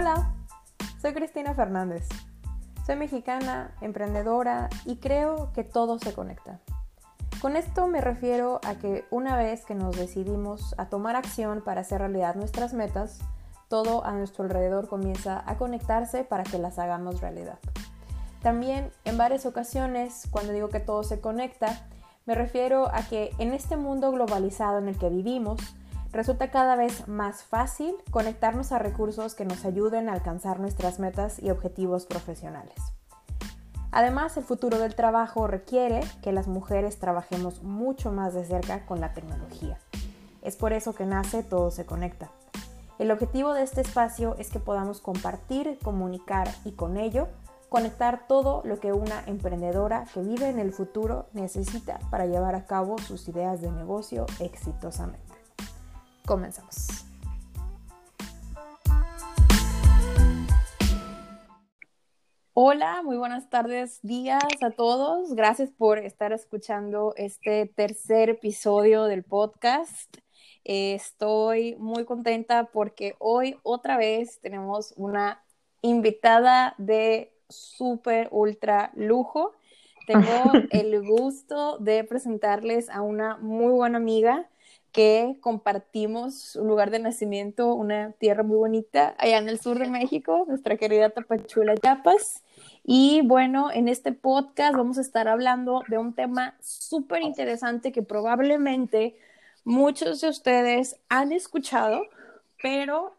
Hola, 0.00 0.32
soy 1.02 1.12
Cristina 1.12 1.54
Fernández. 1.54 2.06
Soy 2.86 2.94
mexicana, 2.94 3.74
emprendedora 3.80 4.68
y 4.84 4.98
creo 4.98 5.52
que 5.54 5.64
todo 5.64 5.98
se 5.98 6.14
conecta. 6.14 6.60
Con 7.40 7.56
esto 7.56 7.88
me 7.88 8.00
refiero 8.00 8.60
a 8.64 8.76
que 8.76 9.06
una 9.10 9.36
vez 9.36 9.64
que 9.64 9.74
nos 9.74 9.96
decidimos 9.96 10.72
a 10.78 10.88
tomar 10.88 11.16
acción 11.16 11.62
para 11.64 11.80
hacer 11.80 11.98
realidad 11.98 12.36
nuestras 12.36 12.74
metas, 12.74 13.18
todo 13.66 14.04
a 14.04 14.12
nuestro 14.12 14.44
alrededor 14.44 14.86
comienza 14.86 15.42
a 15.44 15.56
conectarse 15.56 16.22
para 16.22 16.44
que 16.44 16.58
las 16.58 16.78
hagamos 16.78 17.20
realidad. 17.20 17.58
También 18.40 18.92
en 19.04 19.18
varias 19.18 19.46
ocasiones, 19.46 20.28
cuando 20.30 20.52
digo 20.52 20.68
que 20.68 20.78
todo 20.78 21.02
se 21.02 21.20
conecta, 21.20 21.88
me 22.24 22.36
refiero 22.36 22.88
a 22.94 23.02
que 23.02 23.32
en 23.38 23.52
este 23.52 23.76
mundo 23.76 24.12
globalizado 24.12 24.78
en 24.78 24.86
el 24.86 24.96
que 24.96 25.08
vivimos, 25.08 25.58
resulta 26.12 26.50
cada 26.50 26.76
vez 26.76 27.06
más 27.08 27.42
fácil 27.42 27.94
conectarnos 28.10 28.72
a 28.72 28.78
recursos 28.78 29.34
que 29.34 29.44
nos 29.44 29.64
ayuden 29.64 30.08
a 30.08 30.12
alcanzar 30.12 30.60
nuestras 30.60 30.98
metas 30.98 31.42
y 31.42 31.50
objetivos 31.50 32.06
profesionales. 32.06 32.74
Además, 33.90 34.36
el 34.36 34.44
futuro 34.44 34.78
del 34.78 34.94
trabajo 34.94 35.46
requiere 35.46 36.00
que 36.22 36.32
las 36.32 36.46
mujeres 36.46 36.98
trabajemos 36.98 37.62
mucho 37.62 38.12
más 38.12 38.34
de 38.34 38.44
cerca 38.44 38.84
con 38.84 39.00
la 39.00 39.14
tecnología. 39.14 39.78
Es 40.42 40.56
por 40.56 40.72
eso 40.72 40.94
que 40.94 41.06
nace 41.06 41.42
Todo 41.42 41.70
se 41.70 41.86
conecta. 41.86 42.30
El 42.98 43.10
objetivo 43.10 43.54
de 43.54 43.62
este 43.62 43.80
espacio 43.80 44.34
es 44.38 44.50
que 44.50 44.58
podamos 44.58 45.00
compartir, 45.00 45.78
comunicar 45.82 46.48
y 46.64 46.72
con 46.72 46.96
ello 46.96 47.28
conectar 47.68 48.26
todo 48.26 48.62
lo 48.64 48.80
que 48.80 48.92
una 48.92 49.22
emprendedora 49.26 50.04
que 50.12 50.20
vive 50.20 50.48
en 50.48 50.58
el 50.58 50.72
futuro 50.72 51.26
necesita 51.32 51.98
para 52.10 52.26
llevar 52.26 52.54
a 52.54 52.66
cabo 52.66 52.98
sus 52.98 53.28
ideas 53.28 53.60
de 53.60 53.70
negocio 53.70 54.26
exitosamente. 54.40 55.27
Comenzamos. 56.28 56.88
Hola, 62.52 63.02
muy 63.02 63.16
buenas 63.16 63.48
tardes, 63.48 63.98
días 64.02 64.42
a 64.60 64.68
todos. 64.68 65.34
Gracias 65.34 65.70
por 65.70 65.96
estar 65.96 66.34
escuchando 66.34 67.14
este 67.16 67.64
tercer 67.64 68.28
episodio 68.28 69.04
del 69.04 69.24
podcast. 69.24 70.18
estoy 70.64 71.76
muy 71.76 72.04
contenta 72.04 72.64
porque 72.64 73.14
hoy 73.20 73.56
otra 73.62 73.96
vez 73.96 74.38
tenemos 74.42 74.92
una 74.98 75.42
invitada 75.80 76.74
de 76.76 77.32
súper, 77.48 78.28
ultra 78.32 78.92
lujo. 78.96 79.54
Tengo 80.06 80.20
el 80.72 81.08
gusto 81.08 81.78
de 81.78 82.04
presentarles 82.04 82.90
a 82.90 83.00
una 83.00 83.38
muy 83.38 83.72
buena 83.72 83.96
amiga 83.96 84.46
que 84.92 85.36
compartimos 85.40 86.56
un 86.56 86.68
lugar 86.68 86.90
de 86.90 86.98
nacimiento, 86.98 87.74
una 87.74 88.12
tierra 88.12 88.42
muy 88.42 88.56
bonita 88.56 89.14
allá 89.18 89.38
en 89.38 89.48
el 89.48 89.60
sur 89.60 89.78
de 89.78 89.88
México, 89.88 90.44
nuestra 90.48 90.76
querida 90.76 91.10
Tapachula, 91.10 91.76
Chiapas. 91.76 92.42
Y 92.84 93.20
bueno, 93.24 93.70
en 93.70 93.88
este 93.88 94.12
podcast 94.12 94.76
vamos 94.76 94.98
a 94.98 95.02
estar 95.02 95.28
hablando 95.28 95.82
de 95.88 95.98
un 95.98 96.14
tema 96.14 96.56
súper 96.60 97.22
interesante 97.22 97.92
que 97.92 98.02
probablemente 98.02 99.16
muchos 99.64 100.20
de 100.20 100.28
ustedes 100.28 100.96
han 101.08 101.32
escuchado, 101.32 102.02
pero 102.62 103.14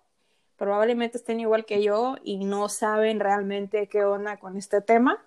probablemente 0.57 1.17
estén 1.17 1.39
igual 1.39 1.65
que 1.65 1.81
yo 1.81 2.17
y 2.23 2.43
no 2.43 2.67
saben 2.67 3.19
realmente 3.19 3.87
qué 3.87 4.03
onda 4.03 4.37
con 4.37 4.57
este 4.57 4.81
tema. 4.81 5.23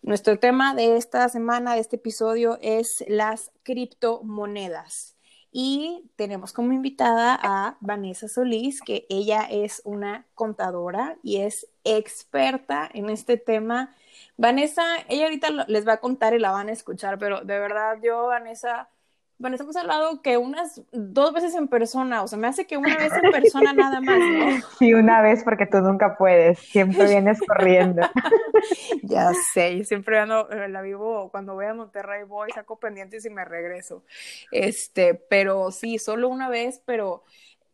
Nuestro 0.00 0.38
tema 0.38 0.74
de 0.74 0.96
esta 0.96 1.28
semana, 1.28 1.74
de 1.74 1.80
este 1.80 1.96
episodio, 1.96 2.58
es 2.60 3.04
las 3.06 3.52
criptomonedas. 3.62 5.11
Y 5.52 6.10
tenemos 6.16 6.52
como 6.54 6.72
invitada 6.72 7.38
a 7.40 7.76
Vanessa 7.80 8.26
Solís, 8.26 8.80
que 8.80 9.06
ella 9.10 9.42
es 9.50 9.82
una 9.84 10.26
contadora 10.34 11.18
y 11.22 11.38
es 11.38 11.68
experta 11.84 12.88
en 12.92 13.10
este 13.10 13.36
tema. 13.36 13.94
Vanessa, 14.38 14.82
ella 15.08 15.24
ahorita 15.24 15.50
les 15.68 15.86
va 15.86 15.94
a 15.94 16.00
contar 16.00 16.34
y 16.34 16.38
la 16.38 16.52
van 16.52 16.68
a 16.68 16.72
escuchar, 16.72 17.18
pero 17.18 17.42
de 17.42 17.58
verdad 17.58 17.98
yo, 18.02 18.28
Vanessa, 18.28 18.88
Vanessa, 19.42 19.64
hemos 19.64 19.76
hablado 19.76 20.22
que 20.22 20.38
unas 20.38 20.80
dos 20.92 21.32
veces 21.32 21.54
en 21.56 21.66
persona, 21.66 22.22
o 22.22 22.28
sea, 22.28 22.38
me 22.38 22.46
hace 22.46 22.64
que 22.64 22.76
una 22.76 22.96
vez 22.96 23.12
en 23.12 23.32
persona 23.32 23.72
nada 23.72 24.00
más, 24.00 24.18
¿no? 24.18 24.66
Sí, 24.78 24.94
una 24.94 25.20
vez 25.20 25.42
porque 25.42 25.66
tú 25.66 25.78
nunca 25.78 26.16
puedes, 26.16 26.60
siempre 26.60 27.08
vienes 27.08 27.40
corriendo. 27.40 28.02
ya 29.02 29.32
sé, 29.52 29.76
yo 29.78 29.84
siempre 29.84 30.20
ando, 30.20 30.48
eh, 30.50 30.68
la 30.68 30.80
vivo, 30.80 31.28
cuando 31.30 31.54
voy 31.54 31.66
a 31.66 31.74
Monterrey 31.74 32.22
voy, 32.22 32.52
saco 32.52 32.78
pendientes 32.78 33.24
y 33.26 33.30
me 33.30 33.44
regreso. 33.44 34.04
Este, 34.52 35.14
pero 35.14 35.72
sí, 35.72 35.98
solo 35.98 36.28
una 36.28 36.48
vez, 36.48 36.80
pero 36.86 37.24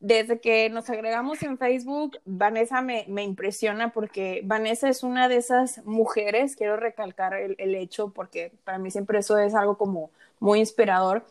desde 0.00 0.40
que 0.40 0.70
nos 0.70 0.88
agregamos 0.88 1.42
en 1.42 1.58
Facebook, 1.58 2.18
Vanessa 2.24 2.80
me, 2.80 3.04
me, 3.08 3.24
impresiona 3.24 3.92
porque 3.92 4.40
Vanessa 4.42 4.88
es 4.88 5.02
una 5.02 5.28
de 5.28 5.36
esas 5.36 5.84
mujeres, 5.84 6.56
quiero 6.56 6.76
recalcar 6.76 7.34
el, 7.34 7.56
el, 7.58 7.74
hecho 7.74 8.10
porque 8.14 8.52
para 8.64 8.78
mí 8.78 8.90
siempre 8.90 9.18
eso 9.18 9.36
es 9.36 9.54
algo 9.54 9.76
como 9.76 10.10
muy 10.40 10.60
inspirador, 10.60 11.24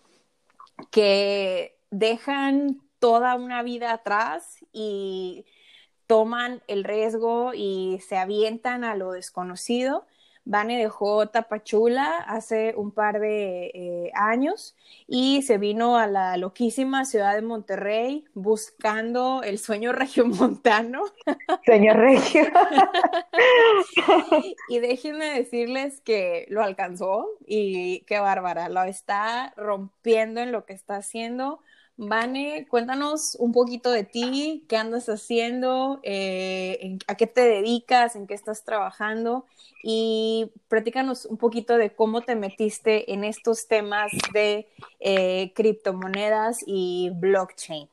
que 0.91 1.77
dejan 1.91 2.81
toda 2.99 3.35
una 3.35 3.63
vida 3.63 3.91
atrás 3.93 4.57
y 4.71 5.45
toman 6.07 6.63
el 6.67 6.83
riesgo 6.83 7.53
y 7.53 7.99
se 8.07 8.17
avientan 8.17 8.83
a 8.83 8.95
lo 8.95 9.11
desconocido. 9.11 10.05
Vane 10.49 10.77
dejó 10.77 11.27
Tapachula 11.27 12.23
hace 12.25 12.73
un 12.77 12.91
par 12.91 13.19
de 13.19 13.65
eh, 13.73 14.11
años 14.13 14.77
y 15.05 15.41
se 15.41 15.57
vino 15.57 15.97
a 15.97 16.07
la 16.07 16.37
loquísima 16.37 17.03
ciudad 17.03 17.35
de 17.35 17.41
Monterrey 17.41 18.23
buscando 18.33 19.43
el 19.43 19.59
sueño 19.59 19.91
regiomontano. 19.91 21.03
Sueño 21.65 21.93
regio. 21.93 22.43
y 24.69 24.79
déjenme 24.79 25.33
decirles 25.33 25.99
que 25.99 26.45
lo 26.47 26.63
alcanzó 26.63 27.27
y 27.45 28.05
qué 28.07 28.19
bárbara, 28.19 28.69
lo 28.69 28.83
está 28.83 29.53
rompiendo 29.57 30.39
en 30.39 30.53
lo 30.53 30.65
que 30.65 30.73
está 30.73 30.95
haciendo 30.95 31.59
Vane, 31.99 32.67
cuéntanos 32.69 33.35
un 33.39 33.51
poquito 33.51 33.89
de 33.89 34.03
ti, 34.03 34.63
qué 34.69 34.77
andas 34.77 35.09
haciendo, 35.09 35.99
eh, 36.03 36.99
a 37.07 37.15
qué 37.15 37.25
te 37.25 37.41
dedicas, 37.41 38.15
en 38.15 38.27
qué 38.27 38.35
estás 38.35 38.63
trabajando 38.63 39.45
y 39.81 40.51
platícanos 40.67 41.25
un 41.25 41.37
poquito 41.37 41.75
de 41.75 41.89
cómo 41.89 42.21
te 42.21 42.35
metiste 42.35 43.11
en 43.11 43.23
estos 43.23 43.67
temas 43.67 44.11
de 44.31 44.67
eh, 44.99 45.51
criptomonedas 45.55 46.59
y 46.67 47.09
blockchain. 47.15 47.89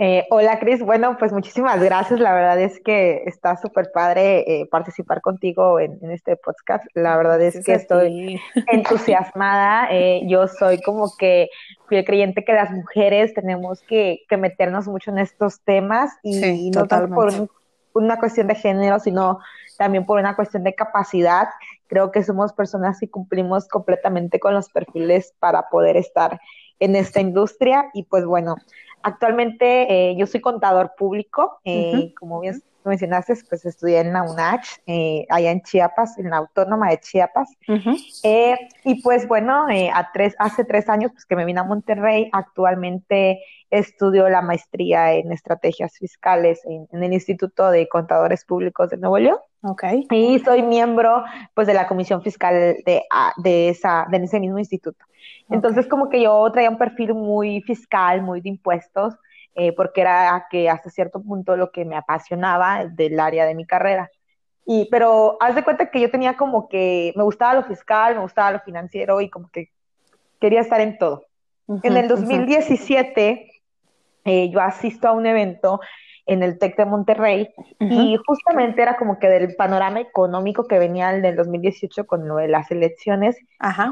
Eh, 0.00 0.28
hola 0.30 0.60
Cris, 0.60 0.80
bueno, 0.80 1.16
pues 1.18 1.32
muchísimas 1.32 1.82
gracias. 1.82 2.20
La 2.20 2.32
verdad 2.32 2.60
es 2.60 2.78
que 2.78 3.24
está 3.26 3.56
súper 3.56 3.90
padre 3.92 4.44
eh, 4.46 4.66
participar 4.70 5.20
contigo 5.20 5.80
en, 5.80 5.98
este 6.12 6.36
podcast. 6.36 6.84
La 6.94 7.16
verdad 7.16 7.42
es 7.42 7.64
que 7.64 7.72
estoy 7.72 8.40
entusiasmada. 8.68 9.88
Eh, 9.90 10.22
yo 10.28 10.46
soy 10.46 10.80
como 10.82 11.16
que 11.18 11.48
fui 11.88 12.04
creyente 12.04 12.44
que 12.44 12.52
las 12.52 12.70
mujeres 12.70 13.34
tenemos 13.34 13.82
que, 13.82 14.20
meternos 14.38 14.86
mucho 14.86 15.10
en 15.10 15.18
estos 15.18 15.62
temas 15.62 16.12
y, 16.22 16.70
no 16.70 16.86
tanto 16.86 17.12
por 17.12 17.32
una 17.92 18.20
cuestión 18.20 18.46
de 18.46 18.54
género, 18.54 19.00
sino 19.00 19.40
también 19.78 20.06
por 20.06 20.20
una 20.20 20.36
cuestión 20.36 20.62
de 20.62 20.76
capacidad. 20.76 21.48
Creo 21.88 22.12
que 22.12 22.22
somos 22.22 22.52
personas 22.52 23.00
que 23.00 23.10
cumplimos 23.10 23.66
completamente 23.66 24.38
con 24.38 24.54
los 24.54 24.68
perfiles 24.68 25.34
para 25.40 25.68
poder 25.70 25.96
estar 25.96 26.40
en 26.78 26.94
esta 26.94 27.20
industria 27.20 27.90
y 27.94 28.04
pues 28.04 28.24
bueno. 28.24 28.54
Actualmente 29.02 30.10
eh, 30.10 30.16
yo 30.16 30.26
soy 30.26 30.40
contador 30.40 30.92
público, 30.96 31.60
eh, 31.64 32.12
como 32.18 32.40
bien 32.40 32.62
mencionaste, 32.88 33.34
pues 33.48 33.64
estudié 33.64 34.00
en 34.00 34.12
la 34.12 34.22
UNACH, 34.22 34.80
eh, 34.86 35.26
allá 35.30 35.50
en 35.50 35.62
Chiapas, 35.62 36.18
en 36.18 36.30
la 36.30 36.38
Autónoma 36.38 36.90
de 36.90 36.98
Chiapas. 36.98 37.50
y 38.84 39.02
pues 39.02 39.28
bueno, 39.28 39.66
a 39.68 40.10
tres, 40.12 40.34
hace 40.38 40.64
tres 40.64 40.88
años 40.88 41.12
pues 41.12 41.24
que 41.24 41.36
me 41.36 41.44
vine 41.44 41.60
a 41.60 41.64
Monterrey, 41.64 42.28
actualmente 42.32 43.40
estudio 43.70 44.28
la 44.28 44.42
maestría 44.42 45.12
en 45.12 45.32
estrategias 45.32 45.96
fiscales 45.98 46.62
en, 46.64 47.02
el 47.02 47.12
Instituto 47.12 47.70
de 47.70 47.88
Contadores 47.88 48.44
Públicos 48.44 48.90
de 48.90 48.96
Nuevo 48.96 49.18
León. 49.18 49.38
Okay. 49.60 50.06
Y 50.10 50.38
soy 50.38 50.62
miembro 50.62 51.24
pues 51.54 51.66
de 51.66 51.74
la 51.74 51.86
comisión 51.86 52.22
fiscal 52.22 52.54
de, 52.84 53.02
ah, 53.10 53.32
de, 53.36 53.68
esa, 53.70 54.06
de 54.10 54.18
ese 54.18 54.40
mismo 54.40 54.58
instituto. 54.58 55.04
Entonces, 55.50 55.86
como 55.88 56.08
que 56.08 56.22
yo 56.22 56.50
traía 56.52 56.70
un 56.70 56.78
perfil 56.78 57.14
muy 57.14 57.62
fiscal, 57.62 58.22
muy 58.22 58.40
de 58.40 58.50
impuestos, 58.50 59.14
eh, 59.54 59.72
porque 59.72 60.02
era 60.02 60.46
que 60.50 60.68
hasta 60.70 60.90
cierto 60.90 61.22
punto 61.22 61.56
lo 61.56 61.70
que 61.70 61.84
me 61.84 61.96
apasionaba 61.96 62.84
del 62.84 63.18
área 63.18 63.46
de 63.46 63.54
mi 63.54 63.66
carrera. 63.66 64.10
Y, 64.64 64.88
pero 64.90 65.38
haz 65.40 65.54
de 65.54 65.64
cuenta 65.64 65.90
que 65.90 66.00
yo 66.00 66.10
tenía 66.10 66.36
como 66.36 66.68
que 66.68 67.12
me 67.16 67.22
gustaba 67.22 67.54
lo 67.54 67.64
fiscal, 67.64 68.14
me 68.14 68.20
gustaba 68.22 68.52
lo 68.52 68.60
financiero 68.60 69.20
y 69.20 69.30
como 69.30 69.48
que 69.48 69.70
quería 70.40 70.60
estar 70.60 70.80
en 70.80 70.98
todo. 70.98 71.24
en 71.66 71.96
el 71.96 72.08
2017 72.08 73.50
eh, 74.24 74.50
yo 74.50 74.60
asisto 74.60 75.08
a 75.08 75.12
un 75.12 75.24
evento 75.24 75.80
en 76.26 76.42
el 76.42 76.58
TEC 76.58 76.76
de 76.76 76.84
Monterrey 76.84 77.48
y 77.80 78.18
justamente 78.26 78.82
era 78.82 78.98
como 78.98 79.18
que 79.18 79.28
del 79.28 79.56
panorama 79.56 80.00
económico 80.00 80.64
que 80.64 80.78
venía 80.78 81.10
el 81.14 81.22
del 81.22 81.36
2018 81.36 82.06
con 82.06 82.28
lo 82.28 82.36
de 82.36 82.48
las 82.48 82.70
elecciones, 82.70 83.38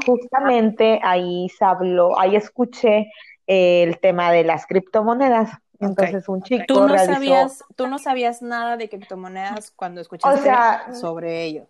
justamente 0.05 0.99
ahí 1.01 1.49
se 1.49 1.65
habló, 1.65 2.19
ahí 2.19 2.35
escuché 2.35 3.07
el 3.47 3.99
tema 3.99 4.31
de 4.31 4.43
las 4.43 4.67
criptomonedas 4.67 5.49
Entonces 5.79 6.27
un 6.27 6.43
chico 6.43 6.65
¿Tú 6.67 6.87
no 6.87 6.97
sabías, 6.97 7.63
tú 7.75 7.87
no 7.87 7.97
sabías 7.97 8.41
nada 8.41 8.77
de 8.77 8.89
criptomonedas 8.89 9.71
cuando 9.71 10.01
escuchaste 10.01 10.51
sobre 10.93 11.43
ello. 11.43 11.67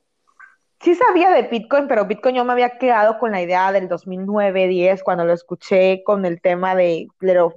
Sí 0.80 0.94
sabía 0.94 1.32
de 1.32 1.44
Bitcoin, 1.44 1.88
pero 1.88 2.06
Bitcoin 2.06 2.36
yo 2.36 2.46
me 2.46 2.54
había 2.54 2.78
quedado 2.78 3.18
con 3.18 3.32
la 3.32 3.42
idea 3.42 3.72
del 3.72 3.90
2009-10 3.90 5.02
cuando 5.02 5.26
lo 5.26 5.34
escuché 5.34 6.04
con 6.04 6.24
el 6.26 6.40
tema 6.40 6.76
de, 6.76 7.08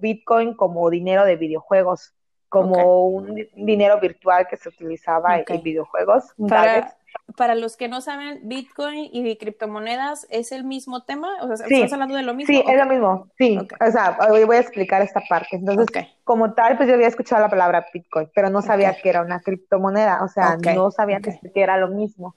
Bitcoin 0.00 0.54
como 0.54 0.88
dinero 0.88 1.26
de 1.26 1.36
videojuegos, 1.36 2.14
como 2.48 3.06
un 3.08 3.46
dinero 3.54 4.00
virtual 4.00 4.46
que 4.48 4.56
se 4.56 4.70
utilizaba 4.70 5.38
en 5.38 5.62
videojuegos. 5.62 6.24
Para, 6.48 6.96
para 7.36 7.54
los 7.54 7.76
que 7.76 7.88
no 7.88 8.00
saben, 8.00 8.40
Bitcoin 8.44 9.08
y 9.12 9.36
criptomonedas 9.36 10.26
es 10.30 10.52
el 10.52 10.64
mismo 10.64 11.04
tema, 11.04 11.28
o 11.42 11.56
sea, 11.56 11.66
¿estás 11.66 11.92
hablando 11.92 12.16
de 12.16 12.22
lo 12.22 12.34
mismo? 12.34 12.54
Sí, 12.54 12.64
es 12.66 12.76
lo 12.76 12.86
mismo, 12.86 13.28
sí, 13.38 13.58
o 13.58 13.90
sea, 13.90 14.18
hoy 14.30 14.44
voy 14.44 14.56
a 14.56 14.60
explicar 14.60 15.02
esta 15.02 15.22
parte. 15.28 15.56
Entonces, 15.56 15.86
como 16.24 16.54
tal, 16.54 16.76
pues 16.76 16.88
yo 16.88 16.94
había 16.94 17.08
escuchado 17.08 17.42
la 17.42 17.48
palabra 17.48 17.86
Bitcoin, 17.92 18.30
pero 18.34 18.50
no 18.50 18.62
sabía 18.62 18.94
que 19.00 19.08
era 19.08 19.22
una 19.22 19.40
criptomoneda, 19.40 20.22
o 20.22 20.28
sea, 20.28 20.56
no 20.74 20.90
sabía 20.90 21.20
que 21.20 21.38
era 21.54 21.76
lo 21.76 21.88
mismo. 21.88 22.36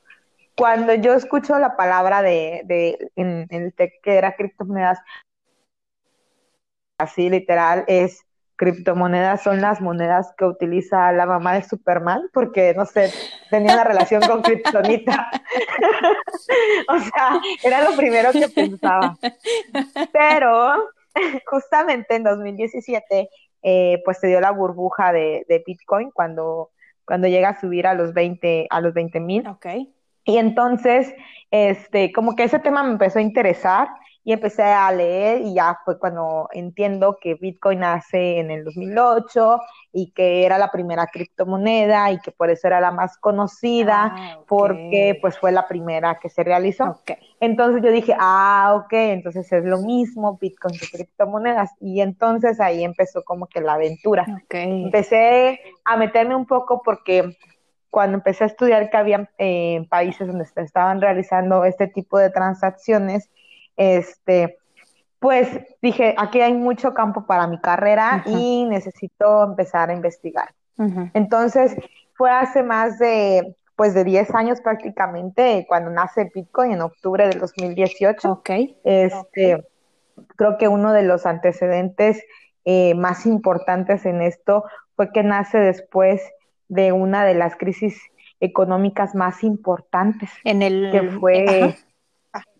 Cuando 0.56 0.94
yo 0.94 1.14
escucho 1.14 1.58
la 1.58 1.76
palabra 1.76 2.22
de, 2.22 2.62
de 2.66 3.12
en, 3.16 3.48
en 3.50 3.64
el 3.64 3.74
que 3.76 4.16
era 4.16 4.36
criptomonedas, 4.36 5.00
así 7.00 7.30
literal, 7.30 7.86
es 7.88 8.24
criptomonedas 8.56 9.42
son 9.42 9.62
las 9.62 9.82
monedas 9.82 10.34
que 10.38 10.46
utiliza 10.46 11.12
la 11.12 11.26
mamá 11.26 11.54
de 11.54 11.64
Superman, 11.64 12.30
porque, 12.34 12.74
no 12.76 12.86
sé, 12.86 13.12
tenía 13.54 13.76
una 13.76 13.84
relación 13.84 14.22
con 14.24 14.42
Kryptonita. 14.42 15.30
o 16.90 16.98
sea, 16.98 17.40
era 17.64 17.88
lo 17.88 17.96
primero 17.96 18.32
que 18.32 18.50
pensaba. 18.50 19.16
Pero, 20.12 20.90
justamente 21.46 22.16
en 22.16 22.24
2017, 22.24 23.30
eh, 23.62 24.02
pues 24.04 24.18
se 24.18 24.28
dio 24.28 24.42
la 24.42 24.50
burbuja 24.50 25.14
de, 25.14 25.46
de, 25.48 25.64
Bitcoin 25.66 26.10
cuando, 26.10 26.72
cuando 27.06 27.28
llega 27.28 27.50
a 27.50 27.60
subir 27.60 27.86
a 27.86 27.94
los 27.94 28.16
20 28.16 28.66
a 28.72 28.82
los 28.82 28.96
20 28.96 29.20
mil. 29.20 29.48
Okay. 29.48 29.94
Y 30.26 30.38
entonces, 30.38 31.14
este, 31.52 32.12
como 32.12 32.36
que 32.36 32.46
ese 32.46 32.58
tema 32.58 32.82
me 32.82 32.94
empezó 32.94 33.20
a 33.20 33.22
interesar 33.22 33.88
y 34.26 34.32
empecé 34.32 34.64
a 34.64 34.90
leer 34.92 35.42
y 35.42 35.56
ya 35.56 35.80
fue 35.84 36.00
cuando 36.00 36.48
entiendo 36.54 37.18
que 37.20 37.36
Bitcoin 37.36 37.80
nace 37.80 38.40
en 38.40 38.52
el 38.52 38.64
2008 38.64 39.60
y 39.92 40.12
que 40.12 40.46
era 40.46 40.58
la 40.58 40.72
primera 40.72 41.08
criptomoneda 41.08 42.12
y 42.12 42.20
que 42.20 42.32
por 42.32 42.50
eso 42.50 42.68
era 42.68 42.80
la 42.80 42.92
más 42.92 43.18
conocida 43.18 44.14
ah, 44.14 44.40
porque 44.48 45.18
pues 45.22 45.38
fue 45.38 45.52
la 45.52 45.68
primera 45.68 46.20
que 46.20 46.30
se 46.30 46.44
realizó. 46.44 47.02
Entonces 47.42 47.84
yo 47.84 47.92
dije, 47.92 48.16
ah, 48.18 48.74
ok, 48.76 48.94
entonces 48.94 49.52
es 49.52 49.66
lo 49.66 49.80
mismo 49.80 50.38
Bitcoin 50.40 50.78
que 50.80 50.88
criptomonedas 50.88 51.72
y 51.82 52.00
entonces 52.00 52.62
ahí 52.62 52.84
empezó 52.84 53.24
como 53.24 53.48
que 53.48 53.60
la 53.60 53.74
aventura. 53.74 54.26
Empecé 54.50 55.60
a 55.84 55.98
meterme 55.98 56.36
un 56.36 56.46
poco 56.46 56.82
porque 56.84 57.36
cuando 57.90 58.18
empecé 58.18 58.46
a 58.46 58.48
estudiar 58.48 58.90
que 58.90 58.98
había 58.98 59.30
eh, 59.38 59.86
países 59.90 60.28
donde 60.28 60.46
se 60.46 60.62
estaban 60.62 61.00
realizando 61.00 61.66
este 61.66 61.88
tipo 61.88 62.18
de 62.18 62.32
transacciones, 62.32 63.30
este, 63.78 64.58
pues 65.20 65.48
dije, 65.82 66.16
aquí 66.18 66.42
hay 66.42 66.54
mucho 66.54 66.94
campo 66.94 67.26
para 67.26 67.48
mi 67.48 67.58
carrera 67.60 68.24
y 68.26 68.66
necesito 68.66 69.44
empezar 69.44 69.90
a 69.90 69.94
investigar. 69.94 70.54
Entonces, 71.14 71.76
fue 72.16 72.30
hace 72.30 72.64
más 72.64 73.00
de, 73.00 73.56
pues 73.76 73.94
de 73.94 74.04
10 74.04 74.36
años 74.36 74.60
prácticamente, 74.62 75.66
cuando 75.68 75.92
nace 75.92 76.30
Bitcoin 76.34 76.74
en 76.74 76.82
octubre 76.82 77.28
del 77.28 77.40
2018. 77.40 78.32
Ok. 78.32 78.50
Este, 78.84 79.66
creo 80.36 80.58
que 80.58 80.68
uno 80.68 80.94
de 80.94 81.04
los 81.04 81.26
antecedentes 81.26 82.24
eh, 82.66 82.94
más 82.96 83.26
importantes 83.26 84.06
en 84.06 84.22
esto 84.22 84.66
fue 84.96 85.12
que 85.12 85.24
nace 85.24 85.58
después 85.58 86.22
de 86.68 86.92
una 86.92 87.24
de 87.24 87.36
las 87.36 87.56
crisis 87.56 88.02
económicas 88.40 89.16
más 89.16 89.44
importantes. 89.44 90.30
En 90.44 90.62
el... 90.62 90.90
Que 90.92 91.10
fue 91.12 91.76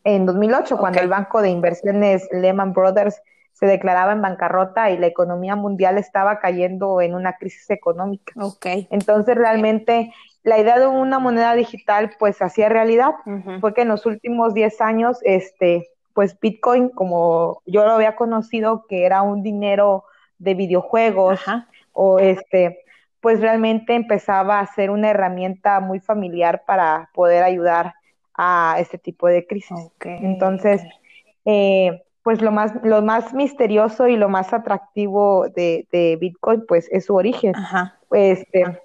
en 0.04 0.26
2008, 0.26 0.78
cuando 0.78 1.00
el 1.00 1.08
banco 1.08 1.42
de 1.42 1.50
inversiones 1.50 2.28
Lehman 2.32 2.74
Brothers 2.74 3.22
se 3.54 3.66
declaraba 3.66 4.12
en 4.12 4.22
bancarrota 4.22 4.90
y 4.90 4.98
la 4.98 5.08
economía 5.08 5.56
mundial 5.56 5.98
estaba 5.98 6.40
cayendo 6.40 7.02
en 7.02 7.16
una 7.16 7.34
crisis 7.34 7.70
económica. 7.70 8.34
Okay. 8.38 8.88
Entonces, 8.92 9.36
realmente, 9.36 10.12
la 10.44 10.58
idea 10.58 10.80
de 10.80 10.88
una 10.88 11.20
moneda 11.20 11.54
digital, 11.54 12.12
pues, 12.20 12.42
hacía 12.42 12.68
realidad. 12.70 13.12
Fue 13.62 13.74
que 13.74 13.84
en 13.84 13.90
los 13.90 14.06
últimos 14.06 14.54
10 14.54 14.82
años, 14.82 15.20
este, 15.24 15.88
pues, 16.14 16.38
Bitcoin, 16.40 16.90
como 16.90 17.62
yo 17.66 17.86
lo 17.86 17.92
había 17.92 18.16
conocido, 18.16 18.86
que 18.88 19.06
era 19.06 19.22
un 19.22 19.44
dinero 19.44 20.04
de 20.40 20.56
videojuegos, 20.56 21.40
o 21.94 22.20
este, 22.20 22.80
pues 23.22 23.40
realmente 23.40 23.94
empezaba 23.94 24.60
a 24.60 24.68
ser 24.68 24.90
una 24.90 25.10
herramienta 25.12 25.80
muy 25.80 26.02
familiar 26.02 26.64
para 26.66 27.10
poder 27.14 27.44
ayudar 27.44 27.94
a 28.36 28.78
este 28.80 28.98
tipo 28.98 29.28
de 29.28 29.46
crisis. 29.46 29.78
Entonces, 30.04 30.82
eh, 31.46 32.04
pues 32.24 32.42
lo 32.42 32.52
más, 32.52 32.72
lo 32.84 33.02
más 33.02 33.34
misterioso 33.34 34.08
y 34.08 34.16
lo 34.16 34.30
más 34.30 34.54
atractivo 34.54 35.50
de, 35.50 35.88
de 35.92 36.18
Bitcoin, 36.20 36.66
pues 36.68 36.88
es 36.92 37.06
su 37.06 37.16
origen. 37.16 37.54
Este, 38.12 38.80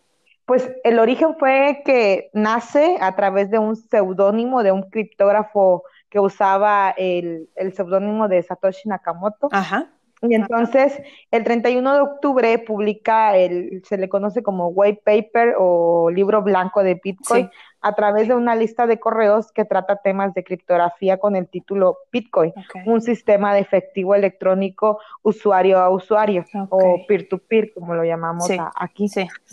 pues 0.44 0.72
el 0.82 0.98
origen 0.98 1.36
fue 1.38 1.82
que 1.84 2.30
nace 2.32 2.96
a 3.00 3.14
través 3.14 3.50
de 3.50 3.58
un 3.58 3.76
seudónimo 3.76 4.62
de 4.62 4.72
un 4.72 4.82
criptógrafo 4.90 5.84
que 6.08 6.20
usaba 6.20 6.94
el, 6.96 7.48
el 7.54 7.74
seudónimo 7.74 8.28
de 8.28 8.42
Satoshi 8.42 8.88
Nakamoto. 8.88 9.48
Ajá. 9.52 9.90
Y 10.22 10.34
entonces, 10.34 11.00
el 11.30 11.44
31 11.44 11.94
de 11.94 12.00
octubre 12.00 12.58
publica 12.58 13.36
el, 13.36 13.82
se 13.84 13.98
le 13.98 14.08
conoce 14.08 14.42
como 14.42 14.68
white 14.68 15.02
paper 15.04 15.54
o 15.58 16.10
libro 16.10 16.42
blanco 16.42 16.82
de 16.82 17.00
Bitcoin 17.02 17.50
a 17.80 17.94
través 17.94 18.28
de 18.28 18.34
una 18.34 18.54
lista 18.54 18.86
de 18.86 18.98
correos 18.98 19.52
que 19.52 19.64
trata 19.64 19.96
temas 19.96 20.34
de 20.34 20.44
criptografía 20.44 21.18
con 21.18 21.36
el 21.36 21.48
título 21.48 21.98
Bitcoin, 22.12 22.52
un 22.86 23.00
sistema 23.00 23.54
de 23.54 23.60
efectivo 23.60 24.14
electrónico 24.14 24.98
usuario 25.22 25.78
a 25.78 25.90
usuario 25.90 26.44
o 26.70 27.06
peer-to-peer, 27.06 27.72
como 27.74 27.94
lo 27.94 28.04
llamamos 28.04 28.48
aquí. 28.74 29.08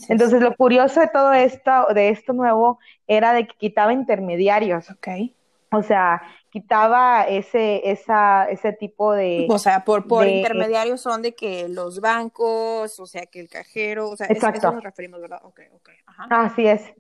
entonces, 0.10 0.42
lo 0.42 0.56
curioso 0.56 1.00
de 1.00 1.08
todo 1.08 1.34
esto, 1.34 1.88
de 1.94 2.10
esto 2.10 2.34
nuevo, 2.34 2.80
era 3.08 3.34
de 3.34 3.48
que 3.48 3.56
quitaba 3.58 3.94
intermediarios. 3.94 4.88
O 5.72 5.84
sea, 5.84 6.22
quitaba 6.50 7.24
ese, 7.24 7.92
esa, 7.92 8.46
ese 8.50 8.72
tipo 8.72 9.14
de... 9.14 9.46
O 9.50 9.60
sea, 9.60 9.84
por, 9.84 10.08
por 10.08 10.26
intermediarios 10.26 11.02
son 11.02 11.22
de 11.22 11.36
que 11.36 11.68
los 11.68 12.00
bancos, 12.00 13.00
o 13.00 13.06
sea, 13.06 13.26
que 13.26 13.42
el 13.42 13.50
cajero, 13.50 14.10
o 14.10 14.16
sea, 14.16 14.28
Exacto. 14.28 14.60
eso 14.60 14.72
nos 14.72 14.84
referimos, 14.84 15.20
¿verdad? 15.20 15.42
Ok, 15.44 15.62
ok. 15.74 15.90
Así 16.30 16.66
es. 16.66 16.94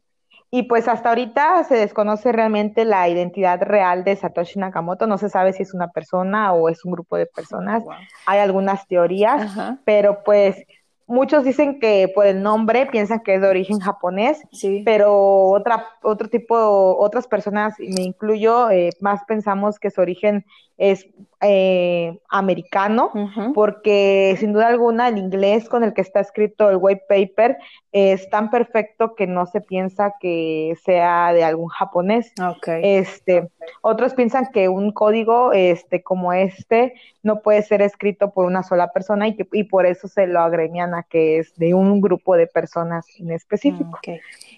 Y 0.56 0.64
pues 0.64 0.88
hasta 0.88 1.10
ahorita 1.10 1.66
se 1.66 1.76
desconoce 1.76 2.32
realmente 2.32 2.86
la 2.86 3.10
identidad 3.10 3.62
real 3.62 4.06
de 4.06 4.16
Satoshi 4.16 4.58
Nakamoto, 4.58 5.06
no 5.06 5.18
se 5.18 5.28
sabe 5.28 5.52
si 5.52 5.64
es 5.64 5.74
una 5.74 5.90
persona 5.90 6.54
o 6.54 6.70
es 6.70 6.86
un 6.86 6.94
grupo 6.94 7.18
de 7.18 7.26
personas. 7.26 7.84
Hay 8.26 8.40
algunas 8.40 8.88
teorías, 8.88 9.54
pero 9.84 10.24
pues 10.24 10.66
muchos 11.08 11.44
dicen 11.44 11.78
que 11.82 12.10
por 12.16 12.26
el 12.26 12.42
nombre 12.42 12.86
piensan 12.86 13.20
que 13.20 13.36
es 13.36 13.42
de 13.42 13.50
origen 13.50 13.80
japonés, 13.80 14.44
pero 14.86 15.50
otra, 15.50 15.88
otro 16.02 16.30
tipo, 16.30 16.56
otras 17.00 17.28
personas, 17.28 17.78
me 17.78 18.04
incluyo, 18.04 18.70
eh, 18.70 18.92
más 19.02 19.26
pensamos 19.28 19.78
que 19.78 19.92
su 19.92 20.00
origen 20.00 20.46
es 20.78 21.08
eh, 21.42 22.18
americano, 22.30 23.12
porque 23.54 24.36
sin 24.40 24.52
duda 24.52 24.68
alguna 24.68 25.10
el 25.10 25.18
inglés 25.18 25.70
con 25.70 25.84
el 25.84 25.94
que 25.94 26.02
está 26.02 26.20
escrito 26.20 26.70
el 26.70 26.78
white 26.80 27.04
paper 27.08 27.58
es 27.92 28.30
tan 28.30 28.50
perfecto 28.50 29.16
que 29.16 29.28
no 29.28 29.46
se 29.46 29.62
piensa 29.62 30.16
que 30.20 30.76
sea 30.84 31.34
de 31.34 31.44
algún 31.44 31.68
japonés. 31.68 32.34
Este, 32.66 33.50
otros 33.82 34.14
piensan 34.16 34.48
que 34.52 34.70
un 34.70 34.92
código 34.92 35.54
este, 35.54 36.02
como 36.04 36.34
este 36.34 36.96
no 37.22 37.42
puede 37.42 37.62
ser 37.62 37.82
escrito 37.82 38.32
por 38.32 38.46
una 38.46 38.64
sola 38.64 38.92
persona 38.92 39.28
y, 39.28 39.36
que, 39.36 39.48
y 39.54 39.64
por 39.64 39.86
eso 39.86 40.08
se 40.08 40.28
lo 40.28 40.42
agremian 40.42 40.96
a 40.96 41.04
que 41.04 41.40
es 41.40 41.56
de 41.56 41.74
un 41.74 42.02
grupo 42.02 42.36
de 42.36 42.48
personas 42.48 43.06
en 43.20 43.32
específico. 43.32 44.00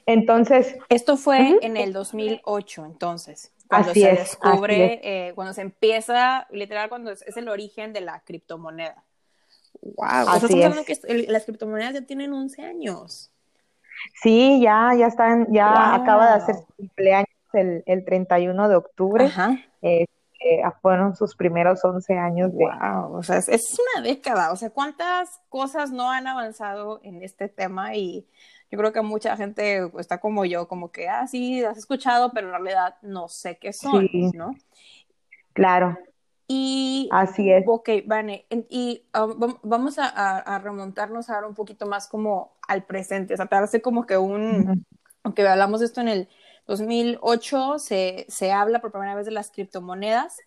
Entonces... 0.06 0.78
Esto 0.90 1.18
fue 1.18 1.58
en 1.62 1.78
el 1.78 1.92
2008, 1.92 2.86
entonces 2.86 3.52
cuando 3.68 3.94
se 3.94 4.12
descubre, 4.14 5.00
eh, 5.04 5.34
cuando 5.36 5.54
se 5.54 5.62
empieza, 5.62 6.48
literal, 6.52 6.90
cuando 6.90 7.12
es, 7.12 7.24
el 7.36 7.50
origen 7.50 7.94
de 7.94 8.02
la 8.02 8.22
criptomoneda. 8.22 9.04
Wow, 9.82 10.30
así 10.30 10.62
es. 10.62 11.00
que 11.02 11.28
las 11.28 11.46
criptomonedas 11.46 11.94
ya 11.94 12.02
tienen 12.02 12.34
11 12.34 12.64
años. 12.64 13.32
Sí, 14.22 14.60
ya, 14.62 14.94
ya 14.98 15.08
están, 15.08 15.48
ya 15.52 15.96
acaba 15.96 16.28
de 16.28 16.34
hacer 16.34 16.56
su 16.56 16.66
cumpleaños 16.76 17.30
el, 17.54 17.84
el 17.86 18.06
31 18.06 18.70
de 18.70 18.76
octubre. 18.76 19.26
Ajá. 19.26 19.58
Eh, 19.82 20.06
fueron 20.82 21.16
sus 21.16 21.36
primeros 21.36 21.84
11 21.84 22.14
años. 22.18 22.52
De... 22.54 22.66
Wow, 22.66 23.18
o 23.18 23.24
sea, 23.24 23.38
es, 23.38 23.50
es, 23.50 23.78
una 23.96 24.04
década. 24.04 24.52
O 24.52 24.56
sea, 24.56 24.70
¿cuántas 24.70 25.42
cosas 25.50 25.92
no 25.92 26.12
han 26.12 26.28
avanzado 26.28 27.00
en 27.04 27.24
este 27.24 27.50
tema? 27.50 27.96
Y 27.96 28.28
yo 28.70 28.78
creo 28.78 28.92
que 28.92 29.02
mucha 29.02 29.38
gente 29.38 29.90
está 29.98 30.20
como 30.20 30.46
yo, 30.46 30.68
como 30.68 30.92
que, 30.92 31.08
ah, 31.08 31.28
sí, 31.28 31.64
has 31.64 31.78
escuchado, 31.78 32.32
pero 32.34 32.48
en 32.48 32.54
realidad 32.54 32.96
no 33.02 33.28
sé 33.28 33.58
qué 33.58 33.72
son, 33.72 34.10
¿no? 34.34 34.56
Claro. 35.54 35.98
Y, 36.48 37.10
Así 37.12 37.52
es. 37.52 37.64
Ok, 37.68 37.90
Vane, 38.06 38.46
y 38.70 39.04
um, 39.18 39.58
vamos 39.64 39.98
a, 40.00 40.60
remontarnos 40.64 41.30
ahora 41.30 41.48
un 41.48 41.56
poquito 41.56 41.86
más 41.86 42.08
como 42.08 42.58
al 42.68 42.84
presente, 42.84 43.34
o 43.34 43.38
sea, 43.38 43.48
te 43.48 43.82
como 43.82 44.06
que 44.06 44.18
un, 44.18 44.86
aunque 45.24 45.48
hablamos 45.48 45.82
de 45.82 45.88
esto 45.88 46.02
en 46.02 46.08
el 46.08 46.30
2008, 46.68 47.80
se, 47.80 48.26
se 48.30 48.52
habla 48.52 48.80
por 48.80 48.92
primera 48.92 49.16
vez 49.16 49.26
de 49.26 49.32
las 49.32 49.52
criptomonedas, 49.52 50.38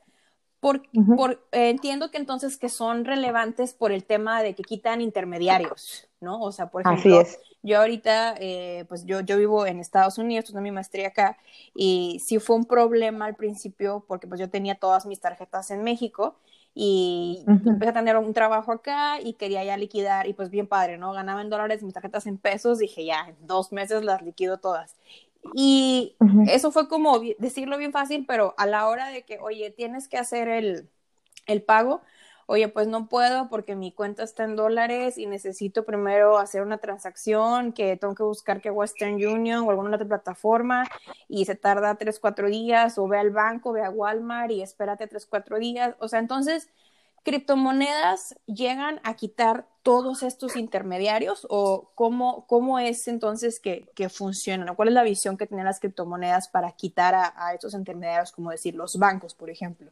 por, 0.61 0.83
por 1.15 1.33
eh, 1.53 1.71
entiendo 1.71 2.11
que 2.11 2.19
entonces 2.19 2.59
que 2.59 2.69
son 2.69 3.05
relevantes 3.05 3.75
por 3.75 3.93
el 3.93 4.05
tema 4.05 4.43
de 4.43 4.55
que 4.55 4.65
quitan 4.65 5.01
intermediarios, 5.01 6.09
¿no? 6.21 6.41
O 6.41 6.53
sea, 6.53 6.71
por 6.71 6.83
ejemplo, 6.83 7.27
yo 7.63 7.79
ahorita, 7.81 8.35
eh, 8.39 8.85
pues 8.89 9.05
yo, 9.07 9.21
yo 9.21 9.37
vivo 9.39 9.67
en 9.67 9.81
Estados 9.81 10.19
Unidos, 10.19 10.47
tengo 10.47 10.61
mi 10.61 10.71
maestría 10.71 11.09
acá, 11.09 11.39
y 11.75 12.21
sí 12.25 12.39
fue 12.39 12.57
un 12.57 12.67
problema 12.67 13.27
al 13.27 13.37
principio 13.37 14.05
porque 14.07 14.27
pues 14.27 14.41
yo 14.41 14.51
tenía 14.51 14.75
todas 14.77 15.07
mis 15.07 15.21
tarjetas 15.21 15.71
en 15.71 15.83
México 15.83 16.37
y 16.75 17.45
empecé 17.47 17.91
a 17.91 17.93
tener 17.93 18.17
un 18.17 18.33
trabajo 18.33 18.73
acá 18.73 19.21
y 19.21 19.35
quería 19.35 19.65
ya 19.65 19.77
liquidar 19.77 20.27
y 20.29 20.35
pues 20.35 20.51
bien 20.51 20.69
padre, 20.69 20.99
¿no? 20.99 21.13
Ganaba 21.13 21.43
en 21.43 21.51
dólares 21.51 21.83
mis 21.83 21.95
tarjetas 21.95 22.27
en 22.27 22.39
pesos, 22.39 22.79
dije 22.79 23.05
ya, 23.05 23.29
en 23.29 23.37
dos 23.47 23.73
meses 23.73 24.05
las 24.05 24.23
liquido 24.23 24.59
todas. 24.59 24.97
Y 25.55 26.17
eso 26.49 26.71
fue 26.71 26.89
como 26.89 27.21
decirlo 27.39 27.79
bien 27.79 27.93
fácil, 27.93 28.25
pero 28.27 28.55
a 28.59 28.67
la 28.67 28.89
hora 28.89 29.09
de 29.09 29.25
que, 29.25 29.39
oye, 29.39 29.71
tienes 29.71 30.09
que 30.09 30.19
hacer 30.19 30.49
el, 30.49 30.89
el 31.47 31.63
pago, 31.63 32.03
oye, 32.47 32.69
pues 32.69 32.89
no 32.89 33.09
puedo 33.09 33.49
porque 33.49 33.77
mi 33.77 33.93
cuenta 33.93 34.25
está 34.25 34.45
en 34.45 34.57
dólares 34.57 35.19
y 35.19 35.27
necesito 35.27 35.85
primero 35.85 36.37
hacer 36.39 36.63
una 36.63 36.79
transacción 36.79 37.73
que 37.73 37.97
tengo 37.97 38.15
que 38.17 38.25
buscar 38.25 38.61
que 38.61 38.71
Western 38.73 39.15
Union 39.15 39.65
o 39.65 39.71
alguna 39.71 39.95
otra 39.95 40.09
plataforma 40.09 40.85
y 41.29 41.45
se 41.45 41.55
tarda 41.55 41.95
tres, 41.97 42.19
cuatro 42.19 42.49
días 42.49 42.99
o 42.99 43.07
ve 43.07 43.19
al 43.19 43.31
banco, 43.31 43.73
ve 43.73 43.85
a 43.85 43.91
Walmart 43.91 44.51
y 44.51 44.63
espérate 44.63 45.07
tres, 45.07 45.27
cuatro 45.27 45.59
días. 45.59 45.95
O 46.01 46.09
sea, 46.09 46.19
entonces 46.19 46.69
criptomonedas 47.23 48.35
llegan 48.47 49.01
a 49.05 49.15
quitar 49.15 49.69
todos 49.83 50.23
estos 50.23 50.57
intermediarios 50.57 51.47
o 51.49 51.91
cómo, 51.95 52.47
cómo 52.47 52.79
es 52.79 53.09
entonces 53.09 53.61
que, 53.61 53.87
que 53.95 54.09
funcionan? 54.09 54.75
¿Cuál 54.75 54.89
es 54.89 54.95
la 54.95 55.03
visión 55.03 55.37
que 55.37 55.47
tienen 55.47 55.67
las 55.67 55.81
criptomonedas 55.81 56.49
para 56.49 56.73
quitar 56.73 57.15
a, 57.15 57.55
estos 57.55 57.75
intermediarios, 57.75 58.33
como 58.33 58.51
decir, 58.51 58.75
los 58.75 58.99
bancos, 58.99 59.35
por 59.35 59.51
ejemplo? 59.51 59.91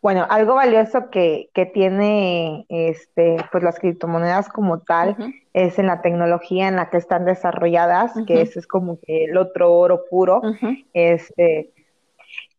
Bueno, 0.00 0.26
algo 0.30 0.54
valioso 0.54 1.10
que, 1.10 1.50
que 1.52 1.66
tiene 1.66 2.66
este, 2.68 3.36
pues 3.50 3.64
las 3.64 3.78
criptomonedas 3.78 4.48
como 4.48 4.78
tal 4.80 5.16
es 5.52 5.78
en 5.78 5.86
la 5.86 6.00
tecnología 6.00 6.68
en 6.68 6.76
la 6.76 6.88
que 6.88 6.96
están 6.96 7.24
desarrolladas, 7.24 8.12
que 8.26 8.40
eso 8.40 8.58
es 8.60 8.66
como 8.66 8.98
que 9.00 9.24
el 9.24 9.36
otro 9.36 9.72
oro 9.72 10.04
puro. 10.08 10.40
este, 10.94 11.72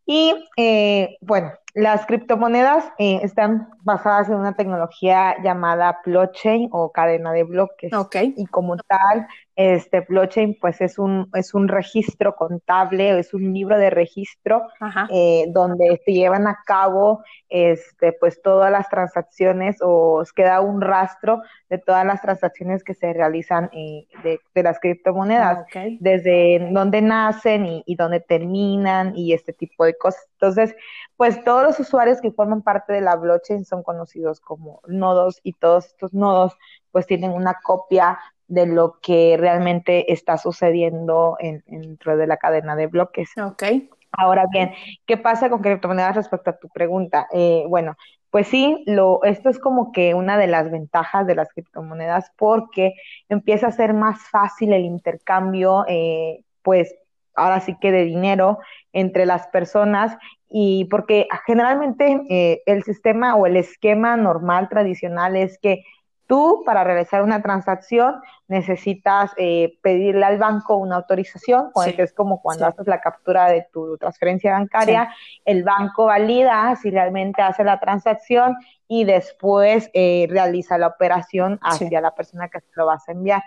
y 0.05 0.35
eh, 0.57 1.17
bueno, 1.21 1.53
las 1.73 2.05
criptomonedas 2.05 2.85
eh, 2.97 3.19
están 3.23 3.69
basadas 3.83 4.27
en 4.29 4.35
una 4.35 4.53
tecnología 4.53 5.35
llamada 5.41 5.99
blockchain 6.05 6.69
o 6.71 6.91
cadena 6.91 7.31
de 7.31 7.43
bloques. 7.43 7.93
Okay. 7.93 8.33
Y 8.37 8.45
como 8.47 8.77
tal, 8.77 9.27
este 9.55 10.01
blockchain 10.01 10.57
pues 10.59 10.79
es 10.81 10.97
un, 10.97 11.29
es 11.33 11.53
un 11.53 11.67
registro 11.67 12.35
contable, 12.35 13.19
es 13.19 13.33
un 13.33 13.53
libro 13.53 13.77
de 13.77 13.89
registro 13.89 14.63
eh, 15.09 15.45
donde 15.49 16.01
se 16.05 16.13
llevan 16.13 16.47
a 16.47 16.59
cabo 16.65 17.23
este, 17.49 18.13
pues 18.13 18.41
todas 18.41 18.71
las 18.71 18.89
transacciones 18.89 19.77
o 19.81 20.23
queda 20.35 20.61
un 20.61 20.81
rastro 20.81 21.41
de 21.69 21.77
todas 21.77 22.05
las 22.05 22.21
transacciones 22.21 22.83
que 22.83 22.93
se 22.93 23.11
realizan 23.13 23.69
eh, 23.73 24.07
de, 24.23 24.63
las 24.63 24.79
criptomonedas, 24.79 25.65
ah, 25.75 25.85
desde 25.99 26.69
dónde 26.71 27.01
nacen 27.01 27.65
y, 27.65 27.83
y 27.85 27.95
dónde 27.95 28.21
terminan 28.21 29.15
y 29.15 29.33
este 29.33 29.53
tipo 29.53 29.83
de 29.83 29.97
cosas. 29.97 30.27
Entonces, 30.33 30.75
pues 31.17 31.43
todos 31.43 31.63
los 31.63 31.79
usuarios 31.79 32.21
que 32.21 32.31
forman 32.31 32.61
parte 32.61 32.93
de 32.93 33.01
la 33.01 33.15
blockchain 33.15 33.65
son 33.65 33.83
conocidos 33.83 34.39
como 34.39 34.81
nodos 34.87 35.39
y 35.43 35.53
todos 35.53 35.87
estos 35.87 36.13
nodos 36.13 36.57
pues 36.91 37.05
tienen 37.05 37.31
una 37.31 37.59
copia 37.63 38.17
de 38.51 38.65
lo 38.65 38.99
que 39.01 39.37
realmente 39.39 40.11
está 40.11 40.37
sucediendo 40.37 41.37
en, 41.39 41.63
dentro 41.67 42.17
de 42.17 42.27
la 42.27 42.35
cadena 42.35 42.75
de 42.75 42.87
bloques. 42.87 43.29
Ok. 43.41 43.63
Ahora 44.11 44.45
bien, 44.51 44.73
¿qué 45.05 45.15
pasa 45.15 45.49
con 45.49 45.61
criptomonedas 45.61 46.17
respecto 46.17 46.49
a 46.49 46.57
tu 46.57 46.67
pregunta? 46.67 47.27
Eh, 47.31 47.63
bueno, 47.69 47.95
pues 48.29 48.47
sí, 48.49 48.83
lo, 48.87 49.23
esto 49.23 49.49
es 49.49 49.57
como 49.57 49.93
que 49.93 50.15
una 50.15 50.37
de 50.37 50.47
las 50.47 50.69
ventajas 50.69 51.25
de 51.27 51.35
las 51.35 51.47
criptomonedas 51.53 52.33
porque 52.37 52.93
empieza 53.29 53.67
a 53.67 53.71
ser 53.71 53.93
más 53.93 54.19
fácil 54.29 54.73
el 54.73 54.83
intercambio, 54.83 55.85
eh, 55.87 56.43
pues 56.61 56.93
ahora 57.33 57.61
sí 57.61 57.77
que 57.79 57.93
de 57.93 58.03
dinero 58.03 58.59
entre 58.91 59.25
las 59.25 59.47
personas 59.47 60.17
y 60.49 60.89
porque 60.91 61.29
generalmente 61.47 62.21
eh, 62.29 62.63
el 62.65 62.83
sistema 62.83 63.37
o 63.37 63.45
el 63.45 63.55
esquema 63.55 64.17
normal 64.17 64.67
tradicional 64.67 65.37
es 65.37 65.57
que 65.57 65.85
Tú, 66.31 66.63
para 66.65 66.85
realizar 66.85 67.23
una 67.23 67.41
transacción, 67.41 68.21
necesitas 68.47 69.31
eh, 69.35 69.77
pedirle 69.81 70.23
al 70.23 70.37
banco 70.37 70.77
una 70.77 70.95
autorización, 70.95 71.71
que 71.93 72.03
es 72.03 72.13
como 72.13 72.41
cuando 72.41 72.67
haces 72.67 72.87
la 72.87 73.01
captura 73.01 73.49
de 73.49 73.67
tu 73.73 73.97
transferencia 73.97 74.53
bancaria, 74.53 75.13
el 75.43 75.63
banco 75.63 76.05
valida 76.05 76.73
si 76.81 76.89
realmente 76.89 77.41
hace 77.41 77.65
la 77.65 77.81
transacción 77.81 78.55
y 78.87 79.03
después 79.03 79.89
eh, 79.93 80.25
realiza 80.29 80.77
la 80.77 80.87
operación 80.87 81.59
hacia 81.61 81.99
la 81.99 82.15
persona 82.15 82.47
que 82.47 82.61
se 82.61 82.71
lo 82.75 82.85
vas 82.85 83.09
a 83.09 83.11
enviar. 83.11 83.43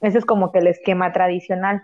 Ese 0.00 0.18
es 0.18 0.24
como 0.24 0.50
que 0.50 0.58
el 0.58 0.66
esquema 0.66 1.12
tradicional. 1.12 1.82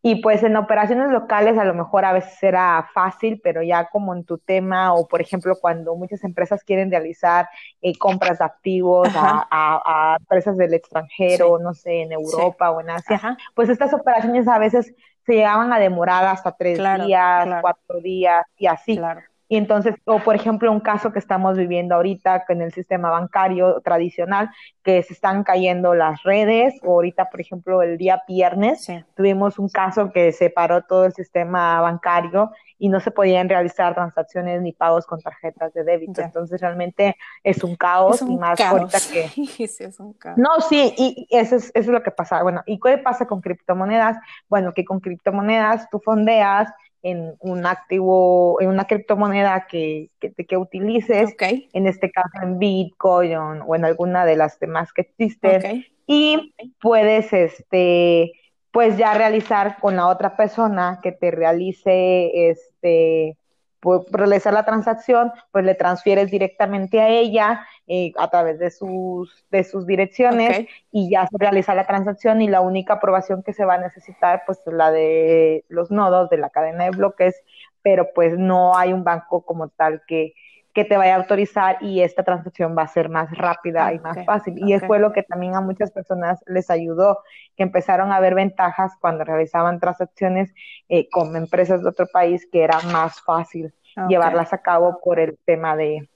Y 0.00 0.22
pues 0.22 0.42
en 0.44 0.56
operaciones 0.56 1.10
locales 1.10 1.58
a 1.58 1.64
lo 1.64 1.74
mejor 1.74 2.04
a 2.04 2.12
veces 2.12 2.40
era 2.42 2.88
fácil, 2.94 3.40
pero 3.42 3.62
ya 3.62 3.88
como 3.88 4.14
en 4.14 4.24
tu 4.24 4.38
tema 4.38 4.94
o 4.94 5.08
por 5.08 5.20
ejemplo 5.20 5.56
cuando 5.60 5.96
muchas 5.96 6.22
empresas 6.22 6.62
quieren 6.62 6.90
realizar 6.90 7.48
eh, 7.82 7.96
compras 7.98 8.38
de 8.38 8.44
activos 8.44 9.08
a, 9.14 10.16
empresas 10.20 10.56
del 10.56 10.74
extranjero, 10.74 11.58
no 11.58 11.74
sé, 11.74 12.02
en 12.02 12.12
Europa 12.12 12.70
o 12.70 12.80
en 12.80 12.90
Asia, 12.90 13.36
pues 13.54 13.68
estas 13.68 13.92
operaciones 13.92 14.46
a 14.46 14.58
veces 14.58 14.94
se 15.26 15.34
llegaban 15.34 15.72
a 15.72 15.78
demorar 15.78 16.24
hasta 16.24 16.52
tres 16.52 16.78
días, 16.78 17.48
cuatro 17.60 18.00
días 18.00 18.46
y 18.56 18.66
así. 18.66 18.96
Claro. 18.96 19.22
Y 19.48 19.56
entonces, 19.56 19.94
o 20.04 20.18
por 20.18 20.36
ejemplo, 20.36 20.70
un 20.70 20.80
caso 20.80 21.10
que 21.10 21.18
estamos 21.18 21.56
viviendo 21.56 21.94
ahorita 21.94 22.44
en 22.48 22.60
el 22.60 22.72
sistema 22.72 23.10
bancario 23.10 23.80
tradicional, 23.80 24.50
que 24.82 25.02
se 25.02 25.14
están 25.14 25.42
cayendo 25.42 25.94
las 25.94 26.22
redes, 26.22 26.74
o 26.82 26.92
ahorita, 26.92 27.30
por 27.30 27.40
ejemplo, 27.40 27.82
el 27.82 27.96
día 27.96 28.22
viernes, 28.28 28.86
tuvimos 29.14 29.58
un 29.58 29.70
caso 29.70 30.12
que 30.12 30.32
se 30.32 30.50
paró 30.50 30.82
todo 30.82 31.06
el 31.06 31.14
sistema 31.14 31.80
bancario 31.80 32.50
y 32.78 32.90
no 32.90 33.00
se 33.00 33.10
podían 33.10 33.48
realizar 33.48 33.94
transacciones 33.94 34.60
ni 34.62 34.72
pagos 34.72 35.06
con 35.06 35.20
tarjetas 35.20 35.72
de 35.72 35.82
débito. 35.82 36.20
Entonces, 36.20 36.60
realmente 36.60 37.16
es 37.42 37.64
un 37.64 37.74
caos 37.74 38.20
y 38.22 38.36
más 38.36 38.60
ahorita 38.60 38.98
que... 39.12 39.28
Sí, 39.68 39.84
es 39.84 39.98
un 39.98 40.12
caos. 40.12 40.38
No, 40.38 40.60
sí, 40.60 40.94
y, 40.96 41.26
eso, 41.30 41.56
es, 41.56 41.66
eso 41.66 41.72
es 41.74 41.86
lo 41.88 42.02
que 42.02 42.10
pasa. 42.10 42.42
Bueno, 42.42 42.62
¿y 42.66 42.78
qué 42.78 42.98
pasa 42.98 43.26
con 43.26 43.40
criptomonedas? 43.40 44.18
Bueno, 44.48 44.74
que 44.74 44.84
con 44.84 45.00
criptomonedas 45.00 45.88
tú 45.90 46.00
fondeas 46.00 46.70
en 47.02 47.34
un 47.40 47.66
activo, 47.66 48.60
en 48.60 48.68
una 48.68 48.86
criptomoneda 48.86 49.66
que, 49.68 50.10
que, 50.20 50.32
que 50.32 50.56
utilices, 50.56 51.34
en 51.40 51.86
este 51.86 52.10
caso 52.10 52.28
en 52.42 52.58
Bitcoin 52.58 53.36
o, 53.36 53.74
en 53.74 53.84
alguna 53.84 54.24
de 54.24 54.36
las 54.36 54.58
demás 54.58 54.92
que 54.92 55.02
existen, 55.02 55.86
y 56.06 56.54
puedes, 56.80 57.32
este, 57.32 58.32
pues 58.70 58.96
ya 58.96 59.14
realizar 59.14 59.78
con 59.80 59.96
la 59.96 60.08
otra 60.08 60.36
persona 60.36 61.00
que 61.02 61.12
te 61.12 61.30
realice, 61.30 62.50
este, 62.50 63.36
pues, 63.80 64.02
realizar 64.10 64.52
la 64.52 64.64
transacción, 64.64 65.32
pues 65.52 65.64
le 65.64 65.74
transfieres 65.74 66.30
directamente 66.30 67.00
a 67.00 67.08
ella 67.08 67.66
eh, 67.86 68.12
a 68.18 68.28
través 68.28 68.58
de 68.58 68.70
sus, 68.70 69.44
de 69.50 69.64
sus 69.64 69.86
direcciones 69.86 70.66
y 70.90 71.10
ya 71.10 71.26
se 71.26 71.36
realiza 71.38 71.74
la 71.74 71.86
transacción 71.86 72.42
y 72.42 72.48
la 72.48 72.60
única 72.60 72.94
aprobación 72.94 73.42
que 73.42 73.52
se 73.52 73.64
va 73.64 73.74
a 73.74 73.78
necesitar 73.78 74.42
pues 74.46 74.60
es 74.66 74.72
la 74.72 74.90
de 74.90 75.64
los 75.68 75.90
nodos 75.90 76.28
de 76.30 76.38
la 76.38 76.50
cadena 76.50 76.84
de 76.84 76.90
bloques, 76.90 77.42
pero 77.82 78.08
pues 78.14 78.36
no 78.38 78.76
hay 78.76 78.92
un 78.92 79.04
banco 79.04 79.42
como 79.42 79.68
tal 79.68 80.02
que, 80.06 80.34
que 80.78 80.84
te 80.84 80.96
vaya 80.96 81.16
a 81.16 81.18
autorizar 81.18 81.78
y 81.80 82.02
esta 82.02 82.22
transacción 82.22 82.76
va 82.78 82.82
a 82.82 82.86
ser 82.86 83.08
más 83.08 83.36
rápida 83.36 83.92
y 83.92 83.98
más 83.98 84.24
fácil. 84.24 84.54
Y 84.58 84.74
eso 84.74 84.86
fue 84.86 85.00
lo 85.00 85.12
que 85.12 85.24
también 85.24 85.56
a 85.56 85.60
muchas 85.60 85.90
personas 85.90 86.38
les 86.46 86.70
ayudó, 86.70 87.18
que 87.56 87.64
empezaron 87.64 88.12
a 88.12 88.20
ver 88.20 88.36
ventajas 88.36 88.92
cuando 89.00 89.24
realizaban 89.24 89.80
transacciones 89.80 90.54
eh, 90.88 91.08
con 91.10 91.34
empresas 91.34 91.82
de 91.82 91.88
otro 91.88 92.06
país, 92.12 92.46
que 92.52 92.62
era 92.62 92.78
más 92.92 93.20
fácil 93.22 93.74
llevarlas 94.08 94.52
a 94.52 94.58
cabo 94.58 95.00
por 95.02 95.18
el 95.18 95.36
tema 95.44 95.74
de, 95.74 96.08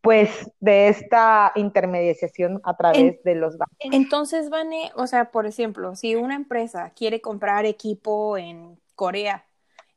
pues 0.00 0.50
de 0.60 0.88
esta 0.88 1.52
intermediación 1.54 2.62
a 2.64 2.74
través 2.74 3.22
de 3.22 3.34
los 3.34 3.58
bancos. 3.58 3.76
Entonces, 3.80 4.48
Vane, 4.48 4.92
o 4.94 5.06
sea, 5.06 5.30
por 5.30 5.44
ejemplo, 5.44 5.94
si 5.94 6.16
una 6.16 6.36
empresa 6.36 6.90
quiere 6.96 7.20
comprar 7.20 7.66
equipo 7.66 8.38
en 8.38 8.80
Corea, 8.94 9.44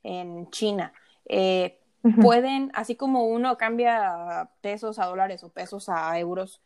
en 0.04 0.50
China, 0.50 0.92
eh, 1.24 1.79
pueden, 2.22 2.72
así 2.74 2.96
como 2.96 3.26
uno 3.26 3.58
cambia 3.58 4.50
pesos 4.62 5.00
a 5.00 5.06
dólares 5.06 5.44
o 5.44 5.50
pesos 5.50 5.90
a 5.90 6.18
euros, 6.18 6.62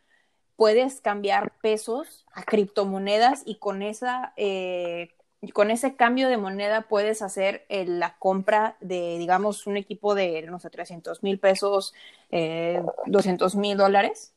puedes 0.56 1.02
cambiar 1.02 1.52
pesos 1.62 2.26
a 2.34 2.44
criptomonedas 2.44 3.44
y 3.46 3.56
con 3.56 3.82
esa, 3.82 4.34
eh, 4.38 5.16
con 5.54 5.72
ese 5.72 5.96
cambio 5.96 6.30
de 6.30 6.38
moneda 6.38 6.82
puedes 6.84 7.22
hacer 7.22 7.66
eh, 7.70 7.86
la 7.86 8.18
compra 8.18 8.78
de, 8.80 9.18
digamos, 9.18 9.68
un 9.68 9.78
equipo 9.78 10.16
de, 10.16 10.44
no 10.44 10.60
sé, 10.60 10.70
300 10.70 11.24
mil 11.24 11.40
pesos, 11.40 11.94
eh, 12.32 12.82
200 13.08 13.56
mil 13.56 13.78
dólares. 13.78 14.33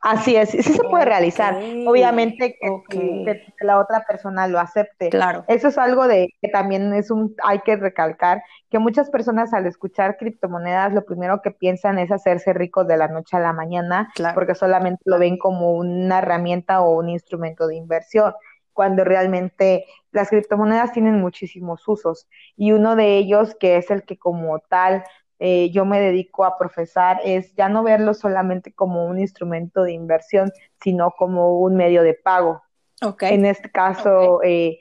Así 0.00 0.36
es, 0.36 0.50
sí 0.50 0.62
se 0.62 0.82
puede 0.82 1.04
realizar. 1.04 1.54
Obviamente 1.86 2.56
que, 2.88 3.42
la 3.60 3.78
otra 3.78 4.04
persona 4.06 4.46
lo 4.46 4.58
acepte. 4.58 5.10
Claro. 5.10 5.44
Eso 5.48 5.68
es 5.68 5.78
algo 5.78 6.06
de 6.06 6.34
que 6.40 6.48
también 6.48 6.92
es 6.94 7.10
un, 7.10 7.34
hay 7.44 7.60
que 7.60 7.76
recalcar 7.76 8.42
que 8.70 8.78
muchas 8.78 9.10
personas 9.10 9.52
al 9.52 9.66
escuchar 9.66 10.16
criptomonedas 10.16 10.92
lo 10.92 11.04
primero 11.04 11.42
que 11.42 11.50
piensan 11.50 11.98
es 11.98 12.10
hacerse 12.10 12.52
ricos 12.52 12.86
de 12.86 12.96
la 12.96 13.08
noche 13.08 13.36
a 13.36 13.40
la 13.40 13.52
mañana, 13.52 14.10
porque 14.34 14.54
solamente 14.54 15.02
lo 15.04 15.18
ven 15.18 15.38
como 15.38 15.72
una 15.72 16.18
herramienta 16.18 16.80
o 16.80 16.98
un 16.98 17.08
instrumento 17.08 17.66
de 17.66 17.76
inversión 17.76 18.32
cuando 18.72 19.04
realmente 19.04 19.84
las 20.12 20.30
criptomonedas 20.30 20.92
tienen 20.92 21.20
muchísimos 21.20 21.86
usos 21.86 22.28
y 22.56 22.72
uno 22.72 22.96
de 22.96 23.18
ellos 23.18 23.54
que 23.58 23.76
es 23.76 23.90
el 23.90 24.04
que 24.04 24.16
como 24.16 24.58
tal 24.60 25.04
eh, 25.42 25.70
yo 25.70 25.86
me 25.86 25.98
dedico 25.98 26.44
a 26.44 26.58
profesar 26.58 27.18
es 27.24 27.54
ya 27.56 27.70
no 27.70 27.82
verlo 27.82 28.12
solamente 28.12 28.74
como 28.74 29.06
un 29.06 29.18
instrumento 29.18 29.82
de 29.82 29.92
inversión, 29.92 30.52
sino 30.82 31.12
como 31.12 31.58
un 31.58 31.76
medio 31.76 32.02
de 32.02 32.12
pago. 32.12 32.62
Okay. 33.02 33.34
En 33.34 33.46
este 33.46 33.70
caso, 33.70 34.42
eh, 34.42 34.78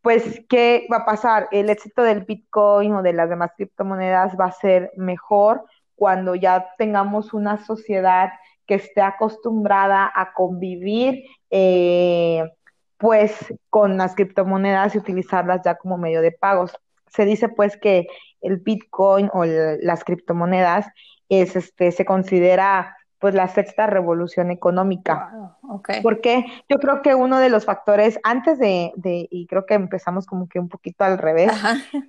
pues, 0.00 0.42
¿qué 0.48 0.86
va 0.90 0.98
a 0.98 1.04
pasar? 1.04 1.48
El 1.52 1.68
éxito 1.68 2.02
del 2.02 2.24
Bitcoin 2.24 2.94
o 2.94 3.02
de 3.02 3.12
las 3.12 3.28
demás 3.28 3.50
criptomonedas 3.54 4.34
va 4.40 4.46
a 4.46 4.52
ser 4.52 4.90
mejor 4.96 5.64
cuando 5.94 6.34
ya 6.34 6.68
tengamos 6.78 7.34
una 7.34 7.62
sociedad 7.62 8.30
que 8.66 8.76
esté 8.76 9.02
acostumbrada 9.02 10.10
a 10.14 10.32
convivir, 10.32 11.24
eh, 11.50 12.50
pues, 12.96 13.34
con 13.68 13.98
las 13.98 14.14
criptomonedas 14.14 14.94
y 14.94 14.98
utilizarlas 14.98 15.60
ya 15.62 15.74
como 15.76 15.98
medio 15.98 16.22
de 16.22 16.32
pagos. 16.32 16.74
Se 17.08 17.26
dice, 17.26 17.50
pues, 17.50 17.76
que 17.76 18.06
el 18.40 18.58
Bitcoin 18.58 19.30
o 19.32 19.44
las 19.44 20.04
criptomonedas 20.04 20.86
es 21.28 21.56
este 21.56 21.92
se 21.92 22.04
considera 22.04 22.96
pues 23.18 23.34
la 23.34 23.48
sexta 23.48 23.86
revolución 23.86 24.50
económica. 24.50 25.56
Porque 26.02 26.44
yo 26.68 26.78
creo 26.78 27.02
que 27.02 27.14
uno 27.14 27.38
de 27.38 27.50
los 27.50 27.64
factores, 27.64 28.18
antes 28.22 28.58
de, 28.58 28.92
de 28.96 29.26
y 29.30 29.46
creo 29.46 29.66
que 29.66 29.74
empezamos 29.74 30.26
como 30.26 30.48
que 30.48 30.60
un 30.60 30.68
poquito 30.68 31.04
al 31.04 31.18
revés, 31.18 31.52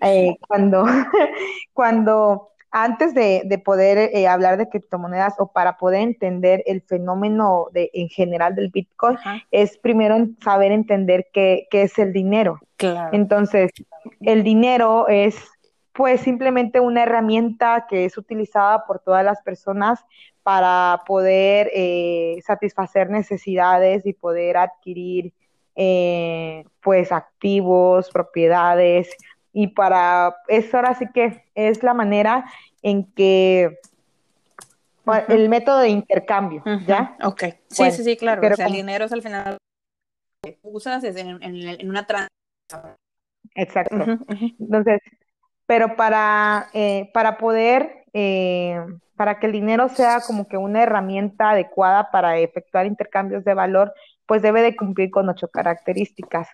eh, 0.02 0.36
cuando, 0.48 0.86
cuando 1.74 2.50
antes 2.72 3.16
de, 3.16 3.42
de 3.46 3.58
poder 3.58 4.12
eh, 4.14 4.28
hablar 4.28 4.58
de 4.58 4.70
criptomonedas 4.70 5.34
o 5.40 5.52
para 5.52 5.78
poder 5.78 6.02
entender 6.02 6.62
el 6.68 6.82
fenómeno 6.84 7.68
de, 7.74 7.90
en 7.94 8.10
general 8.10 8.54
del 8.54 8.70
Bitcoin, 8.70 9.18
es 9.50 9.78
primero 9.80 10.16
saber 10.44 10.72
entender 10.72 11.28
qué, 11.34 11.68
qué 11.72 11.84
es 11.84 11.98
el 11.98 12.14
dinero. 12.14 12.60
Claro. 12.78 13.10
Entonces, 13.14 13.72
el 14.22 14.44
dinero 14.44 15.08
es 15.08 15.36
pues 16.00 16.22
simplemente 16.22 16.80
una 16.80 17.04
herramienta 17.04 17.86
que 17.90 18.06
es 18.06 18.18
utilizada 18.18 18.86
por 18.86 19.00
todas 19.00 19.22
las 19.22 19.42
personas 19.42 20.00
para 20.44 21.02
poder 21.06 21.70
eh, 21.74 22.40
satisfacer 22.42 23.10
necesidades 23.10 24.06
y 24.06 24.14
poder 24.14 24.56
adquirir 24.56 25.34
eh, 25.76 26.64
pues 26.80 27.12
activos, 27.12 28.10
propiedades 28.12 29.10
y 29.52 29.68
para 29.68 30.38
eso 30.48 30.78
ahora 30.78 30.94
sí 30.94 31.06
que 31.14 31.44
es 31.54 31.84
la 31.84 31.94
manera 31.94 32.46
en 32.82 33.04
que 33.12 33.78
el 35.28 35.50
método 35.50 35.80
de 35.80 35.90
intercambio, 35.90 36.64
¿ya? 36.88 37.18
Ok, 37.26 37.44
sí, 37.68 37.92
sí, 37.92 38.06
sí, 38.06 38.16
claro, 38.16 38.40
pero 38.40 38.54
o 38.54 38.56
sea, 38.56 38.68
el 38.68 38.72
dinero 38.72 39.04
es 39.04 39.12
al 39.12 39.22
final 39.22 39.58
usas 40.62 41.04
en, 41.04 41.44
en, 41.44 41.90
una 41.90 42.08
transacción. 42.08 42.96
Exacto. 43.56 43.98
Entonces, 44.60 45.02
pero 45.70 45.96
para, 45.96 46.72
eh, 46.74 47.12
para 47.14 47.38
poder, 47.38 48.04
eh, 48.14 48.84
para 49.16 49.38
que 49.38 49.46
el 49.46 49.52
dinero 49.52 49.88
sea 49.88 50.20
como 50.26 50.48
que 50.48 50.58
una 50.58 50.82
herramienta 50.82 51.52
adecuada 51.52 52.10
para 52.10 52.40
efectuar 52.40 52.88
intercambios 52.88 53.46
de 53.46 53.54
valor, 53.54 53.94
pues 54.26 54.42
debe 54.42 54.64
de 54.64 54.76
cumplir 54.76 55.12
con 55.12 55.30
ocho 55.30 55.48
características. 55.50 56.48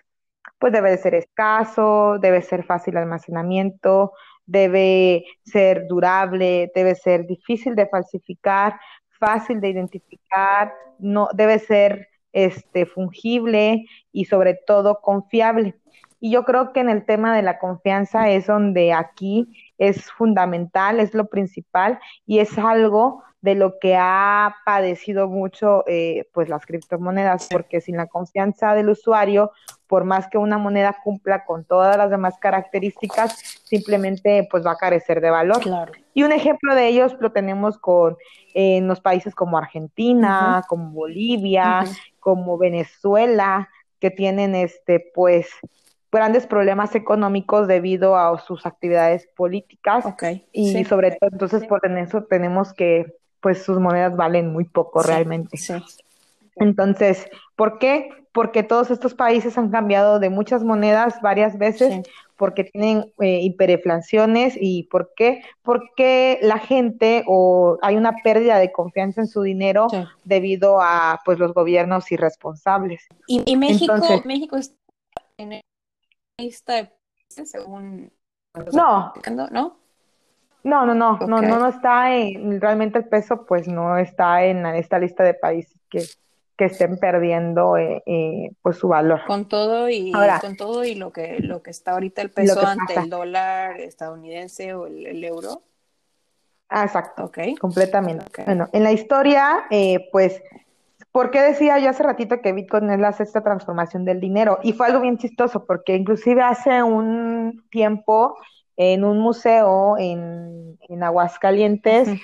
Pues 0.58 0.70
debe 0.74 0.90
de 0.90 0.98
ser 0.98 1.14
escaso, 1.14 2.18
debe 2.20 2.42
ser 2.42 2.64
fácil 2.64 2.98
almacenamiento, 2.98 4.12
debe 4.44 5.24
ser 5.46 5.86
durable, 5.88 6.70
debe 6.74 6.94
ser 6.94 7.26
difícil 7.26 7.74
de 7.74 7.86
falsificar, 7.86 8.78
fácil 9.18 9.62
de 9.62 9.70
identificar, 9.70 10.74
no 10.98 11.30
debe 11.32 11.58
ser 11.58 12.08
este 12.34 12.84
fungible 12.84 13.86
y 14.12 14.26
sobre 14.26 14.60
todo 14.66 15.00
confiable. 15.00 15.74
Y 16.20 16.30
yo 16.30 16.44
creo 16.44 16.72
que 16.72 16.80
en 16.80 16.88
el 16.88 17.04
tema 17.04 17.34
de 17.34 17.42
la 17.42 17.58
confianza 17.58 18.30
es 18.30 18.46
donde 18.46 18.92
aquí 18.92 19.48
es 19.78 20.10
fundamental, 20.10 21.00
es 21.00 21.14
lo 21.14 21.26
principal 21.26 21.98
y 22.26 22.38
es 22.38 22.58
algo 22.58 23.22
de 23.46 23.54
lo 23.54 23.78
que 23.78 23.94
ha 23.96 24.56
padecido 24.64 25.28
mucho 25.28 25.84
eh, 25.86 26.28
pues 26.32 26.48
las 26.48 26.66
criptomonedas, 26.66 27.48
porque 27.48 27.80
sin 27.80 27.96
la 27.96 28.08
confianza 28.08 28.74
del 28.74 28.88
usuario, 28.88 29.52
por 29.86 30.04
más 30.04 30.26
que 30.26 30.36
una 30.36 30.58
moneda 30.58 30.96
cumpla 31.04 31.44
con 31.44 31.64
todas 31.64 31.96
las 31.96 32.10
demás 32.10 32.38
características, 32.40 33.38
simplemente 33.62 34.48
pues 34.50 34.66
va 34.66 34.72
a 34.72 34.76
carecer 34.76 35.20
de 35.20 35.30
valor. 35.30 35.60
Y 36.12 36.24
un 36.24 36.32
ejemplo 36.32 36.74
de 36.74 36.88
ellos 36.88 37.14
lo 37.20 37.30
tenemos 37.30 37.78
con 37.78 38.16
en 38.52 38.88
los 38.88 39.00
países 39.00 39.32
como 39.32 39.58
Argentina, 39.58 40.64
como 40.66 40.90
Bolivia, 40.90 41.84
como 42.18 42.58
Venezuela, 42.58 43.68
que 44.00 44.10
tienen 44.10 44.56
este 44.56 45.12
pues 45.14 45.50
grandes 46.16 46.46
problemas 46.46 46.94
económicos 46.94 47.68
debido 47.68 48.16
a 48.16 48.38
sus 48.40 48.66
actividades 48.66 49.28
políticas 49.36 50.04
y 50.52 50.84
sobre 50.84 51.12
todo 51.12 51.30
entonces 51.32 51.64
por 51.66 51.80
eso 51.86 52.24
tenemos 52.24 52.72
que 52.72 53.14
pues 53.40 53.62
sus 53.62 53.78
monedas 53.78 54.16
valen 54.16 54.52
muy 54.52 54.64
poco 54.64 55.02
realmente. 55.02 55.56
Entonces, 56.56 57.28
¿por 57.54 57.78
qué? 57.78 58.08
Porque 58.32 58.62
todos 58.62 58.90
estos 58.90 59.14
países 59.14 59.56
han 59.56 59.70
cambiado 59.70 60.18
de 60.18 60.30
muchas 60.30 60.64
monedas 60.64 61.20
varias 61.22 61.56
veces, 61.58 62.02
porque 62.36 62.64
tienen 62.64 63.12
eh, 63.20 63.40
hiperinflaciones 63.42 64.56
y 64.60 64.84
¿por 64.84 65.12
qué? 65.14 65.42
Porque 65.62 66.38
la 66.42 66.58
gente 66.58 67.24
o 67.26 67.78
hay 67.82 67.96
una 67.96 68.16
pérdida 68.22 68.58
de 68.58 68.72
confianza 68.72 69.20
en 69.20 69.26
su 69.26 69.42
dinero 69.42 69.86
debido 70.24 70.80
a 70.80 71.20
pues 71.24 71.38
los 71.38 71.54
gobiernos 71.54 72.10
irresponsables. 72.10 73.06
Y, 73.26 73.56
México, 73.56 73.94
México 74.24 74.56
está 74.56 74.76
en 75.38 75.60
lista 76.38 76.92
según 77.28 78.12
no. 78.72 79.12
¿no? 79.50 79.78
No, 80.64 80.84
no, 80.84 80.94
no, 80.94 81.18
no, 81.18 81.40
no, 81.40 81.68
está 81.68 82.14
en, 82.14 82.60
realmente 82.60 82.98
el 82.98 83.04
peso 83.04 83.46
pues 83.46 83.68
no 83.68 83.96
está 83.98 84.44
en 84.44 84.66
esta 84.66 84.98
lista 84.98 85.22
de 85.22 85.34
países 85.34 85.78
que, 85.88 86.02
que 86.56 86.64
estén 86.64 86.98
perdiendo 86.98 87.76
eh, 87.76 88.02
eh, 88.04 88.50
pues 88.62 88.76
su 88.76 88.88
valor. 88.88 89.20
Con 89.26 89.48
todo 89.48 89.88
y 89.88 90.12
con 90.40 90.56
todo 90.56 90.84
y 90.84 90.96
lo 90.96 91.12
que 91.12 91.38
lo 91.38 91.62
que 91.62 91.70
está 91.70 91.92
ahorita 91.92 92.20
el 92.22 92.30
peso 92.30 92.66
ante 92.66 92.94
el 92.94 93.08
dólar 93.08 93.80
estadounidense 93.80 94.74
o 94.74 94.86
el, 94.86 95.22
euro. 95.22 95.62
Ah, 96.68 96.82
exacto, 96.82 97.26
okay. 97.26 97.54
completamente. 97.54 98.42
Bueno, 98.44 98.68
en 98.72 98.82
la 98.82 98.90
historia, 98.90 99.66
eh, 99.70 100.08
pues 100.10 100.42
¿Por 101.16 101.30
qué 101.30 101.40
decía 101.40 101.78
yo 101.78 101.88
hace 101.88 102.02
ratito 102.02 102.42
que 102.42 102.52
Bitcoin 102.52 102.90
es 102.90 103.00
la 103.00 103.10
sexta 103.10 103.42
transformación 103.42 104.04
del 104.04 104.20
dinero? 104.20 104.58
Y 104.62 104.74
fue 104.74 104.88
algo 104.88 105.00
bien 105.00 105.16
chistoso, 105.16 105.64
porque 105.64 105.96
inclusive 105.96 106.42
hace 106.42 106.82
un 106.82 107.64
tiempo 107.70 108.36
en 108.76 109.02
un 109.02 109.20
museo 109.20 109.96
en, 109.96 110.78
en 110.86 111.02
Aguascalientes 111.02 112.20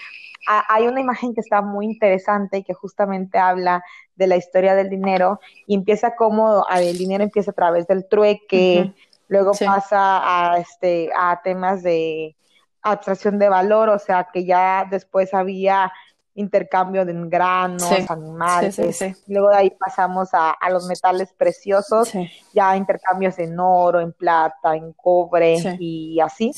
hay 0.47 0.89
una 0.89 1.01
imagen 1.01 1.33
que 1.33 1.41
está 1.41 1.63
muy 1.63 1.87
interesante 1.87 2.59
y 2.59 2.65
que 2.65 2.75
justamente 2.75 3.39
habla 3.39 3.83
de 4.15 4.27
la 4.27 4.37
historia 4.37 4.75
del 4.75 4.91
dinero 4.91 5.41
y 5.67 5.75
empieza 5.75 6.15
como 6.15 6.67
el 6.71 6.99
dinero 6.99 7.25
empieza 7.25 7.53
a 7.53 7.55
través 7.55 7.87
del 7.87 8.07
trueque, 8.07 8.93
luego 9.29 9.53
pasa 9.53 10.53
a, 10.53 10.59
este, 10.59 11.09
a 11.17 11.41
temas 11.43 11.83
de 11.83 12.37
abstracción 12.83 13.39
de 13.39 13.49
valor, 13.49 13.89
o 13.89 13.99
sea 13.99 14.29
que 14.31 14.45
ya 14.45 14.87
después 14.91 15.33
había 15.33 15.91
intercambio 16.35 17.05
de 17.05 17.13
granos, 17.29 17.91
animales. 18.09 18.81
Luego 19.27 19.51
de 19.51 19.57
ahí 19.57 19.71
pasamos 19.71 20.31
a, 20.33 20.57
los 20.71 20.87
metales 20.87 21.33
preciosos, 21.33 22.13
ya 22.53 22.77
intercambios 22.77 23.39
en 23.39 23.59
oro, 23.59 24.01
en 24.01 24.13
plata, 24.13 24.75
en 24.75 24.93
cobre 24.93 25.57
y 25.79 26.21
así. 26.21 26.53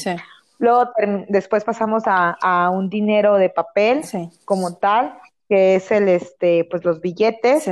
Luego 0.59 0.93
después 1.29 1.65
pasamos 1.65 2.05
a, 2.07 2.71
un 2.71 2.89
dinero 2.89 3.37
de 3.37 3.51
papel 3.51 4.03
como 4.45 4.77
tal, 4.77 5.19
que 5.49 5.77
es 5.77 5.91
el 5.91 6.09
este, 6.09 6.67
pues 6.71 6.85
los 6.85 7.01
billetes. 7.01 7.69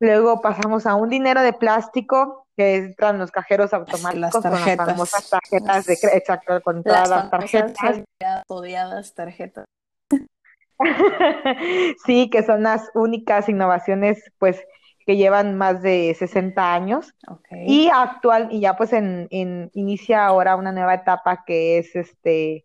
Luego 0.00 0.40
pasamos 0.40 0.86
a 0.86 0.94
un 0.94 1.08
dinero 1.08 1.42
de 1.42 1.52
plástico, 1.52 2.46
que 2.56 2.76
entran 2.76 3.18
los 3.18 3.30
cajeros 3.30 3.72
automáticos 3.72 4.20
las 4.20 4.42
tarjetas. 4.42 4.76
con 4.76 4.86
las 4.86 5.10
famosas 5.10 5.30
tarjetas 5.30 5.86
de 5.86 5.94
exacto, 5.94 6.60
con 6.62 6.82
todas 6.82 7.08
las, 7.08 7.30
tarjetas. 7.30 8.02
Odiadas 8.46 9.14
tarjetas. 9.14 9.64
sí, 12.06 12.30
que 12.30 12.42
son 12.42 12.62
las 12.62 12.90
únicas 12.94 13.48
innovaciones, 13.48 14.32
pues, 14.38 14.62
que 15.06 15.16
llevan 15.16 15.56
más 15.56 15.82
de 15.82 16.14
60 16.18 16.74
años. 16.74 17.14
Y 17.66 17.88
actual, 17.92 18.48
y 18.50 18.60
ya 18.60 18.76
pues 18.76 18.92
en, 18.92 19.28
inicia 19.72 20.26
ahora 20.26 20.56
una 20.56 20.72
nueva 20.72 20.94
etapa 20.94 21.44
que 21.44 21.78
es 21.78 21.96
este 21.96 22.64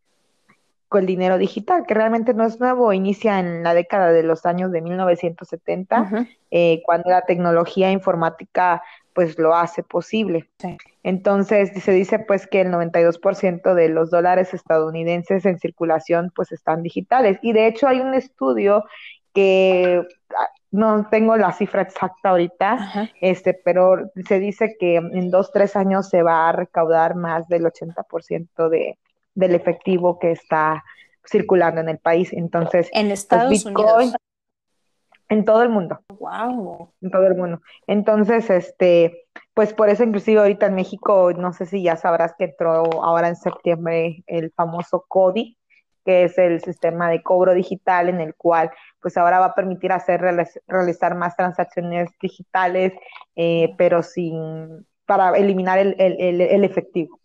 con 0.88 1.02
el 1.02 1.06
dinero 1.06 1.38
digital, 1.38 1.84
que 1.86 1.94
realmente 1.94 2.34
no 2.34 2.46
es 2.46 2.62
nuevo, 2.62 2.94
inicia 2.94 3.40
en 3.40 3.62
la 3.62 3.74
década 3.74 4.14
de 4.14 4.24
los 4.24 4.46
años 4.46 4.72
de 4.72 4.82
1970, 4.82 6.28
eh, 6.50 6.82
cuando 6.86 7.10
la 7.10 7.24
tecnología 7.24 7.92
informática 7.92 8.82
pues 9.18 9.40
lo 9.40 9.56
hace 9.56 9.82
posible. 9.82 10.48
Entonces 11.02 11.72
se 11.84 11.92
dice 11.92 12.20
pues 12.20 12.46
que 12.46 12.62
el 12.62 12.68
92% 12.68 13.74
de 13.74 13.90
los 13.90 14.12
dólares 14.12 14.54
estadounidenses 14.54 15.44
en 15.48 15.58
circulación 15.58 16.32
pues 16.36 16.52
están 16.52 16.84
digitales 16.84 17.40
y 17.42 17.52
de 17.52 17.66
hecho 17.66 17.88
hay 17.88 18.00
un 18.00 18.14
estudio 18.14 18.84
que 19.34 20.08
ah, 20.38 20.50
no 20.70 21.08
tengo 21.10 21.36
la 21.36 21.52
cifra 21.52 21.82
exacta 21.82 22.30
ahorita, 22.30 23.10
este, 23.20 23.56
pero 23.56 24.12
se 24.28 24.40
dice 24.40 24.76
que 24.80 24.98
en 24.98 25.32
dos, 25.32 25.52
tres 25.52 25.76
años 25.76 26.10
se 26.10 26.22
va 26.22 26.48
a 26.48 26.52
recaudar 26.52 27.16
más 27.16 27.48
del 27.48 27.64
80% 27.64 28.70
de, 28.70 29.00
del 29.34 29.56
efectivo 29.56 30.20
que 30.20 30.30
está 30.30 30.84
circulando 31.26 31.82
en 31.82 31.90
el 31.90 31.98
país. 31.98 32.32
Entonces, 32.34 32.88
en 32.94 33.08
pues, 33.08 33.22
Estados 33.22 33.66
Unidos. 33.66 34.14
En 35.30 35.46
todo 35.46 35.62
el 35.64 35.70
mundo. 35.70 36.00
Wow. 36.20 36.94
En 37.02 37.12
todo 37.12 37.28
el 37.28 37.36
mundo. 37.36 37.62
Entonces, 37.86 38.50
este, 38.50 39.26
pues 39.54 39.74
por 39.74 39.90
eso 39.90 40.04
inclusive 40.04 40.40
ahorita 40.40 40.68
en 40.68 40.76
México, 40.76 41.34
no 41.34 41.54
sé 41.54 41.66
si 41.66 41.84
ya 41.84 41.96
sabrás 41.96 42.34
que 42.38 42.46
entró 42.46 43.04
ahora 43.04 43.28
en 43.28 43.36
septiembre 43.36 44.24
el 44.28 44.52
famoso 44.52 45.06
CODI, 45.08 45.58
que 46.06 46.24
es 46.24 46.38
el 46.38 46.62
sistema 46.62 47.10
de 47.10 47.22
cobro 47.22 47.54
digital 47.54 48.08
en 48.08 48.22
el 48.22 48.34
cual 48.36 48.72
pues 49.02 49.18
ahora 49.18 49.40
va 49.40 49.48
a 49.48 49.56
permitir 49.56 49.92
hacer 49.92 50.22
realizar 50.68 51.16
más 51.16 51.36
transacciones 51.36 52.10
digitales, 52.22 52.94
eh, 53.36 53.74
pero 53.78 54.04
sin 54.04 54.88
para 55.08 55.38
eliminar 55.38 55.80
el, 55.80 55.96
el, 55.98 56.42
el, 56.42 56.64
efectivo. 56.66 57.22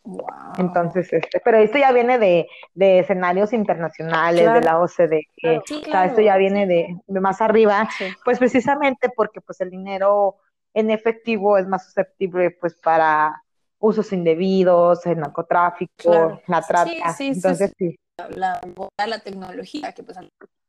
Entonces, 0.57 1.12
este, 1.12 1.40
pero 1.45 1.59
esto 1.59 1.79
ya 1.79 1.90
viene 1.90 2.16
de, 2.16 2.47
de 2.75 3.01
escenarios 3.01 3.53
internacionales, 3.53 4.55
de 4.55 4.61
la 4.61 4.81
OCDE, 4.81 5.27
esto 5.37 6.21
ya 6.21 6.37
viene 6.37 6.66
de, 6.66 6.97
de 7.05 7.21
más 7.21 7.40
arriba, 7.40 7.88
pues 8.25 8.38
precisamente 8.38 9.11
porque 9.14 9.40
pues 9.40 9.61
el 9.61 9.71
dinero 9.71 10.37
en 10.75 10.92
efectivo 10.92 11.59
es 11.59 11.66
más 11.66 11.85
susceptible 11.87 12.53
pues 12.53 12.77
para 12.77 13.42
usos 13.81 14.12
indebidos, 14.12 15.05
el 15.07 15.18
narcotráfico, 15.18 16.40
la 16.47 16.62
trata. 16.62 17.16
Entonces, 17.18 17.73
sí. 17.77 17.97
La, 18.37 18.61
la, 19.07 19.18
tecnología, 19.18 19.92
que 19.92 20.05
pues 20.05 20.16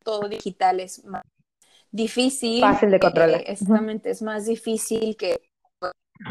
todo 0.04 0.28
digital 0.28 0.80
es 0.80 1.06
más 1.06 1.22
difícil. 1.92 2.62
Fácil 2.62 2.90
de 2.90 3.00
controlar. 3.00 3.42
Eh, 3.42 3.52
exactamente, 3.52 4.10
es 4.10 4.24
más 4.24 4.48
difícil 4.48 5.16
que 5.16 5.40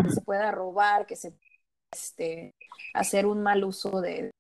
se 0.09 0.21
pueda 0.23 0.51
robar, 0.51 1.07
que 1.07 1.17
se 1.17 1.35
este, 1.93 2.55
hacer 2.95 3.27
un 3.27 3.43
mal 3.43 3.65
uso 3.65 4.01
de 4.01 4.31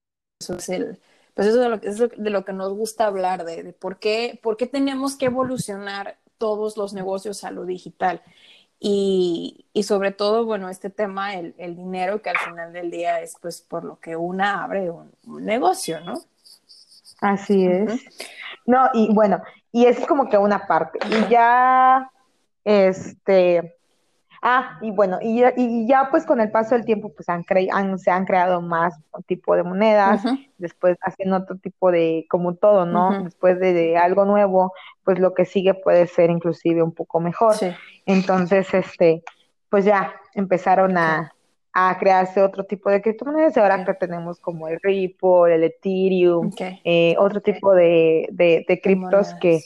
eso 0.40 0.56
es 0.56 0.68
el 0.68 1.00
pues 1.34 1.46
eso 1.48 1.74
es 1.82 1.98
de 1.98 2.30
lo, 2.30 2.44
que 2.44 2.52
nos 2.52 2.74
gusta 2.74 3.06
hablar 3.06 3.44
de, 3.44 3.72
por 3.72 3.98
qué 3.98 4.38
por 4.42 4.56
qué 4.56 4.66
tenemos 4.66 5.16
que 5.16 5.26
evolucionar 5.26 6.18
todos 6.36 6.76
los 6.76 6.92
negocios 6.92 7.44
a 7.44 7.50
lo 7.50 7.64
digital. 7.64 8.22
Y, 8.84 9.66
y 9.72 9.84
sobre 9.84 10.10
todo 10.10 10.44
bueno 10.44 10.68
este 10.68 10.90
tema 10.90 11.36
el, 11.36 11.54
el, 11.56 11.76
dinero 11.76 12.20
que 12.20 12.30
al 12.30 12.38
final 12.38 12.72
del 12.72 12.90
día 12.90 13.20
es 13.20 13.36
pues 13.40 13.62
por 13.62 13.84
lo 13.84 14.00
que 14.00 14.16
una 14.16 14.64
abre 14.64 14.90
un, 14.90 15.12
negocio 15.44 16.00
no 16.00 16.14
así 17.20 17.66
es. 17.66 18.02
No 18.66 18.90
y 18.92 19.14
bueno 19.14 19.40
y 19.70 19.86
es 19.86 20.04
como 20.06 20.28
que 20.28 20.36
una 20.36 20.66
parte. 20.66 20.98
Y 21.08 21.30
ya 21.30 22.10
este 22.64 23.76
Ah, 24.44 24.76
y 24.82 24.90
bueno, 24.90 25.20
y, 25.22 25.44
y, 25.56 25.86
ya 25.86 26.08
pues 26.10 26.26
con 26.26 26.40
el 26.40 26.50
paso 26.50 26.74
del 26.74 26.84
tiempo 26.84 27.12
pues 27.14 27.28
han, 27.28 27.44
han 27.70 27.96
se 28.00 28.10
han 28.10 28.24
creado 28.24 28.60
más 28.60 28.92
tipo 29.26 29.54
de 29.54 29.62
monedas, 29.62 30.24
después 30.58 30.98
haciendo 31.00 31.36
otro 31.36 31.58
tipo 31.58 31.92
de, 31.92 32.26
como 32.28 32.56
todo, 32.56 32.84
¿no? 32.84 33.22
Después 33.22 33.60
de, 33.60 33.96
algo 33.96 34.24
nuevo, 34.24 34.72
pues 35.04 35.20
lo 35.20 35.32
que 35.32 35.44
sigue 35.44 35.74
puede 35.74 36.08
ser 36.08 36.28
inclusive 36.28 36.82
un 36.82 36.90
poco 36.90 37.20
mejor. 37.20 37.54
Entonces, 38.04 38.74
este, 38.74 39.22
pues 39.70 39.84
ya 39.84 40.12
empezaron 40.34 40.98
a, 40.98 41.32
a 41.72 41.96
crearse 42.00 42.42
otro 42.42 42.64
tipo 42.64 42.90
de 42.90 43.00
criptomonedas. 43.00 43.56
Ahora 43.56 43.84
que 43.84 43.94
tenemos 43.94 44.40
como 44.40 44.66
el 44.66 44.80
Ripple, 44.82 45.54
el 45.54 45.62
Ethereum, 45.62 46.50
eh, 46.82 47.14
otro 47.16 47.40
tipo 47.40 47.72
de, 47.74 48.28
de, 48.32 48.64
de 48.66 48.80
criptos 48.80 49.34
que, 49.34 49.60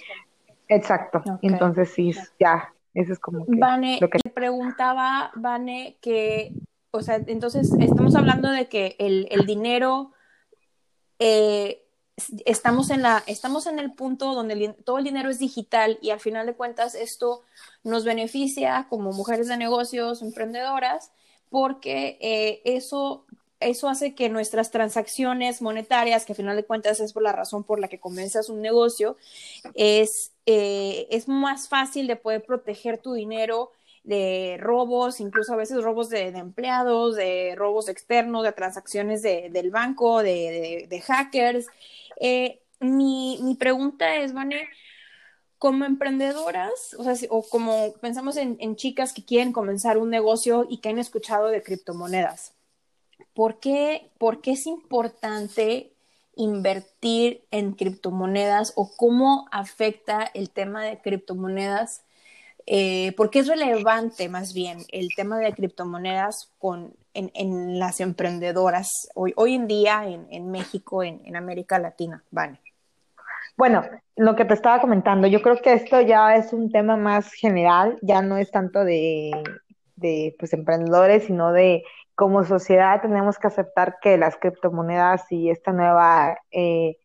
exacto. 0.69 1.23
Entonces 1.41 1.95
sí, 1.95 2.15
ya 2.39 2.75
eso 2.97 3.13
es 3.13 3.19
como 3.19 3.45
que 3.45 3.59
Vane, 3.59 3.99
lo 4.01 4.09
que... 4.09 4.19
le 4.25 4.31
preguntaba, 4.31 5.31
Vane, 5.35 5.99
que, 6.01 6.55
o 6.91 7.03
sea, 7.03 7.17
entonces 7.27 7.71
estamos 7.79 8.15
hablando 8.15 8.51
de 8.51 8.69
que 8.69 8.97
el, 8.99 9.29
el 9.31 9.45
dinero, 9.45 10.13
eh, 11.19 11.85
estamos, 12.47 12.89
en 12.89 13.03
la, 13.03 13.23
estamos 13.27 13.67
en 13.67 13.79
el 13.79 13.93
punto 13.93 14.35
donde 14.35 14.75
todo 14.83 14.97
el 14.97 15.05
dinero 15.05 15.29
es 15.29 15.39
digital 15.39 15.99
y 16.01 16.09
al 16.09 16.21
final 16.21 16.47
de 16.47 16.55
cuentas 16.55 16.95
esto 16.95 17.43
nos 17.85 18.07
beneficia 18.07 18.87
como 18.89 19.13
mujeres 19.13 19.49
de 19.49 19.59
negocios, 19.59 20.23
emprendedoras, 20.23 21.13
porque 21.51 22.17
eh, 22.23 22.63
eso 22.65 23.27
eso 23.61 23.89
hace 23.89 24.15
que 24.15 24.29
nuestras 24.29 24.71
transacciones 24.71 25.63
monetarias, 25.63 26.25
que 26.25 26.33
al 26.33 26.37
final 26.37 26.57
de 26.57 26.65
cuentas 26.65 27.01
es 27.01 27.13
por 27.13 27.23
la 27.23 27.33
razón 27.33 27.65
por 27.65 27.81
la 27.81 27.89
que 27.89 27.99
comienzas 28.01 28.49
un 28.49 28.61
negocio, 28.61 29.17
es, 29.75 30.33
eh, 30.47 31.07
es 31.11 31.29
más 31.29 31.69
fácil 31.69 32.07
de 32.07 32.17
poder 32.17 32.45
proteger 32.45 32.99
tu 32.99 33.15
dinero 33.15 33.73
de 34.05 34.57
robos, 34.61 35.21
incluso 35.21 35.53
a 35.53 35.57
veces 35.57 35.83
robos 35.83 36.09
de, 36.11 36.29
empleados, 36.29 37.17
de 37.17 37.55
robos 37.57 37.89
externos, 37.89 38.45
de 38.45 38.53
transacciones 38.53 39.23
del 39.23 39.71
banco, 39.71 40.23
de, 40.23 41.03
hackers. 41.05 41.67
Eh, 42.21 42.61
mi, 42.79 43.41
mi, 43.43 43.57
pregunta 43.57 44.17
es, 44.17 44.33
Vane, 44.33 44.69
como 45.59 45.85
emprendedoras, 45.85 46.95
o, 46.99 47.03
sea, 47.03 47.15
o 47.31 47.43
como 47.43 47.95
pensamos 47.95 48.37
en, 48.37 48.57
en 48.61 48.77
chicas 48.77 49.13
que 49.13 49.25
quieren 49.25 49.53
comenzar 49.53 49.99
un 49.99 50.11
negocio 50.11 50.67
y 50.69 50.79
que 50.79 50.91
han 50.91 50.99
escuchado 50.99 51.49
de 51.49 51.63
criptomonedas, 51.63 52.56
¿por 53.37 53.61
qué, 53.61 54.11
es 54.45 54.67
importante 54.67 55.93
invertir 56.35 57.45
en 57.51 57.73
criptomonedas 57.73 58.73
o 58.77 58.91
cómo 58.97 59.47
afecta 59.53 60.29
el 60.35 60.51
tema 60.51 60.85
de 60.85 60.99
criptomonedas? 60.99 62.03
Eh, 62.67 63.13
¿Por 63.13 63.31
qué 63.31 63.41
es 63.41 63.47
relevante 63.47 64.29
más 64.29 64.55
bien 64.55 64.79
el 64.91 65.09
tema 65.15 65.39
de 65.39 65.53
criptomonedas 65.53 66.51
con, 66.59 66.95
en, 67.15 67.79
las 67.79 68.01
emprendedoras 68.01 68.89
hoy, 69.15 69.33
hoy 69.37 69.55
en 69.55 69.69
día 69.69 70.05
en, 70.07 70.51
México, 70.51 71.05
en, 71.05 71.37
América 71.37 71.79
Latina? 71.79 72.25
Vale. 72.31 72.59
Bueno, 73.57 73.85
lo 74.17 74.35
que 74.35 74.47
te 74.47 74.55
estaba 74.55 74.81
comentando, 74.81 75.27
yo 75.27 75.43
creo 75.43 75.61
que 75.61 75.75
esto 75.75 76.01
ya 76.01 76.37
es 76.37 76.53
un 76.53 76.71
tema 76.71 76.97
más 76.97 77.33
general, 77.33 77.99
ya 78.03 78.21
no 78.23 78.37
es 78.37 78.51
tanto 78.51 78.85
de, 78.85 79.31
de 79.97 80.35
pues, 80.39 80.53
emprendedores, 80.53 81.25
sino 81.25 81.53
de 81.53 81.83
como 82.17 82.45
sociedad 82.45 83.03
tenemos 83.03 83.39
que 83.39 83.47
aceptar 83.47 83.99
que 84.01 84.17
las 84.17 84.37
criptomonedas 84.39 85.31
y 85.31 85.51
esta 85.51 85.71
nueva 85.71 86.39
eh, 86.51 86.97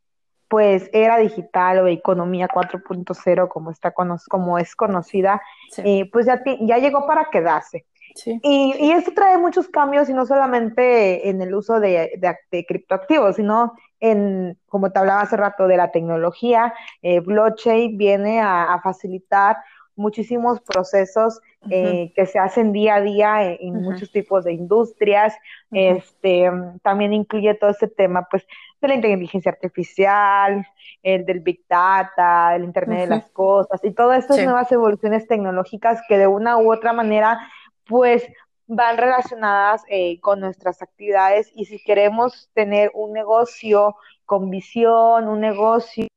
pues 0.47 0.89
era 0.93 1.17
digital 1.17 1.79
o 1.79 1.87
economía 1.87 2.47
4.0 2.47 3.47
como 3.49 3.71
está 3.71 3.91
como 3.91 4.57
es 4.57 4.75
conocida 4.75 5.41
eh, 5.83 6.09
pues 6.11 6.25
ya, 6.25 6.41
ya 6.61 6.77
llegó 6.79 7.05
para 7.05 7.29
quedarse. 7.29 7.85
Y, 8.25 8.75
y, 8.77 8.91
esto 8.91 9.13
trae 9.15 9.37
muchos 9.37 9.69
cambios 9.69 10.09
y 10.09 10.13
no 10.13 10.25
solamente 10.25 11.29
en 11.29 11.41
el 11.41 11.55
uso 11.55 11.79
de, 11.79 12.19
de, 12.51 12.65
criptoactivos 12.65 13.37
sino 13.37 13.73
en 14.01 14.57
como 14.67 14.91
te 14.91 14.99
hablaba 14.99 15.21
hace 15.21 15.37
rato 15.37 15.65
de 15.65 15.77
la 15.77 15.91
tecnología 15.91 16.73
eh, 17.01 17.21
blockchain 17.21 17.97
viene 17.97 18.41
a 18.41 18.77
facilitar 18.83 19.55
muchísimos 20.01 20.59
procesos 20.61 21.39
eh, 21.69 22.11
que 22.15 22.25
se 22.25 22.39
hacen 22.39 22.73
día 22.73 22.95
a 22.95 23.01
día 23.01 23.43
en, 23.43 23.81
muchos 23.81 24.11
tipos 24.11 24.43
de 24.43 24.53
industrias. 24.53 25.35
Este 25.71 26.49
también 26.81 27.13
incluye 27.13 27.53
todo 27.53 27.69
este 27.69 27.87
tema, 27.87 28.27
pues, 28.29 28.45
de 28.81 28.87
la 28.87 28.95
inteligencia 28.95 29.51
artificial, 29.51 30.65
el 31.03 31.25
del 31.25 31.39
big 31.39 31.61
data, 31.69 32.55
el 32.55 32.63
internet 32.63 33.01
de 33.01 33.07
las 33.07 33.29
cosas 33.29 33.79
y 33.83 33.91
todas 33.91 34.19
estas 34.19 34.43
nuevas 34.43 34.71
evoluciones 34.71 35.27
tecnológicas 35.27 36.01
que 36.07 36.17
de 36.17 36.27
una 36.27 36.57
u 36.57 36.73
otra 36.73 36.93
manera, 36.93 37.39
pues, 37.87 38.27
van 38.67 38.97
relacionadas 38.97 39.83
eh, 39.89 40.19
con 40.21 40.39
nuestras 40.39 40.81
actividades. 40.81 41.51
Y 41.55 41.65
si 41.65 41.83
queremos 41.83 42.49
tener 42.53 42.89
un 42.93 43.13
negocio 43.13 43.95
con 44.25 44.49
visión, 44.49 45.27
un 45.27 45.41
negocio 45.41 46.07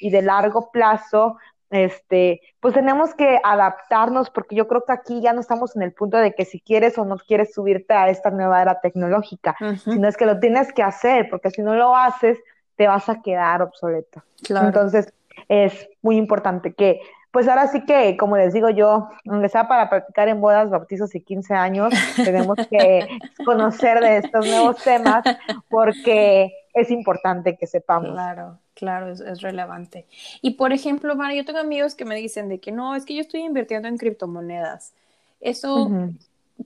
y 0.00 0.10
de 0.10 0.22
largo 0.22 0.70
plazo, 0.72 1.36
este, 1.70 2.40
pues 2.58 2.74
tenemos 2.74 3.14
que 3.14 3.40
adaptarnos 3.42 4.30
porque 4.30 4.56
yo 4.56 4.66
creo 4.66 4.84
que 4.84 4.92
aquí 4.92 5.20
ya 5.20 5.32
no 5.32 5.40
estamos 5.40 5.76
en 5.76 5.82
el 5.82 5.92
punto 5.92 6.16
de 6.16 6.34
que 6.34 6.44
si 6.44 6.60
quieres 6.60 6.98
o 6.98 7.04
no 7.04 7.16
quieres 7.16 7.54
subirte 7.54 7.94
a 7.94 8.08
esta 8.08 8.30
nueva 8.30 8.60
era 8.60 8.80
tecnológica, 8.80 9.56
sino 9.84 10.08
es 10.08 10.16
que 10.16 10.26
lo 10.26 10.40
tienes 10.40 10.72
que 10.72 10.82
hacer, 10.82 11.28
porque 11.30 11.50
si 11.50 11.62
no 11.62 11.74
lo 11.74 11.96
haces, 11.96 12.38
te 12.76 12.88
vas 12.88 13.08
a 13.08 13.22
quedar 13.22 13.62
obsoleto. 13.62 14.22
Entonces, 14.48 15.12
es 15.48 15.88
muy 16.02 16.16
importante 16.16 16.74
que 16.74 17.00
pues 17.30 17.46
ahora 17.46 17.68
sí 17.68 17.84
que, 17.84 18.16
como 18.16 18.36
les 18.36 18.52
digo 18.52 18.70
yo, 18.70 19.08
aunque 19.28 19.48
sea 19.48 19.68
para 19.68 19.88
practicar 19.88 20.28
en 20.28 20.40
bodas, 20.40 20.68
bautizos 20.68 21.14
y 21.14 21.20
15 21.20 21.54
años, 21.54 21.92
tenemos 22.16 22.56
que 22.68 23.06
conocer 23.44 24.00
de 24.00 24.16
estos 24.16 24.46
nuevos 24.46 24.82
temas 24.82 25.22
porque 25.68 26.52
es 26.74 26.90
importante 26.90 27.56
que 27.56 27.66
sepamos. 27.66 28.10
Claro, 28.10 28.58
claro, 28.80 29.12
es, 29.12 29.42
relevante. 29.42 30.06
Y 30.40 30.52
por 30.52 30.72
ejemplo, 30.72 31.14
Mara, 31.14 31.34
yo 31.34 31.44
tengo 31.44 31.58
amigos 31.58 31.94
que 31.94 32.06
me 32.06 32.16
dicen 32.16 32.48
de 32.48 32.60
que 32.60 32.72
no, 32.72 32.96
es 32.96 33.04
que 33.04 33.14
yo 33.14 33.20
estoy 33.20 33.42
invirtiendo 33.42 33.88
en 33.88 33.98
criptomonedas. 33.98 34.94
Eso, 35.38 35.90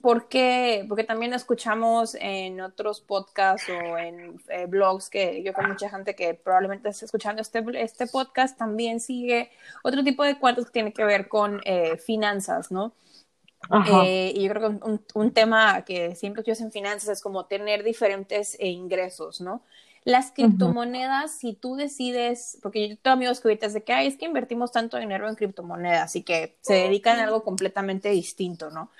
¿por 0.01 0.29
qué? 0.29 0.85
Porque 0.87 1.03
también 1.03 1.33
escuchamos 1.33 2.15
en 2.21 2.61
otros 2.61 3.01
podcasts 3.01 3.67
o 3.69 3.97
en 3.97 4.39
eh, 4.47 4.65
blogs 4.65 5.09
que 5.09 5.43
yo 5.43 5.51
con 5.51 5.67
mucha 5.67 5.89
gente 5.89 6.15
que 6.15 6.35
probablemente 6.35 6.87
esté 6.87 7.03
escuchando 7.03 7.41
este, 7.41 7.61
este 7.73 8.07
podcast 8.07 8.57
también 8.57 9.01
sigue 9.01 9.49
otro 9.83 10.01
tipo 10.01 10.23
de 10.23 10.39
cuentos 10.39 10.67
que 10.67 10.71
tiene 10.71 10.93
que 10.93 11.03
ver 11.03 11.27
con 11.27 11.59
eh, 11.65 11.97
finanzas, 11.97 12.71
¿no? 12.71 12.93
Eh, 13.89 14.31
y 14.33 14.43
yo 14.43 14.49
creo 14.53 14.61
que 14.61 14.85
un, 14.85 15.05
un, 15.15 15.31
tema 15.31 15.81
que 15.81 16.15
siempre 16.15 16.41
estudias 16.41 16.61
en 16.61 16.71
finanzas 16.71 17.09
es 17.09 17.21
como 17.21 17.45
tener 17.45 17.83
diferentes 17.83 18.57
ingresos, 18.61 19.41
¿no? 19.41 19.63
Las 20.05 20.31
criptomonedas, 20.31 21.31
si 21.31 21.53
tú 21.53 21.75
decides, 21.75 22.59
porque 22.61 22.89
yo 22.89 22.95
tengo 22.97 23.15
amigos 23.15 23.41
que 23.41 23.47
ahorita 23.47 23.65
es 23.65 23.73
de 23.73 23.83
que, 23.83 23.91
ay, 23.91 24.05
es 24.05 24.17
que 24.17 24.25
invertimos 24.25 24.71
tanto 24.71 24.97
dinero 24.97 25.27
en 25.27 25.33
criptomonedas 25.33 26.15
y 26.15 26.21
que 26.21 26.57
se 26.61 26.75
dedican 26.75 27.19
a 27.19 27.23
algo 27.23 27.43
completamente 27.43 28.09
distinto, 28.09 28.69
¿no? 28.69 28.91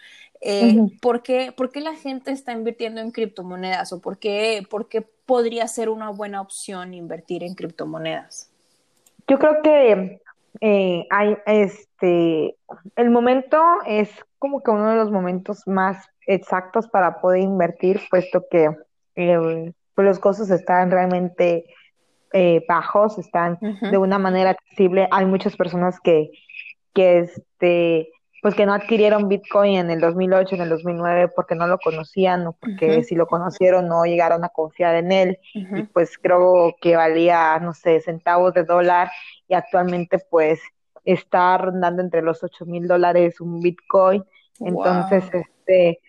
Eh, 0.42 0.76
¿por, 1.02 1.22
qué, 1.22 1.54
la 1.76 1.94
gente 1.94 2.32
está 2.32 2.54
invirtiendo 2.54 3.02
en 3.02 3.12
criptomonedas 3.12 3.94
o 3.94 4.02
por 4.02 4.18
qué, 4.18 4.66
por 4.68 4.90
qué 4.90 5.02
podría 5.02 5.68
ser 5.68 5.90
una 5.90 6.10
buena 6.10 6.42
opción 6.42 6.96
invertir 6.96 7.44
en 7.44 7.54
criptomonedas? 7.54 8.50
Yo 9.28 9.38
creo 9.38 9.62
que 9.62 10.22
eh, 10.62 11.08
hay 11.12 11.38
este 11.46 12.56
el 12.96 13.10
momento 13.10 13.62
es 13.86 14.10
como 14.40 14.62
que 14.62 14.72
uno 14.72 14.90
de 14.90 14.96
los 14.96 15.12
momentos 15.12 15.68
más 15.68 16.10
exactos 16.26 16.88
para 16.88 17.22
poder 17.22 17.42
invertir, 17.42 18.02
puesto 18.10 18.46
que 18.50 18.70
eh, 19.16 19.74
pues 19.96 20.06
los 20.06 20.20
costos 20.20 20.50
están 20.52 20.92
realmente 20.92 21.66
eh, 22.34 22.64
bajos, 22.68 23.18
están 23.18 23.58
de 23.62 23.98
una 23.98 24.20
manera 24.20 24.52
accesible. 24.52 25.08
Hay 25.12 25.26
muchas 25.26 25.56
personas 25.56 26.00
que, 26.02 26.32
que 26.94 27.20
este, 27.20 28.10
pues 28.42 28.56
que 28.56 28.66
no 28.66 28.74
adquirieron 28.74 29.30
Bitcoin 29.30 29.78
en 29.78 29.90
el 29.90 30.02
2008, 30.02 30.56
en 30.56 30.62
el 30.62 30.70
2009 30.70 31.30
porque 31.36 31.56
no 31.56 31.66
lo 31.66 31.78
conocían 31.78 32.46
o 32.46 32.54
porque 32.54 33.04
si 33.04 33.16
lo 33.16 33.26
conocieron 33.26 33.88
no 33.88 34.04
llegaron 34.04 34.44
a 34.44 34.50
confiar 34.50 34.96
en 34.96 35.12
él. 35.12 35.40
Y 35.54 35.84
pues 35.84 36.18
creo 36.18 36.76
que 36.82 36.96
valía, 36.96 37.58
no 37.60 37.74
sé, 37.74 38.02
centavos 38.02 38.54
de 38.54 38.64
dólar 38.64 39.10
y 39.48 39.54
actualmente 39.54 40.20
pues 40.30 40.60
está 41.06 41.58
rondando 41.58 42.02
entre 42.02 42.22
los 42.22 42.44
8 42.44 42.66
mil 42.66 42.88
dólares 42.88 43.40
un 43.40 43.62
Bitcoin. 43.62 44.24
Entonces, 44.60 45.24
este, 45.34 46.00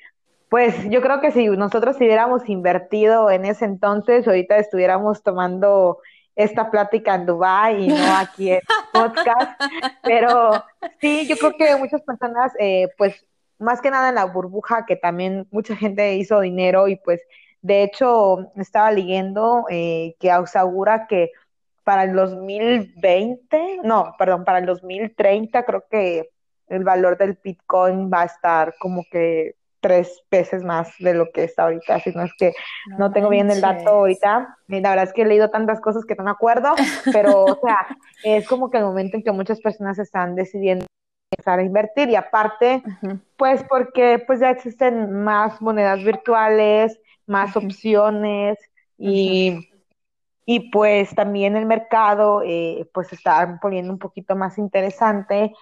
pues 0.56 0.88
yo 0.88 1.02
creo 1.02 1.20
que 1.20 1.32
si 1.32 1.48
nosotros 1.48 1.98
hubiéramos 1.98 2.48
invertido 2.48 3.30
en 3.30 3.44
ese 3.44 3.66
entonces, 3.66 4.26
ahorita 4.26 4.56
estuviéramos 4.56 5.22
tomando 5.22 5.98
esta 6.34 6.70
plática 6.70 7.14
en 7.14 7.26
Dubai 7.26 7.84
y 7.84 7.88
no 7.88 8.16
aquí 8.16 8.52
en 8.52 8.60
podcast. 8.94 9.60
Pero 10.02 10.64
sí, 10.98 11.26
yo 11.28 11.36
creo 11.36 11.52
que 11.58 11.76
muchas 11.76 12.00
personas, 12.00 12.54
eh, 12.58 12.88
pues 12.96 13.22
más 13.58 13.82
que 13.82 13.90
nada 13.90 14.08
en 14.08 14.14
la 14.14 14.24
burbuja, 14.24 14.86
que 14.86 14.96
también 14.96 15.46
mucha 15.50 15.76
gente 15.76 16.14
hizo 16.14 16.40
dinero 16.40 16.88
y 16.88 16.96
pues 16.96 17.20
de 17.60 17.82
hecho 17.82 18.50
estaba 18.56 18.90
leyendo 18.90 19.66
eh, 19.68 20.16
que 20.18 20.30
asegura 20.30 21.06
que 21.06 21.32
para 21.84 22.04
el 22.04 22.14
2020, 22.14 23.80
no, 23.84 24.14
perdón, 24.18 24.46
para 24.46 24.60
el 24.60 24.64
2030 24.64 25.66
creo 25.66 25.84
que 25.90 26.30
el 26.68 26.82
valor 26.82 27.18
del 27.18 27.38
Bitcoin 27.44 28.10
va 28.10 28.22
a 28.22 28.24
estar 28.24 28.74
como 28.78 29.04
que 29.10 29.54
tres 29.86 30.20
veces 30.32 30.64
más 30.64 30.92
de 30.98 31.14
lo 31.14 31.30
que 31.30 31.44
está 31.44 31.62
ahorita, 31.62 32.00
si 32.00 32.10
no 32.10 32.24
es 32.24 32.32
que 32.36 32.52
no, 32.98 33.12
tengo 33.12 33.28
bien 33.28 33.48
el 33.52 33.60
dato 33.60 33.90
ahorita, 33.90 34.58
y 34.66 34.80
la 34.80 34.90
verdad 34.90 35.04
es 35.04 35.12
que 35.12 35.22
he 35.22 35.26
leído 35.26 35.48
tantas 35.48 35.80
cosas 35.80 36.04
que 36.04 36.16
no 36.16 36.24
me 36.24 36.32
acuerdo, 36.32 36.74
pero 37.12 37.44
o 37.44 37.60
sea, 37.64 37.86
es 38.24 38.48
como 38.48 38.68
que 38.68 38.78
el 38.78 38.84
momento 38.84 39.16
en 39.16 39.22
que 39.22 39.30
muchas 39.30 39.60
personas 39.60 40.00
están 40.00 40.34
decidiendo 40.34 40.86
empezar 41.30 41.60
a 41.60 41.62
invertir. 41.62 42.08
Y 42.08 42.16
aparte, 42.16 42.82
pues 43.36 43.62
porque 43.68 44.22
pues 44.26 44.40
ya 44.40 44.50
existen 44.50 45.12
más 45.22 45.62
monedas 45.62 46.02
virtuales, 46.02 46.98
más 47.26 47.56
opciones 47.56 48.58
y, 48.98 49.68
y 50.44 50.70
pues 50.70 51.14
también 51.14 51.54
el 51.54 51.66
mercado 51.66 52.42
eh, 52.44 52.88
pues 52.92 53.12
está 53.12 53.60
poniendo 53.62 53.92
un 53.92 54.00
poquito 54.00 54.34
más 54.34 54.58
interesante 54.58 55.54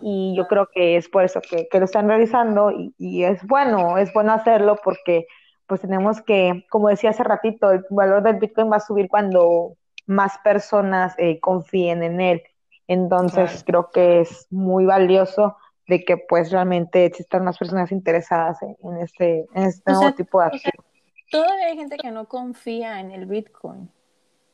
y, 0.00 0.34
yo 0.36 0.46
creo 0.46 0.68
que 0.72 0.96
es 0.96 1.08
por 1.08 1.24
eso 1.24 1.40
que, 1.40 1.68
lo 1.78 1.84
están 1.84 2.08
realizando 2.08 2.72
y, 2.98 3.24
es 3.24 3.42
bueno, 3.46 3.98
es 3.98 4.12
bueno 4.12 4.32
hacerlo 4.32 4.76
porque 4.82 5.26
pues 5.66 5.80
tenemos 5.80 6.20
que, 6.22 6.66
como 6.70 6.88
decía 6.88 7.10
hace 7.10 7.24
ratito, 7.24 7.70
el 7.70 7.84
valor 7.90 8.22
del 8.22 8.36
Bitcoin 8.36 8.70
va 8.70 8.76
a 8.76 8.80
subir 8.80 9.08
cuando 9.08 9.76
más 10.06 10.38
personas 10.44 11.14
eh, 11.18 11.40
confíen 11.40 12.02
en 12.02 12.20
él. 12.20 12.42
Entonces 12.86 13.64
creo 13.66 13.90
que 13.90 14.20
es 14.20 14.46
muy 14.50 14.84
valioso 14.84 15.56
de 15.86 16.04
que 16.04 16.16
pues 16.16 16.50
realmente 16.50 17.06
existan 17.06 17.44
más 17.44 17.58
personas 17.58 17.92
interesadas 17.92 18.58
en, 18.62 18.96
este, 18.98 19.46
en 19.54 19.64
este 19.64 19.92
nuevo 19.92 20.12
tipo 20.12 20.40
de 20.40 20.46
activo. 20.46 20.84
todavía 21.30 21.66
hay 21.66 21.76
gente 21.76 21.96
que 21.96 22.10
no 22.10 22.26
confía 22.26 23.00
en 23.00 23.10
el 23.10 23.26
Bitcoin. 23.26 23.90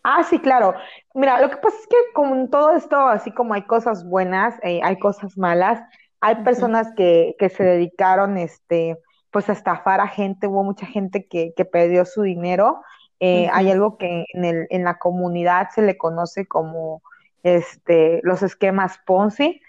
Ah, 0.02 0.22
sí, 0.24 0.38
claro. 0.38 0.74
Mira, 1.14 1.40
lo 1.40 1.50
que 1.50 1.56
pasa 1.56 1.76
es 1.78 1.86
que 1.86 1.96
con 2.14 2.48
todo 2.48 2.72
esto, 2.72 2.96
así 2.96 3.32
como 3.32 3.54
hay 3.54 3.62
cosas 3.62 4.04
buenas, 4.04 4.54
eh, 4.62 4.80
hay 4.82 4.98
cosas 4.98 5.36
malas, 5.36 5.82
hay 6.20 6.36
personas 6.36 6.88
que, 6.96 7.36
que 7.38 7.48
se 7.48 7.64
dedicaron, 7.64 8.38
este, 8.38 8.98
pues 9.30 9.48
a 9.48 9.52
estafar 9.52 10.00
a 10.00 10.08
gente, 10.08 10.46
hubo 10.46 10.64
mucha 10.64 10.86
gente 10.86 11.26
que, 11.26 11.52
que 11.56 11.64
perdió 11.64 12.04
su 12.04 12.22
dinero. 12.22 12.82
Eh, 13.20 13.50
hay 13.52 13.70
algo 13.70 13.98
que 13.98 14.24
en, 14.32 14.44
el, 14.44 14.66
en 14.70 14.84
la 14.84 14.98
comunidad 14.98 15.68
se 15.74 15.82
le 15.82 15.98
conoce 15.98 16.46
como 16.46 17.02
este, 17.42 18.20
los 18.22 18.42
esquemas 18.42 18.98
Ponzi, 19.04 19.60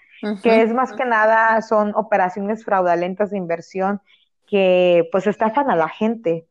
que 0.42 0.62
es 0.62 0.72
más 0.72 0.92
que 0.92 1.04
nada 1.04 1.60
son 1.62 1.92
operaciones 1.96 2.64
fraudulentas 2.64 3.30
de 3.30 3.38
inversión 3.38 4.00
que 4.46 5.08
pues 5.10 5.26
estafan 5.26 5.70
a 5.70 5.76
la 5.76 5.88
gente. 5.88 6.46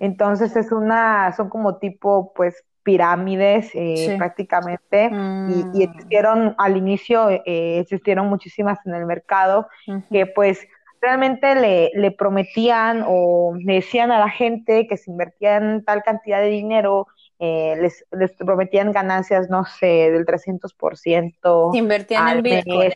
Entonces 0.00 0.56
es 0.56 0.72
una, 0.72 1.32
son 1.32 1.50
como 1.50 1.78
tipo 1.78 2.32
pues 2.34 2.64
pirámides 2.86 3.68
eh, 3.74 4.14
prácticamente 4.16 5.06
y, 5.06 5.08
mm. 5.08 5.80
existieron 5.80 6.54
al 6.56 6.76
inicio, 6.76 7.28
eh, 7.30 7.80
existieron 7.80 8.28
muchísimas 8.28 8.78
en 8.86 8.94
el 8.94 9.06
mercado 9.06 9.66
que 10.08 10.26
pues 10.26 10.60
realmente 11.00 11.56
le, 11.56 11.90
le, 11.94 12.12
prometían 12.12 13.04
o 13.04 13.54
le 13.58 13.74
decían 13.74 14.12
a 14.12 14.20
la 14.20 14.30
gente 14.30 14.86
que 14.86 14.96
se 14.96 15.10
invertían 15.10 15.82
tal 15.84 16.04
cantidad 16.04 16.40
de 16.40 16.48
dinero, 16.48 17.08
eh, 17.40 17.74
les, 17.80 18.04
les, 18.12 18.32
prometían 18.34 18.92
ganancias, 18.92 19.50
no 19.50 19.64
sé, 19.64 20.10
del 20.12 20.24
300%. 20.24 21.72
Se 21.72 21.78
invertían 21.78 22.28
en 22.28 22.42
Bitcoin, 22.42 22.92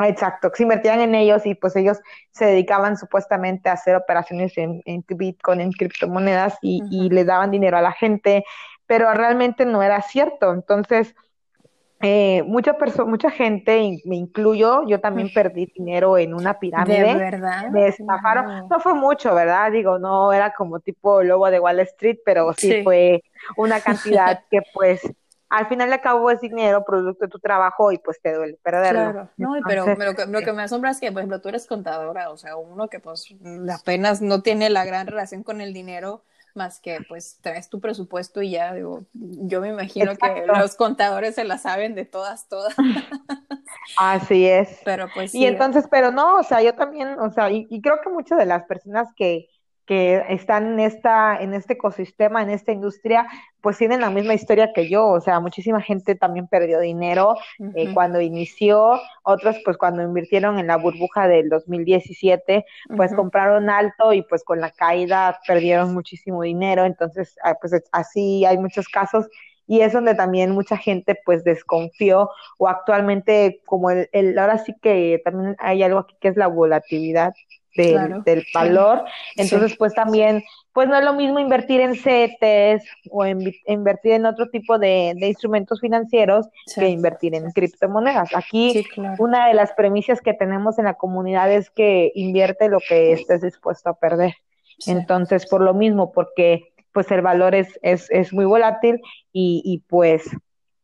Exacto, 0.00 0.50
se 0.52 0.64
invertían 0.64 1.00
en 1.00 1.14
ellos 1.14 1.46
y 1.46 1.54
pues 1.54 1.76
ellos 1.76 1.98
se 2.32 2.44
dedicaban 2.44 2.96
supuestamente 2.96 3.68
a 3.68 3.74
hacer 3.74 3.94
operaciones 3.94 4.52
en, 4.56 4.82
Bitcoin, 5.08 5.60
en 5.60 5.70
criptomonedas 5.70 6.58
y, 6.60 6.82
y 6.90 7.08
le 7.08 7.24
daban 7.24 7.52
dinero 7.52 7.78
a 7.78 7.82
la 7.82 7.92
gente 7.92 8.44
pero 8.88 9.12
realmente 9.14 9.64
no 9.64 9.82
era 9.84 10.02
cierto. 10.02 10.52
Entonces, 10.52 11.14
eh, 12.00 12.42
mucha 12.44 12.76
mucha 13.06 13.30
gente, 13.30 14.00
me 14.04 14.16
incluyo, 14.16 14.86
yo 14.88 15.00
también 15.00 15.32
perdí 15.32 15.66
dinero 15.66 16.16
en 16.16 16.34
una 16.34 16.58
pirámide. 16.58 17.14
¿De 17.14 17.14
verdad? 17.14 17.70
Me 17.70 17.88
estafaron. 17.88 18.66
No 18.68 18.80
fue 18.80 18.94
mucho, 18.94 19.34
¿verdad? 19.34 19.70
Digo, 19.70 19.98
no 19.98 20.32
era 20.32 20.52
como 20.54 20.80
tipo 20.80 21.22
lobo 21.22 21.50
de 21.50 21.60
Wall 21.60 21.80
Street, 21.80 22.18
pero 22.24 22.52
sí, 22.54 22.82
fue 22.82 23.22
una 23.56 23.80
cantidad 23.80 24.42
que 24.50 24.62
pues 24.72 25.02
al 25.50 25.66
final 25.66 25.90
le 25.90 26.00
cabo 26.00 26.30
es 26.30 26.40
dinero, 26.40 26.84
producto 26.84 27.24
de 27.24 27.30
tu 27.30 27.38
trabajo 27.38 27.90
y 27.90 27.98
pues 27.98 28.20
te 28.22 28.34
duele 28.34 28.58
perderlo. 28.62 29.12
Claro, 29.12 29.30
no, 29.36 29.54
pero, 29.66 29.86
lo, 29.86 30.14
que, 30.14 30.26
lo, 30.26 30.40
que, 30.40 30.52
me 30.52 30.62
asombra 30.62 30.90
es 30.90 31.00
que, 31.00 31.10
por 31.10 31.20
ejemplo, 31.20 31.40
tú 31.40 31.48
eres 31.48 31.66
contadora, 31.66 32.30
o 32.30 32.36
sea, 32.36 32.56
uno 32.56 32.88
que 32.88 33.00
pues 33.00 33.34
apenas 33.72 34.20
no 34.20 34.42
tiene 34.42 34.70
la 34.70 34.84
gran 34.84 35.06
relación 35.06 35.42
con 35.42 35.60
el 35.60 35.72
dinero, 35.72 36.22
más 36.58 36.80
que 36.80 36.98
pues 37.08 37.38
traes 37.40 37.70
tu 37.70 37.80
presupuesto 37.80 38.42
y 38.42 38.50
ya, 38.50 38.74
digo, 38.74 39.06
yo 39.14 39.62
me 39.62 39.68
imagino 39.68 40.14
que 40.16 40.44
los 40.46 40.76
contadores 40.76 41.36
se 41.36 41.44
la 41.44 41.56
saben 41.56 41.94
de 41.94 42.04
todas, 42.04 42.48
todas. 42.48 42.74
Así 43.96 44.46
es. 44.46 44.80
Pero 44.84 45.08
pues 45.14 45.34
Y 45.34 45.46
entonces, 45.46 45.86
pero 45.90 46.10
no, 46.12 46.36
o 46.36 46.42
sea, 46.42 46.60
yo 46.62 46.74
también, 46.74 47.18
o 47.18 47.30
sea, 47.32 47.50
y 47.50 47.80
creo 47.80 48.00
que 48.02 48.10
muchas 48.10 48.38
de 48.38 48.44
las 48.44 48.64
personas 48.64 49.08
que, 49.16 49.48
que 49.88 50.22
están 50.28 50.74
en 50.74 50.80
esta 50.80 51.40
en 51.40 51.54
este 51.54 51.72
ecosistema, 51.72 52.42
en 52.42 52.50
esta 52.50 52.72
industria, 52.72 53.26
pues 53.62 53.78
tienen 53.78 54.02
la 54.02 54.10
misma 54.10 54.34
historia 54.34 54.70
que 54.74 54.86
yo, 54.86 55.06
o 55.08 55.20
sea, 55.22 55.40
muchísima 55.40 55.80
gente 55.80 56.14
también 56.14 56.46
perdió 56.46 56.78
dinero 56.78 57.36
eh, 57.74 57.94
cuando 57.94 58.20
inició, 58.20 59.00
otros 59.22 59.56
pues 59.64 59.78
cuando 59.78 60.02
invirtieron 60.02 60.58
en 60.58 60.66
la 60.66 60.76
burbuja 60.76 61.26
del 61.26 61.48
2017, 61.48 62.66
pues 62.98 63.14
compraron 63.14 63.70
alto 63.70 64.12
y 64.12 64.20
pues 64.20 64.44
con 64.44 64.60
la 64.60 64.70
caída 64.72 65.40
perdieron 65.46 65.94
muchísimo 65.94 66.42
dinero, 66.42 66.84
entonces 66.84 67.36
ah, 67.42 67.54
pues 67.58 67.72
así 67.90 68.44
hay 68.44 68.58
muchos 68.58 68.88
casos 68.88 69.26
y 69.66 69.80
es 69.80 69.94
donde 69.94 70.14
también 70.14 70.50
mucha 70.50 70.76
gente 70.76 71.18
pues 71.24 71.44
desconfió 71.44 72.28
o 72.58 72.68
actualmente 72.68 73.62
como 73.64 73.90
el, 73.90 74.10
el 74.12 74.38
ahora 74.38 74.58
sí 74.58 74.74
que 74.82 75.22
también 75.24 75.56
hay 75.58 75.82
algo 75.82 76.00
aquí 76.00 76.14
que 76.20 76.28
es 76.28 76.36
la 76.36 76.46
volatilidad 76.46 77.32
del, 77.76 78.22
del 78.24 78.44
valor, 78.54 79.04
entonces 79.36 79.76
pues 79.76 79.94
también 79.94 80.42
pues 80.78 80.88
no 80.88 80.96
es 80.96 81.04
lo 81.04 81.12
mismo 81.12 81.40
invertir 81.40 81.80
en 81.80 81.96
CETES 81.96 82.84
o 83.10 83.26
invertir 83.26 84.12
en 84.12 84.26
otro 84.26 84.48
tipo 84.48 84.78
de, 84.78 85.12
instrumentos 85.20 85.80
financieros 85.80 86.46
que 86.72 86.88
invertir 86.88 87.34
en 87.34 87.50
criptomonedas. 87.50 88.30
Aquí 88.32 88.86
una 89.18 89.48
de 89.48 89.54
las 89.54 89.72
premisas 89.72 90.20
que 90.20 90.34
tenemos 90.34 90.78
en 90.78 90.84
la 90.84 90.94
comunidad 90.94 91.50
es 91.50 91.68
que 91.70 92.12
invierte 92.14 92.68
lo 92.68 92.78
que 92.88 93.10
estés 93.10 93.40
dispuesto 93.40 93.90
a 93.90 93.94
perder. 93.94 94.34
Entonces, 94.86 95.46
por 95.46 95.62
lo 95.62 95.74
mismo, 95.74 96.12
porque 96.12 96.72
pues 96.92 97.10
el 97.10 97.22
valor 97.22 97.56
es, 97.56 97.76
es, 97.82 98.08
es 98.12 98.32
muy 98.32 98.44
volátil 98.44 99.00
y, 99.32 99.62
y 99.64 99.78
pues 99.88 100.30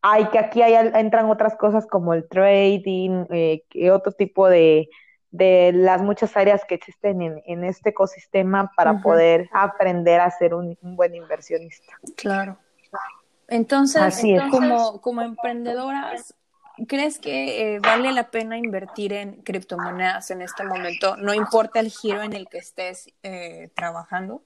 hay 0.03 0.25
que 0.27 0.41
aquí 0.41 0.61
hay, 0.61 0.75
entran 0.95 1.31
otras 1.31 1.55
cosas 1.55 1.87
como 1.87 2.15
el 2.15 2.29
trading, 2.29 3.27
eh, 3.31 3.63
otro 3.93 4.11
tipo 4.11 4.49
de, 4.49 4.89
de 5.35 5.73
las 5.75 6.01
muchas 6.01 6.37
áreas 6.37 6.65
que 6.65 6.77
existen 6.77 7.21
en, 7.21 7.43
en 7.45 7.65
este 7.65 7.91
ecosistema 7.91 8.71
para 8.77 9.03
poder 9.03 9.51
aprender 9.53 10.21
a 10.21 10.31
ser 10.31 10.55
un, 10.55 10.79
buen 10.81 11.13
inversionista. 11.13 11.93
Claro. 12.17 12.57
Entonces, 13.49 14.23
Como, 14.53 15.01
como 15.01 15.23
emprendedoras, 15.23 16.37
¿crees 16.87 17.19
que 17.19 17.75
eh, 17.75 17.81
vale 17.81 18.13
la 18.13 18.31
pena 18.31 18.57
invertir 18.57 19.13
en 19.13 19.43
criptomonedas 19.43 20.31
en 20.31 20.41
este 20.41 20.63
momento? 20.63 21.17
No 21.17 21.35
importa 21.35 21.81
el 21.81 21.91
giro 21.91 22.23
en 22.23 22.33
el 22.33 22.49
que 22.49 22.59
estés 22.59 23.13
eh, 23.25 23.71
trabajando. 23.75 24.45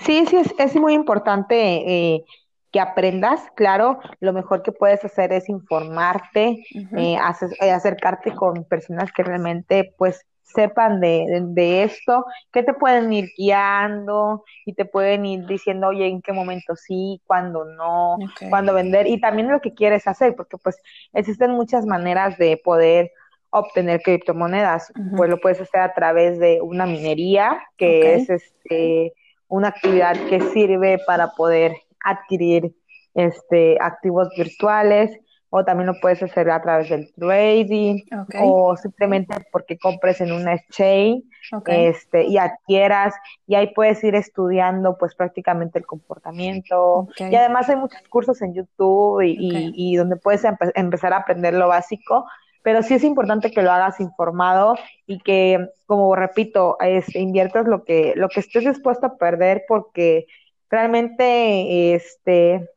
Sí, 0.00 0.26
sí, 0.26 0.36
es, 0.36 0.52
es 0.58 0.74
muy 0.74 0.94
importante 0.94 1.54
eh, 1.54 2.24
que 2.72 2.80
aprendas, 2.80 3.40
claro, 3.54 4.00
lo 4.20 4.32
mejor 4.32 4.62
que 4.62 4.72
puedes 4.72 5.04
hacer 5.04 5.32
es 5.32 5.48
informarte, 5.48 6.64
eh, 6.96 7.16
eh, 7.60 7.70
acercarte 7.70 8.32
con 8.34 8.64
personas 8.64 9.12
que 9.12 9.22
realmente 9.22 9.94
pues 9.98 10.26
sepan 10.42 11.00
de, 11.00 11.82
esto, 11.82 12.26
que 12.52 12.62
te 12.62 12.74
pueden 12.74 13.12
ir 13.12 13.30
guiando 13.36 14.44
y 14.66 14.74
te 14.74 14.84
pueden 14.84 15.24
ir 15.24 15.46
diciendo, 15.46 15.88
oye, 15.88 16.06
en 16.06 16.20
qué 16.20 16.32
momento 16.32 16.76
sí, 16.76 17.20
cuándo 17.26 17.64
no, 17.64 18.18
cuándo 18.50 18.74
vender 18.74 19.06
y 19.06 19.20
también 19.20 19.48
lo 19.48 19.60
que 19.60 19.74
quieres 19.74 20.06
hacer, 20.06 20.34
porque 20.34 20.58
pues 20.58 20.76
existen 21.12 21.52
muchas 21.52 21.86
maneras 21.86 22.36
de 22.38 22.60
poder 22.62 23.12
obtener 23.50 24.00
criptomonedas, 24.02 24.92
pues 25.16 25.28
lo 25.28 25.38
puedes 25.38 25.60
hacer 25.60 25.80
a 25.80 25.92
través 25.92 26.38
de 26.38 26.60
una 26.62 26.86
minería, 26.86 27.62
que 27.76 28.14
es 28.14 28.30
este 28.30 29.12
una 29.48 29.68
actividad 29.68 30.16
que 30.30 30.40
sirve 30.40 30.98
para 31.06 31.32
poder 31.32 31.76
adquirir 32.04 32.74
este, 33.14 33.76
activos 33.80 34.28
virtuales 34.36 35.10
o 35.54 35.64
también 35.66 35.86
lo 35.86 35.94
puedes 36.00 36.22
hacer 36.22 36.50
a 36.50 36.62
través 36.62 36.88
del 36.88 37.12
trading 37.12 38.00
o 38.40 38.74
simplemente 38.74 39.34
porque 39.52 39.76
compres 39.76 40.22
en 40.22 40.32
una 40.32 40.54
exchange 40.54 41.24
este, 41.66 42.24
y 42.24 42.38
adquieras 42.38 43.14
y 43.46 43.54
ahí 43.54 43.70
puedes 43.74 44.02
ir 44.02 44.14
estudiando 44.14 44.96
pues 44.96 45.14
prácticamente 45.14 45.78
el 45.78 45.84
comportamiento. 45.84 47.08
Y 47.18 47.34
además 47.34 47.68
hay 47.68 47.76
muchos 47.76 48.00
cursos 48.08 48.40
en 48.40 48.54
YouTube 48.54 49.20
y, 49.20 49.36
y, 49.74 49.96
donde 49.96 50.16
puedes 50.16 50.42
empezar 50.74 51.12
a 51.12 51.18
aprender 51.18 51.52
lo 51.52 51.68
básico 51.68 52.24
pero 52.62 52.82
sí 52.82 52.94
es 52.94 53.04
importante 53.04 53.50
que 53.50 53.62
lo 53.62 53.70
hagas 53.70 54.00
informado 54.00 54.76
y 55.06 55.18
que 55.18 55.68
como 55.86 56.14
repito 56.14 56.76
este, 56.80 57.18
inviertas 57.18 57.66
lo 57.66 57.84
que 57.84 58.14
lo 58.16 58.28
que 58.28 58.40
estés 58.40 58.64
dispuesto 58.64 59.06
a 59.06 59.16
perder 59.16 59.64
porque 59.68 60.26
realmente, 60.72 61.94
este, 61.94 62.70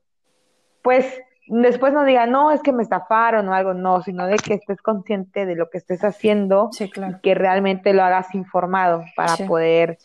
pues 0.84 1.05
después 1.47 1.93
no 1.93 2.03
diga, 2.03 2.27
no, 2.27 2.51
es 2.51 2.62
que 2.62 2.73
me 2.73 2.84
estafaron 2.84 3.47
o 3.47 3.53
algo, 3.53 3.73
no, 3.73 4.03
sino 4.03 4.27
de 4.27 4.36
que 4.36 4.55
estés 4.55 4.81
consciente 4.81 5.45
de 5.45 5.55
lo 5.55 5.69
que 5.69 5.77
estés 5.77 6.03
haciendo 6.03 6.69
y 6.77 7.21
que 7.21 7.34
realmente 7.34 7.93
lo 7.93 8.03
hagas 8.03 8.36
informado 8.36 9.03
para 9.15 9.38
poder 9.47 9.97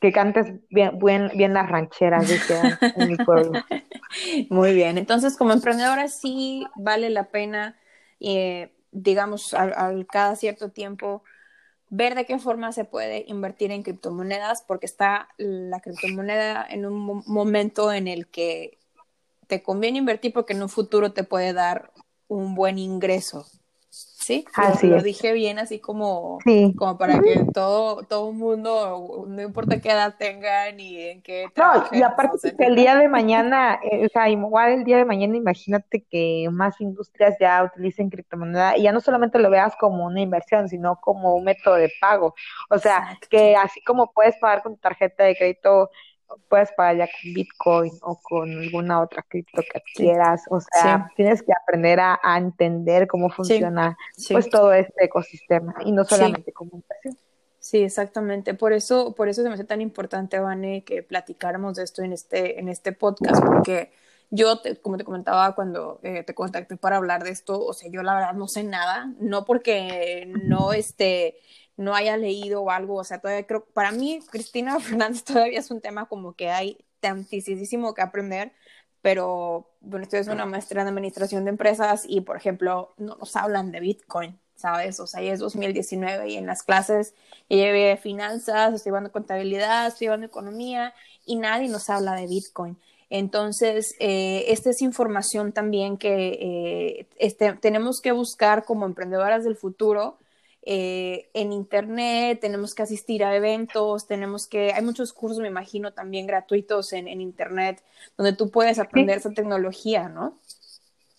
que 0.00 0.10
cantes 0.12 0.52
bien, 0.70 0.98
bien, 0.98 1.54
las 1.54 1.68
rancheras, 1.68 2.28
dice 2.28 2.58
en 2.96 3.08
mi 3.08 3.16
pueblo. 3.16 3.62
Muy 4.48 4.74
bien, 4.74 4.96
entonces 4.96 5.36
como 5.36 5.52
emprendedora 5.52 6.08
sí 6.08 6.66
vale 6.76 7.10
la 7.10 7.24
pena, 7.24 7.76
eh, 8.20 8.72
digamos, 8.90 9.52
al 9.52 10.06
cada 10.06 10.34
cierto 10.36 10.70
tiempo 10.70 11.22
ver 11.90 12.14
de 12.14 12.26
qué 12.26 12.38
forma 12.38 12.72
se 12.72 12.84
puede 12.84 13.24
invertir 13.28 13.70
en 13.70 13.82
criptomonedas, 13.82 14.62
porque 14.62 14.86
está 14.86 15.28
la 15.36 15.80
criptomoneda 15.80 16.66
en 16.68 16.86
un 16.86 17.22
momento 17.26 17.92
en 17.92 18.08
el 18.08 18.28
que 18.28 18.78
te 19.46 19.62
conviene 19.62 19.98
invertir 19.98 20.32
porque 20.32 20.54
en 20.54 20.62
un 20.62 20.68
futuro 20.68 21.12
te 21.12 21.24
puede 21.24 21.52
dar 21.52 21.92
un 22.28 22.54
buen 22.54 22.78
ingreso. 22.78 23.46
¿Sí? 24.24 24.46
Así 24.54 24.86
lo, 24.86 25.02
dije 25.02 25.34
bien, 25.34 25.58
así 25.58 25.80
como, 25.80 26.38
como 26.76 26.96
para 26.96 27.20
que 27.20 27.44
todo, 27.52 28.04
todo 28.04 28.32
mundo, 28.32 29.26
no 29.28 29.42
importa 29.42 29.82
qué 29.82 29.90
edad 29.90 30.14
tengan 30.18 30.78
ni 30.78 30.98
en 30.98 31.20
qué. 31.20 31.48
No, 31.54 31.84
y 31.92 32.00
aparte 32.00 32.56
que 32.56 32.64
el 32.64 32.74
día 32.74 32.96
de 32.96 33.06
mañana, 33.10 33.78
eh, 33.82 34.06
o 34.06 34.08
sea, 34.08 34.30
igual 34.30 34.72
el 34.72 34.84
día 34.84 34.96
de 34.96 35.04
mañana, 35.04 35.36
imagínate 35.36 36.06
que 36.10 36.48
más 36.50 36.80
industrias 36.80 37.36
ya 37.38 37.64
utilicen 37.64 38.08
criptomoneda 38.08 38.78
y 38.78 38.84
ya 38.84 38.92
no 38.92 39.02
solamente 39.02 39.38
lo 39.38 39.50
veas 39.50 39.76
como 39.76 40.06
una 40.06 40.22
inversión, 40.22 40.70
sino 40.70 40.98
como 41.02 41.34
un 41.34 41.44
método 41.44 41.74
de 41.74 41.92
pago. 42.00 42.34
O 42.70 42.78
sea, 42.78 43.18
que 43.28 43.56
así 43.56 43.82
como 43.82 44.10
puedes 44.10 44.38
pagar 44.38 44.62
con 44.62 44.76
tu 44.76 44.80
tarjeta 44.80 45.24
de 45.24 45.36
crédito 45.36 45.90
puedes 46.48 46.72
pagar 46.72 46.96
ya 46.96 47.06
con 47.06 47.34
Bitcoin 47.34 47.92
o 48.02 48.20
con 48.22 48.50
alguna 48.50 49.00
otra 49.00 49.22
cripto 49.28 49.62
que 49.62 49.80
quieras. 49.94 50.42
O 50.50 50.60
sea, 50.60 51.10
tienes 51.16 51.42
que 51.42 51.52
aprender 51.52 52.00
a, 52.00 52.18
entender 52.36 53.06
cómo 53.06 53.30
funciona 53.30 53.96
pues 54.30 54.48
todo 54.50 54.72
este 54.72 55.04
ecosistema 55.04 55.74
y 55.84 55.92
no 55.92 56.04
solamente 56.04 56.52
como 56.52 56.72
inversión. 56.74 57.16
Sí, 57.64 57.82
exactamente. 57.82 58.52
Por 58.52 58.74
eso, 58.74 59.14
por 59.14 59.28
eso 59.28 59.42
se 59.42 59.48
me 59.48 59.54
hace 59.54 59.64
tan 59.64 59.80
importante, 59.80 60.38
Vane, 60.38 60.84
que 60.84 61.02
platicáramos 61.02 61.76
de 61.76 61.84
esto 61.84 62.02
en 62.02 62.12
este, 62.12 62.60
en 62.60 62.68
este 62.68 62.92
podcast, 62.92 63.42
porque 63.42 63.90
yo, 64.28 64.60
como 64.82 64.98
te 64.98 65.04
comentaba 65.04 65.54
cuando 65.54 65.98
eh, 66.02 66.24
te 66.24 66.34
contacté 66.34 66.76
para 66.76 66.96
hablar 66.96 67.24
de 67.24 67.30
esto, 67.30 67.64
o 67.64 67.72
sea, 67.72 67.90
yo 67.90 68.02
la 68.02 68.16
verdad 68.16 68.34
no 68.34 68.48
sé 68.48 68.64
nada, 68.64 69.14
no 69.18 69.46
porque 69.46 70.30
no, 70.44 70.74
este, 70.74 71.36
no 71.76 71.94
haya 71.94 72.16
leído 72.16 72.62
o 72.62 72.70
algo, 72.70 72.96
o 72.96 73.04
sea, 73.04 73.20
todavía 73.20 73.46
creo, 73.46 73.64
para 73.64 73.90
mí, 73.92 74.20
Cristina 74.30 74.78
Fernández 74.80 75.24
todavía 75.24 75.58
es 75.58 75.70
un 75.70 75.80
tema 75.80 76.06
como 76.06 76.34
que 76.34 76.50
hay 76.50 76.78
tantísimo 77.00 77.94
que 77.94 78.02
aprender, 78.02 78.52
pero 79.02 79.70
bueno, 79.80 80.04
estoy 80.04 80.20
haciendo 80.20 80.42
una 80.42 80.50
maestría 80.50 80.82
en 80.82 80.88
administración 80.88 81.44
de 81.44 81.50
empresas 81.50 82.04
y, 82.08 82.22
por 82.22 82.36
ejemplo, 82.36 82.94
no 82.96 83.16
nos 83.16 83.36
hablan 83.36 83.70
de 83.70 83.80
Bitcoin, 83.80 84.38
¿sabes? 84.54 84.98
O 85.00 85.06
sea, 85.06 85.20
ya 85.20 85.32
es 85.32 85.40
2019 85.40 86.30
y 86.30 86.36
en 86.36 86.46
las 86.46 86.62
clases 86.62 87.14
yo 87.50 87.58
llevé 87.58 87.98
finanzas, 87.98 88.72
estoy 88.72 88.90
llevando 88.90 89.12
contabilidad, 89.12 89.88
estoy 89.88 90.06
llevando 90.06 90.26
economía 90.26 90.94
y 91.26 91.36
nadie 91.36 91.68
nos 91.68 91.90
habla 91.90 92.14
de 92.14 92.26
Bitcoin. 92.26 92.78
Entonces, 93.10 93.94
eh, 94.00 94.46
esta 94.48 94.70
es 94.70 94.80
información 94.80 95.52
también 95.52 95.98
que 95.98 96.38
eh, 96.40 97.06
este, 97.18 97.52
tenemos 97.54 98.00
que 98.00 98.12
buscar 98.12 98.64
como 98.64 98.86
emprendedoras 98.86 99.44
del 99.44 99.56
futuro 99.56 100.18
eh, 100.66 101.28
en 101.34 101.52
internet, 101.52 102.40
tenemos 102.40 102.74
que 102.74 102.82
asistir 102.82 103.24
a 103.24 103.36
eventos, 103.36 104.06
tenemos 104.06 104.46
que, 104.46 104.72
hay 104.72 104.82
muchos 104.82 105.12
cursos, 105.12 105.40
me 105.40 105.48
imagino, 105.48 105.92
también 105.92 106.26
gratuitos 106.26 106.92
en, 106.92 107.08
internet, 107.08 107.82
donde 108.16 108.32
tú 108.32 108.50
puedes 108.50 108.78
aprender 108.78 109.18
esa 109.18 109.32
tecnología, 109.32 110.08
¿no? 110.08 110.38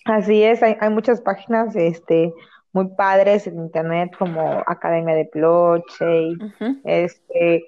Así 0.06 0.44
es, 0.44 0.64
hay, 0.64 0.78
hay 0.80 0.90
muchas 0.90 1.22
páginas 1.22 1.76
este, 1.76 2.34
muy 2.74 2.88
padres 2.90 3.48
en 3.48 3.58
internet 3.58 4.12
como 4.18 4.64
Academia 4.66 5.16
de 5.16 5.30
Blockchain, 5.34 6.38
este, 6.84 7.66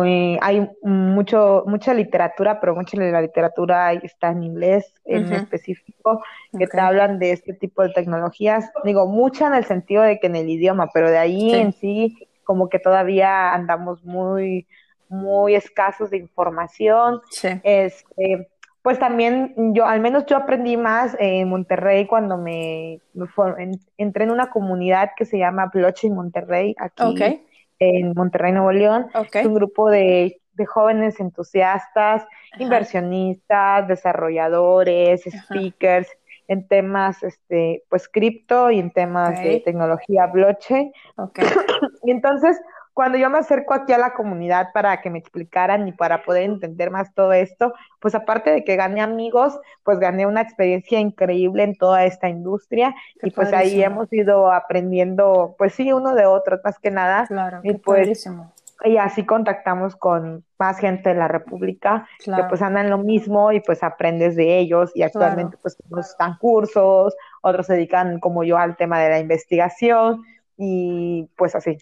hay 0.00 0.70
mucho, 0.82 1.64
mucha 1.66 1.94
literatura, 1.94 2.60
pero 2.60 2.74
mucha 2.74 2.98
de 2.98 3.12
la 3.12 3.20
literatura 3.20 3.92
está 3.92 4.30
en 4.30 4.42
inglés 4.42 4.92
en 5.04 5.32
específico, 5.32 6.22
que 6.56 6.66
te 6.66 6.80
hablan 6.80 7.18
de 7.18 7.32
este 7.32 7.52
tipo 7.52 7.82
de 7.82 7.90
tecnologías. 7.90 8.70
Digo, 8.84 9.06
mucha 9.06 9.48
en 9.48 9.54
el 9.54 9.64
sentido 9.64 10.02
de 10.02 10.18
que 10.18 10.28
en 10.28 10.36
el 10.36 10.48
idioma, 10.48 10.88
pero 10.92 11.10
de 11.10 11.18
ahí 11.18 11.52
en 11.52 11.72
sí, 11.72 12.28
como 12.44 12.68
que 12.68 12.78
todavía 12.78 13.52
andamos 13.52 14.04
muy, 14.04 14.66
muy 15.08 15.54
escasos 15.54 16.10
de 16.10 16.18
información. 16.18 17.20
Este, 17.62 18.48
pues 18.82 18.98
también 18.98 19.54
yo, 19.74 19.86
al 19.86 20.00
menos 20.00 20.26
yo 20.26 20.36
aprendí 20.36 20.76
más 20.76 21.16
en 21.18 21.48
Monterrey 21.48 22.06
cuando 22.06 22.36
me, 22.36 23.00
entré 23.96 24.24
en 24.24 24.30
una 24.30 24.50
comunidad 24.50 25.10
que 25.16 25.24
se 25.24 25.38
llama 25.38 25.70
Blockchain 25.72 26.14
Monterrey, 26.14 26.74
aquí 26.78 27.42
en 27.82 28.12
Monterrey, 28.14 28.52
Nuevo 28.52 28.72
León. 28.72 29.06
Es 29.32 29.46
un 29.46 29.54
grupo 29.54 29.90
de, 29.90 30.38
jóvenes 30.68 31.18
entusiastas, 31.18 32.24
inversionistas, 32.58 33.88
desarrolladores, 33.88 35.22
speakers 35.22 36.08
en 36.46 36.68
temas, 36.68 37.22
este, 37.22 37.82
pues 37.88 38.08
cripto 38.08 38.70
y 38.70 38.78
en 38.78 38.92
temas 38.92 39.42
de 39.42 39.60
tecnología 39.64 40.26
blockchain. 40.26 40.92
y 42.04 42.10
entonces, 42.10 42.60
cuando 42.94 43.18
yo 43.18 43.30
me 43.30 43.38
acerco 43.38 43.74
aquí 43.74 43.92
a 43.92 43.98
la 43.98 44.14
comunidad 44.14 44.68
para 44.74 45.00
que 45.00 45.10
me 45.10 45.18
explicaran 45.18 45.88
y 45.88 45.92
para 45.92 46.22
poder 46.22 46.42
entender 46.42 46.90
más 46.90 47.14
todo 47.14 47.32
esto, 47.32 47.72
pues 48.00 48.14
aparte 48.14 48.50
de 48.50 48.64
que 48.64 48.76
gané 48.76 49.00
amigos, 49.00 49.58
pues 49.82 49.98
gané 49.98 50.26
una 50.26 50.42
experiencia 50.42 51.00
increíble 51.00 51.62
en 51.62 51.76
toda 51.76 52.04
esta 52.04 52.28
industria 52.28 52.94
y 53.22 53.30
pues 53.30 53.52
ahí 53.52 53.82
hemos 53.82 54.12
ido 54.12 54.52
aprendiendo, 54.52 55.54
pues 55.56 55.74
sí, 55.74 55.92
uno 55.92 56.14
de 56.14 56.26
otro, 56.26 56.60
más 56.62 56.78
que 56.78 56.90
nada. 56.90 57.26
Claro, 57.26 57.60
y 57.62 57.74
pues 57.74 58.26
y 58.84 58.96
así 58.96 59.24
contactamos 59.24 59.96
con 59.96 60.44
más 60.58 60.78
gente 60.78 61.10
de 61.10 61.14
la 61.14 61.28
República 61.28 62.08
que 62.18 62.42
pues 62.48 62.62
andan 62.62 62.90
lo 62.90 62.98
mismo 62.98 63.52
y 63.52 63.60
pues 63.60 63.82
aprendes 63.82 64.34
de 64.36 64.58
ellos 64.58 64.90
y 64.94 65.02
actualmente 65.02 65.56
pues 65.56 65.76
unos 65.88 66.10
están 66.10 66.36
cursos, 66.38 67.14
otros 67.42 67.66
se 67.66 67.74
dedican 67.74 68.18
como 68.18 68.44
yo 68.44 68.58
al 68.58 68.76
tema 68.76 69.00
de 69.00 69.10
la 69.10 69.18
investigación 69.20 70.24
y 70.56 71.28
pues 71.36 71.54
así. 71.54 71.78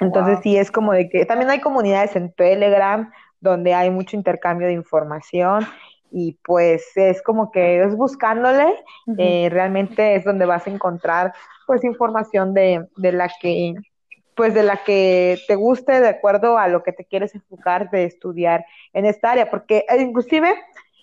Entonces 0.00 0.40
sí 0.42 0.56
es 0.56 0.70
como 0.70 0.92
de 0.92 1.08
que 1.08 1.24
también 1.24 1.50
hay 1.50 1.60
comunidades 1.60 2.16
en 2.16 2.32
Telegram 2.32 3.10
donde 3.40 3.74
hay 3.74 3.90
mucho 3.90 4.16
intercambio 4.16 4.66
de 4.66 4.72
información 4.72 5.66
y 6.10 6.38
pues 6.44 6.96
es 6.96 7.22
como 7.22 7.50
que 7.50 7.82
es 7.82 7.94
buscándole, 7.96 8.74
eh, 9.18 9.48
realmente 9.50 10.14
es 10.14 10.24
donde 10.24 10.46
vas 10.46 10.66
a 10.66 10.70
encontrar 10.70 11.34
pues 11.66 11.84
información 11.84 12.54
de, 12.54 12.86
de 12.96 13.12
la 13.12 13.30
que 13.40 13.74
pues 14.38 14.54
de 14.54 14.62
la 14.62 14.76
que 14.76 15.36
te 15.48 15.56
guste 15.56 16.00
de 16.00 16.08
acuerdo 16.08 16.58
a 16.58 16.68
lo 16.68 16.84
que 16.84 16.92
te 16.92 17.04
quieres 17.04 17.34
enfocar 17.34 17.90
de 17.90 18.04
estudiar 18.04 18.64
en 18.92 19.04
esta 19.04 19.32
área, 19.32 19.50
porque 19.50 19.84
eh, 19.88 20.00
inclusive, 20.00 20.54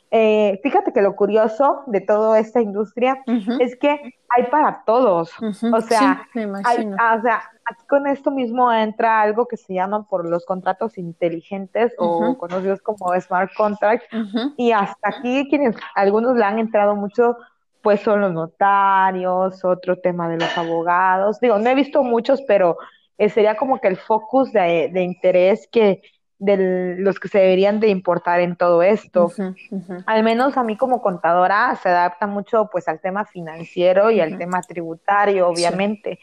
eh, 0.09 0.57
fíjate 0.63 0.93
que 0.93 1.01
lo 1.01 1.17
curioso 1.17 1.83
de 1.87 1.99
toda 1.99 2.39
esta 2.39 2.61
industria 2.61 3.21
es 3.59 3.75
que 3.75 3.89
hay 4.29 4.43
para 4.49 4.83
todos, 4.85 5.33
o 5.41 5.81
sea, 5.81 6.25
ah, 6.97 7.17
o 7.19 7.21
sea, 7.21 7.43
aquí 7.65 7.85
con 7.87 8.07
esto 8.07 8.31
mismo 8.31 8.71
entra 8.71 9.21
algo 9.21 9.47
que 9.47 9.57
se 9.57 9.73
llama 9.73 10.07
por 10.07 10.27
los 10.29 10.45
contratos 10.45 10.97
inteligentes 10.97 11.93
o 11.97 12.37
conocidos 12.37 12.81
como 12.81 13.19
smart 13.19 13.51
contracts, 13.55 14.07
y 14.57 14.71
hasta 14.71 15.09
aquí 15.09 15.47
quienes, 15.49 15.75
algunos 15.95 16.35
le 16.35 16.43
han 16.43 16.59
entrado 16.59 16.95
mucho 16.95 17.37
pues 17.85 18.01
son 18.01 18.19
los 18.19 18.33
notarios, 18.33 19.63
otro 19.63 19.99
tema 19.99 20.27
de 20.27 20.37
los 20.37 20.57
abogados. 20.57 21.39
Digo, 21.39 21.59
no 21.59 21.69
he 21.69 21.75
visto 21.75 22.01
muchos, 22.03 22.41
pero 22.47 22.77
eh, 23.19 23.29
sería 23.29 23.55
como 23.55 23.79
que 23.79 23.87
el 23.87 23.97
focus 23.97 24.51
de, 24.51 24.89
interés 25.03 25.69
que 25.71 26.01
de 26.37 26.95
los 26.97 27.19
que 27.19 27.27
se 27.27 27.39
deberían 27.39 27.79
de 27.79 27.87
importar 27.87 28.39
en 28.41 28.55
todo 28.55 28.81
esto. 28.83 29.31
Al 30.05 30.23
menos 30.23 30.57
a 30.57 30.63
mí 30.63 30.75
como 30.77 31.01
contadora 31.01 31.77
se 31.81 31.89
adapta 31.89 32.27
mucho 32.27 32.69
pues 32.71 32.87
al 32.87 32.99
tema 32.99 33.25
financiero 33.25 34.11
y 34.11 34.19
al 34.19 34.37
tema 34.37 34.61
tributario, 34.61 35.47
obviamente. 35.47 36.19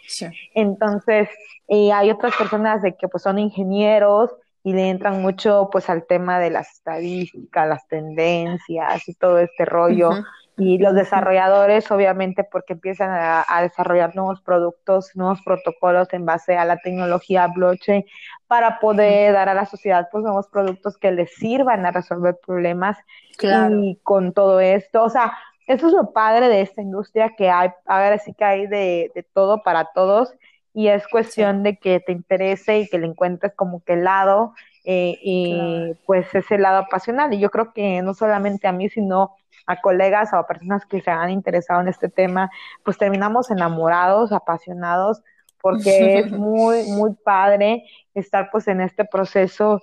Entonces, 0.55 1.29
eh, 1.69 1.93
hay 1.93 2.11
otras 2.11 2.37
personas 2.37 2.83
de 2.83 2.95
que 2.97 3.09
pues 3.09 3.23
son 3.23 3.39
ingenieros 3.39 4.31
y 4.65 4.73
le 4.75 4.91
entran 4.91 5.23
mucho 5.23 5.69
pues 5.73 5.89
al 5.91 6.07
tema 6.07 6.39
de 6.39 6.51
las 6.51 6.71
estadísticas, 6.73 7.69
las 7.69 7.87
tendencias 7.89 9.09
y 9.09 9.15
todo 9.15 9.39
este 9.39 9.65
rollo 9.65 10.11
y 10.57 10.79
los 10.79 10.95
desarrolladores 10.95 11.91
obviamente 11.91 12.45
porque 12.45 12.75
empiezan 12.75 13.11
a, 13.11 13.63
desarrollar 13.63 14.15
nuevos 14.15 14.41
productos, 14.43 15.11
nuevos 15.15 15.41
protocolos 15.43 16.13
en 16.13 16.27
base 16.27 16.57
a 16.57 16.65
la 16.65 16.77
tecnología 16.77 17.47
blockchain 17.47 18.05
para 18.47 18.79
poder 18.79 19.33
dar 19.33 19.49
a 19.49 19.55
la 19.55 19.67
sociedad 19.67 20.09
pues 20.13 20.23
nuevos 20.25 20.49
productos 20.49 20.99
que 20.99 21.11
les 21.11 21.35
sirvan 21.35 21.87
a 21.87 21.91
resolver 21.91 22.37
problemas. 22.45 22.99
Y 23.41 23.97
con 24.03 24.33
todo 24.33 24.61
esto, 24.61 25.03
o 25.03 25.09
sea, 25.09 25.33
eso 25.67 25.87
es 25.87 25.93
lo 25.95 26.13
padre 26.13 26.49
de 26.49 26.61
esta 26.61 26.83
industria 26.83 27.35
que 27.37 27.51
hay, 27.51 27.71
ahora 27.87 28.19
sí 28.19 28.35
que 28.35 28.45
hay 28.45 28.67
de, 28.67 29.11
de 29.15 29.23
todo 29.23 29.63
para 29.63 29.87
todos 29.95 30.35
y 30.75 30.89
es 30.89 31.07
cuestión 31.09 31.63
de 31.63 31.77
que 31.77 32.01
te 32.01 32.13
interese 32.13 32.81
y 32.81 32.89
que 32.89 32.99
le 32.99 33.07
encuentres 33.07 33.53
como 33.55 33.83
que 33.85 33.95
el 33.95 34.05
lado 34.05 34.55
eh, 34.85 35.19
y 35.23 35.95
pues 36.07 36.35
ese 36.35 36.59
lado 36.59 36.79
apasional 36.79 37.33
y 37.33 37.39
yo 37.39 37.51
creo 37.51 37.73
que 37.73 38.03
no 38.03 38.15
solamente 38.15 38.67
a 38.67 38.73
mí 38.73 38.89
sino 38.89 39.37
a 39.67 39.81
colegas 39.81 40.33
o 40.33 40.37
a 40.37 40.47
personas 40.47 40.85
que 40.87 41.01
se 41.01 41.11
han 41.11 41.31
interesado 41.31 41.81
en 41.81 41.89
este 41.89 42.09
tema, 42.09 42.51
pues 42.85 42.99
terminamos 42.99 43.51
enamorados, 43.51 44.33
apasionados, 44.33 45.23
porque 45.61 46.19
es 46.19 46.31
muy, 46.31 46.85
muy 46.85 47.15
padre 47.25 47.85
estar 48.15 48.51
pues 48.51 48.69
en 48.69 48.81
este 48.81 49.05
proceso 49.05 49.83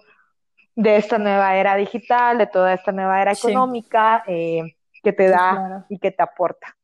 de 0.75 0.97
esta 0.97 1.17
nueva 1.17 1.55
era 1.55 1.75
digital, 1.75 2.37
de 2.37 2.47
toda 2.47 2.73
esta 2.73 2.91
nueva 2.91 3.21
era 3.21 3.31
económica 3.31 4.23
eh, 4.27 4.75
que 5.03 5.13
te 5.13 5.27
da 5.27 5.85
y 5.89 5.97
que 5.99 6.11
te 6.11 6.23
aporta 6.23 6.75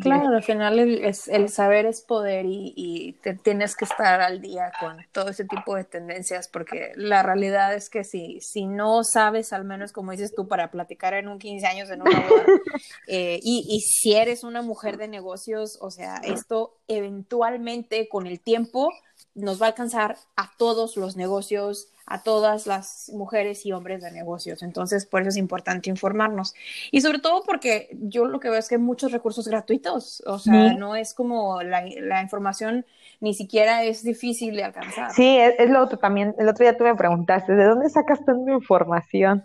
claro, 0.00 0.28
al 0.28 0.42
final 0.42 0.78
el, 0.78 1.04
es, 1.04 1.28
el 1.28 1.48
saber 1.48 1.86
es 1.86 2.02
poder 2.02 2.46
y, 2.46 3.16
te 3.22 3.34
tienes 3.34 3.76
que 3.76 3.84
estar 3.84 4.20
al 4.20 4.40
día 4.40 4.72
con 4.80 4.98
todo 5.12 5.30
ese 5.30 5.44
tipo 5.44 5.74
de 5.74 5.84
tendencias 5.84 6.48
porque 6.48 6.92
la 6.96 7.22
realidad 7.22 7.74
es 7.74 7.90
que 7.90 8.04
si, 8.04 8.40
si 8.40 8.66
no 8.66 9.02
sabes, 9.04 9.52
al 9.52 9.64
menos 9.64 9.92
como 9.92 10.12
dices 10.12 10.34
tú, 10.34 10.48
para 10.48 10.70
platicar 10.70 11.14
en 11.14 11.28
un 11.28 11.38
15 11.38 11.66
años 11.66 11.90
en 11.90 12.02
una 12.02 12.20
boda, 12.20 12.44
eh, 13.08 13.40
y, 13.42 13.66
y 13.68 13.80
si 13.80 14.14
eres 14.14 14.44
una 14.44 14.62
mujer 14.62 14.96
de 14.96 15.08
negocios, 15.08 15.78
o 15.80 15.90
sea, 15.90 16.16
esto 16.24 16.78
eventualmente 16.86 18.08
con 18.08 18.26
el 18.26 18.40
tiempo 18.40 18.90
nos 19.34 19.60
va 19.60 19.66
a 19.66 19.68
alcanzar 19.70 20.18
a 20.36 20.50
todos 20.58 20.96
los 20.96 21.16
negocios, 21.16 21.88
a 22.08 22.22
todas 22.22 22.66
las 22.66 23.10
mujeres 23.14 23.66
y 23.66 23.72
hombres 23.72 24.02
de 24.02 24.10
negocios. 24.10 24.62
Entonces, 24.62 25.04
por 25.04 25.20
eso 25.20 25.28
es 25.28 25.36
importante 25.36 25.90
informarnos. 25.90 26.54
Y 26.90 27.02
sobre 27.02 27.18
todo 27.18 27.42
porque 27.44 27.88
yo 27.92 28.24
lo 28.24 28.40
que 28.40 28.48
veo 28.48 28.58
es 28.58 28.68
que 28.68 28.76
hay 28.76 28.80
muchos 28.80 29.12
recursos 29.12 29.46
gratuitos. 29.46 30.22
O 30.26 30.38
sea, 30.38 30.72
no 30.74 30.96
es 30.96 31.14
como 31.14 31.62
la, 31.62 31.84
la, 32.00 32.22
información 32.22 32.86
ni 33.20 33.34
siquiera 33.34 33.84
es 33.84 34.02
difícil 34.02 34.56
de 34.56 34.64
alcanzar. 34.64 35.12
Sí, 35.12 35.38
es, 35.38 35.68
lo 35.70 35.82
otro 35.82 35.98
también. 35.98 36.34
El 36.38 36.48
otro 36.48 36.64
día 36.64 36.76
tú 36.76 36.84
me 36.84 36.94
preguntaste, 36.94 37.54
¿de 37.54 37.64
dónde 37.64 37.90
sacas 37.90 38.24
tanta 38.24 38.52
información? 38.52 39.42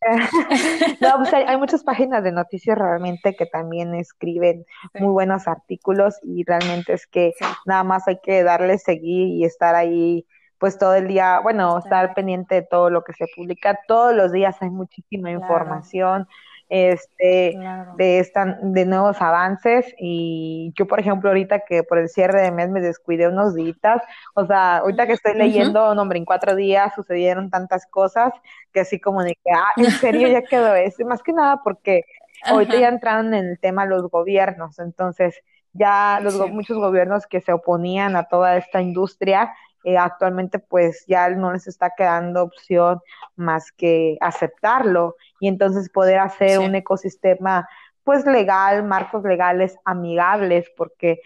no, 1.00 1.16
pues 1.16 1.32
hay, 1.32 1.56
muchas 1.56 1.82
páginas 1.82 2.22
de 2.22 2.30
noticias 2.30 2.78
realmente 2.78 3.34
que 3.34 3.46
también 3.46 3.94
escriben 3.94 4.64
muy 4.94 5.08
buenos 5.08 5.48
artículos 5.48 6.16
y 6.22 6.44
realmente 6.44 6.92
es 6.92 7.06
que 7.06 7.32
nada 7.64 7.82
más 7.82 8.06
hay 8.06 8.20
que 8.22 8.42
darle 8.42 8.78
seguir 8.78 9.28
y 9.28 9.44
estar 9.44 9.74
ahí 9.74 10.26
pues 10.58 10.78
todo 10.78 10.94
el 10.94 11.08
día, 11.08 11.40
bueno, 11.40 11.78
estar 11.78 12.14
pendiente 12.14 12.56
de 12.56 12.62
todo 12.62 12.90
lo 12.90 13.04
que 13.04 13.12
se 13.12 13.26
publica, 13.34 13.78
todos 13.86 14.14
los 14.14 14.32
días 14.32 14.56
hay 14.60 14.70
muchísima 14.70 15.30
información 15.30 16.26
este 16.68 17.56
de 17.96 18.18
esta, 18.18 18.58
de 18.60 18.84
nuevos 18.84 19.20
avances. 19.20 19.94
Y 19.98 20.72
yo 20.76 20.86
por 20.86 21.00
ejemplo 21.00 21.30
ahorita 21.30 21.60
que 21.60 21.82
por 21.82 21.98
el 21.98 22.08
cierre 22.08 22.42
de 22.42 22.50
mes 22.50 22.70
me 22.70 22.80
descuidé 22.80 23.28
unos 23.28 23.54
días, 23.54 24.02
o 24.34 24.46
sea, 24.46 24.78
ahorita 24.78 25.06
que 25.06 25.12
estoy 25.14 25.34
leyendo, 25.34 25.84
hombre, 25.84 26.18
en 26.18 26.24
cuatro 26.24 26.54
días 26.54 26.94
sucedieron 26.94 27.50
tantas 27.50 27.86
cosas 27.86 28.32
que 28.72 28.80
así 28.80 29.00
como 29.00 29.22
de 29.22 29.34
que, 29.34 29.50
ah, 29.52 29.72
en 29.76 29.90
serio 29.90 30.28
ya 30.28 30.42
quedó 30.42 30.74
eso, 30.74 31.04
más 31.06 31.22
que 31.22 31.32
nada 31.32 31.60
porque 31.62 32.04
ahorita 32.44 32.78
ya 32.78 32.88
entraron 32.88 33.32
en 33.34 33.46
el 33.46 33.58
tema 33.58 33.86
los 33.86 34.10
gobiernos, 34.10 34.78
entonces 34.78 35.40
ya 35.72 36.20
los 36.22 36.36
muchos 36.50 36.78
gobiernos 36.78 37.26
que 37.26 37.40
se 37.40 37.52
oponían 37.52 38.16
a 38.16 38.24
toda 38.24 38.56
esta 38.56 38.80
industria 38.80 39.52
eh, 39.86 39.96
actualmente 39.96 40.58
pues 40.58 41.04
ya 41.06 41.30
no 41.30 41.52
les 41.52 41.68
está 41.68 41.90
quedando 41.96 42.42
opción 42.42 42.98
más 43.36 43.70
que 43.70 44.18
aceptarlo 44.20 45.14
y 45.38 45.46
entonces 45.46 45.90
poder 45.90 46.18
hacer 46.18 46.58
un 46.58 46.74
ecosistema 46.74 47.68
pues 48.02 48.26
legal, 48.26 48.82
marcos 48.82 49.22
legales 49.22 49.78
amigables, 49.84 50.68
porque 50.76 51.20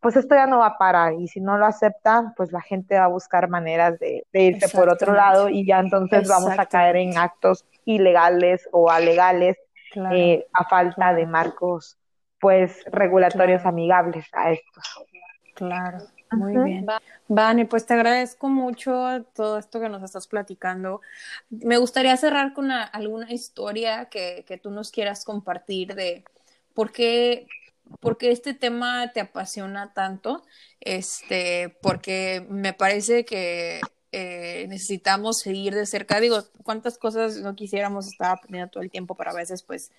pues 0.00 0.16
esto 0.16 0.34
ya 0.34 0.48
no 0.48 0.58
va 0.58 0.66
a 0.66 0.78
parar 0.78 1.12
y 1.12 1.28
si 1.28 1.40
no 1.40 1.56
lo 1.56 1.66
aceptan, 1.66 2.34
pues 2.34 2.50
la 2.50 2.60
gente 2.60 2.98
va 2.98 3.04
a 3.04 3.08
buscar 3.08 3.48
maneras 3.48 3.96
de, 4.00 4.26
irse 4.32 4.76
por 4.76 4.88
otro 4.88 5.14
lado 5.14 5.48
y 5.48 5.64
ya 5.64 5.78
entonces 5.78 6.26
vamos 6.26 6.58
a 6.58 6.66
caer 6.66 6.96
en 6.96 7.16
actos 7.16 7.64
ilegales 7.84 8.68
o 8.72 8.90
alegales 8.90 9.56
eh, 10.12 10.44
a 10.52 10.64
falta 10.64 11.14
de 11.14 11.26
marcos 11.26 11.96
pues 12.40 12.82
regulatorios 12.90 13.64
amigables 13.64 14.26
a 14.32 14.50
estos. 14.50 14.84
Claro. 15.54 15.98
Muy 16.30 16.56
bien. 16.56 16.86
Vane, 17.28 17.66
pues 17.66 17.86
te 17.86 17.94
agradezco 17.94 18.48
mucho 18.48 19.24
todo 19.34 19.58
esto 19.58 19.80
que 19.80 19.88
nos 19.88 20.02
estás 20.02 20.26
platicando. 20.26 21.00
Me 21.48 21.76
gustaría 21.76 22.16
cerrar 22.16 22.52
con 22.52 22.70
alguna 22.70 23.32
historia 23.32 24.06
que, 24.06 24.44
que, 24.46 24.58
tú 24.58 24.70
nos 24.70 24.90
quieras 24.90 25.24
compartir 25.24 25.94
de 25.94 26.24
por 26.74 26.92
qué, 26.92 27.46
por 28.00 28.16
qué 28.16 28.30
este 28.30 28.54
tema 28.54 29.12
te 29.12 29.20
apasiona 29.20 29.92
tanto. 29.92 30.44
Este, 30.80 31.76
porque 31.82 32.46
me 32.48 32.72
parece 32.72 33.24
que 33.24 33.80
eh, 34.12 34.66
necesitamos 34.68 35.38
seguir 35.38 35.74
de 35.74 35.86
cerca. 35.86 36.20
Digo, 36.20 36.42
cuántas 36.64 36.98
cosas 36.98 37.36
no 37.36 37.54
quisiéramos 37.54 38.08
estar 38.08 38.32
aprendiendo 38.32 38.70
todo 38.70 38.82
el 38.82 38.90
tiempo, 38.90 39.14
pero 39.14 39.30
a 39.30 39.34
veces 39.34 39.62
pues 39.62 39.92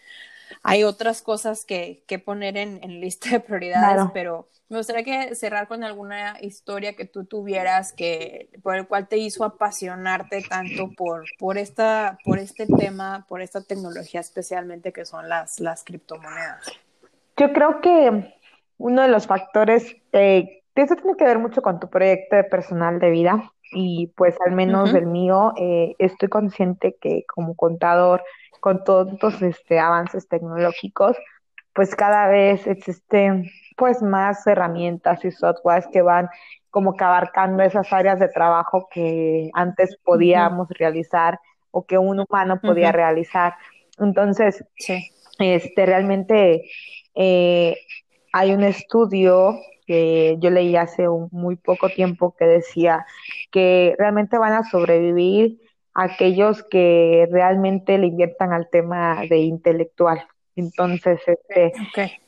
hay 0.64 0.84
otras 0.84 1.22
cosas 1.22 1.66
que, 1.66 2.04
que 2.08 2.20
poner 2.20 2.58
en, 2.58 2.80
en, 2.84 3.00
lista 3.02 3.30
de 3.30 3.40
prioridades, 3.40 4.04
pero 4.14 4.48
me 4.70 4.78
gustaría 4.78 5.04
que 5.04 5.36
cerrar 5.36 5.68
con 5.68 5.84
alguna 5.84 6.38
historia 6.40 6.96
que 6.96 7.06
tú 7.06 7.26
tuvieras 7.26 7.92
que 7.92 8.50
por 8.64 8.76
el 8.76 8.88
cual 8.88 9.08
te 9.08 9.18
hizo 9.18 9.44
apasionarte 9.44 10.44
tanto 10.48 10.90
por, 10.96 11.26
por, 11.38 11.58
esta, 11.58 12.18
por 12.24 12.40
este 12.40 12.66
tema, 12.68 13.26
por 13.28 13.42
esta 13.42 13.62
tecnología 13.62 14.22
especialmente 14.22 14.94
que 14.94 15.06
son 15.06 15.28
las, 15.28 15.60
las 15.60 15.84
criptomonedas. 15.84 16.72
Yo 17.36 17.52
creo 17.52 17.82
que 17.82 18.34
uno 18.78 19.02
de 19.02 19.08
los 19.10 19.28
factores 19.28 19.96
eh, 20.14 20.64
Esto 20.76 20.96
tiene 20.96 21.18
que 21.18 21.26
ver 21.26 21.40
mucho 21.40 21.62
con 21.62 21.80
tu 21.80 21.90
proyecto 21.90 22.38
de 22.38 22.44
personal 22.46 23.00
de 23.00 23.10
vida 23.10 23.52
y 23.74 24.08
pues 24.16 24.36
al 24.46 24.54
menos 24.54 24.92
del 24.92 25.06
mío, 25.06 25.54
eh, 25.58 25.96
estoy 25.98 26.30
consciente 26.30 26.98
que 27.00 27.26
como 27.26 27.56
contador, 27.56 28.24
con 28.62 28.86
todos 28.86 29.12
estos 29.12 29.42
este, 29.42 29.80
avances 29.80 30.30
tecnológicos, 30.30 31.18
pues 31.74 31.96
cada 31.96 32.28
vez 32.28 32.66
existen 32.68 33.50
pues 33.76 34.02
más 34.02 34.46
herramientas 34.46 35.26
y 35.26 35.32
softwares 35.32 35.88
que 35.92 36.02
van 36.02 36.30
como 36.70 36.96
que 36.96 37.04
abarcando 37.04 37.64
esas 37.64 37.92
áreas 37.92 38.20
de 38.20 38.30
trabajo 38.30 38.88
que 38.92 39.50
antes 39.54 39.98
podíamos 40.04 40.70
realizar 40.70 41.40
o 41.72 41.86
que 41.86 41.98
un 41.98 42.20
humano 42.20 42.60
podía 42.62 42.92
realizar. 42.92 43.56
Entonces, 43.98 44.64
este, 45.40 45.86
realmente 45.86 46.64
eh, 47.16 47.78
hay 48.32 48.54
un 48.54 48.64
estudio 48.64 49.60
que 49.88 50.38
yo 50.40 50.50
leí 50.52 50.76
hace 50.76 51.10
un, 51.10 51.30
muy 51.32 51.56
poco 51.56 51.90
tiempo 51.90 52.36
que 52.38 52.46
decía 52.46 53.06
que 53.52 53.96
realmente 53.98 54.38
van 54.38 54.54
a 54.54 54.64
sobrevivir 54.64 55.60
aquellos 55.94 56.64
que 56.64 57.28
realmente 57.32 57.98
le 57.98 58.08
inviertan 58.08 58.54
al 58.54 58.70
tema 58.70 59.22
de 59.30 59.38
intelectual. 59.38 60.26
Entonces, 60.56 61.20
este, 61.28 61.74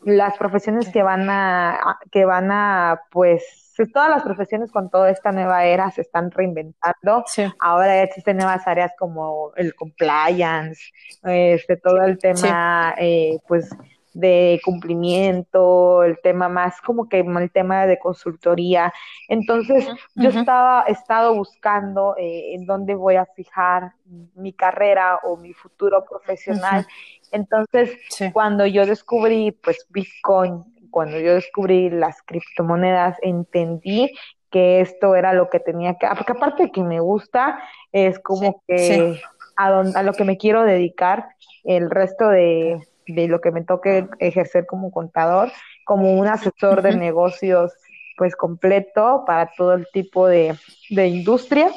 las 0.03 0.37
profesiones 0.37 0.89
que 0.89 1.03
van 1.03 1.29
a, 1.29 1.99
que 2.11 2.25
van 2.25 2.51
a, 2.51 3.01
pues, 3.11 3.73
todas 3.93 4.09
las 4.09 4.23
profesiones 4.23 4.71
con 4.71 4.89
toda 4.89 5.09
esta 5.09 5.31
nueva 5.31 5.65
era 5.65 5.91
se 5.91 6.01
están 6.01 6.31
reinventando. 6.31 7.25
Ahora 7.59 8.01
existen 8.01 8.37
nuevas 8.37 8.65
áreas 8.67 8.93
como 8.97 9.51
el 9.55 9.75
compliance, 9.75 10.91
este, 11.23 11.77
todo 11.77 12.03
el 12.03 12.17
tema, 12.17 12.95
eh, 12.97 13.39
pues, 13.47 13.69
de 14.13 14.61
cumplimiento, 14.63 16.03
el 16.03 16.19
tema 16.21 16.49
más 16.49 16.79
como 16.81 17.09
que 17.09 17.19
el 17.19 17.51
tema 17.51 17.85
de 17.85 17.97
consultoría. 17.99 18.93
Entonces, 19.27 19.87
yo 20.15 20.29
estaba, 20.29 20.85
he 20.87 20.91
estado 20.91 21.35
buscando 21.35 22.15
eh, 22.17 22.53
en 22.53 22.65
dónde 22.65 22.95
voy 22.95 23.15
a 23.15 23.25
fijar 23.25 23.93
mi 24.35 24.53
carrera 24.53 25.19
o 25.23 25.37
mi 25.37 25.53
futuro 25.53 26.05
profesional. 26.05 26.85
Entonces, 27.31 27.97
cuando 28.31 28.65
yo 28.65 28.85
descubrí, 28.85 29.51
pues, 29.51 29.85
Bitcoin, 29.89 30.63
cuando 30.91 31.19
yo 31.19 31.33
descubrí 31.33 31.89
las 31.89 32.21
criptomonedas, 32.21 33.17
entendí 33.21 34.11
que 34.51 34.81
esto 34.81 35.15
era 35.15 35.33
lo 35.33 35.49
que 35.49 35.59
tenía 35.59 35.95
que, 35.95 36.07
porque 36.15 36.33
aparte 36.33 36.63
de 36.63 36.71
que 36.71 36.83
me 36.83 36.99
gusta, 36.99 37.59
es 37.91 38.19
como 38.19 38.61
que 38.67 39.19
a, 39.57 39.79
a 39.79 40.03
lo 40.03 40.13
que 40.13 40.23
me 40.23 40.37
quiero 40.37 40.63
dedicar 40.63 41.29
el 41.63 41.89
resto 41.89 42.29
de, 42.29 42.79
de 43.07 43.27
lo 43.27 43.41
que 43.41 43.51
me 43.51 43.63
toque 43.63 44.07
ejercer 44.19 44.65
como 44.65 44.91
contador, 44.91 45.51
como 45.85 46.13
un 46.13 46.27
asesor 46.27 46.81
de 46.81 46.95
negocios 46.95 47.73
pues 48.17 48.35
completo 48.35 49.23
para 49.25 49.51
todo 49.57 49.73
el 49.73 49.87
tipo 49.91 50.27
de, 50.27 50.55
de 50.89 51.07
industria. 51.07 51.71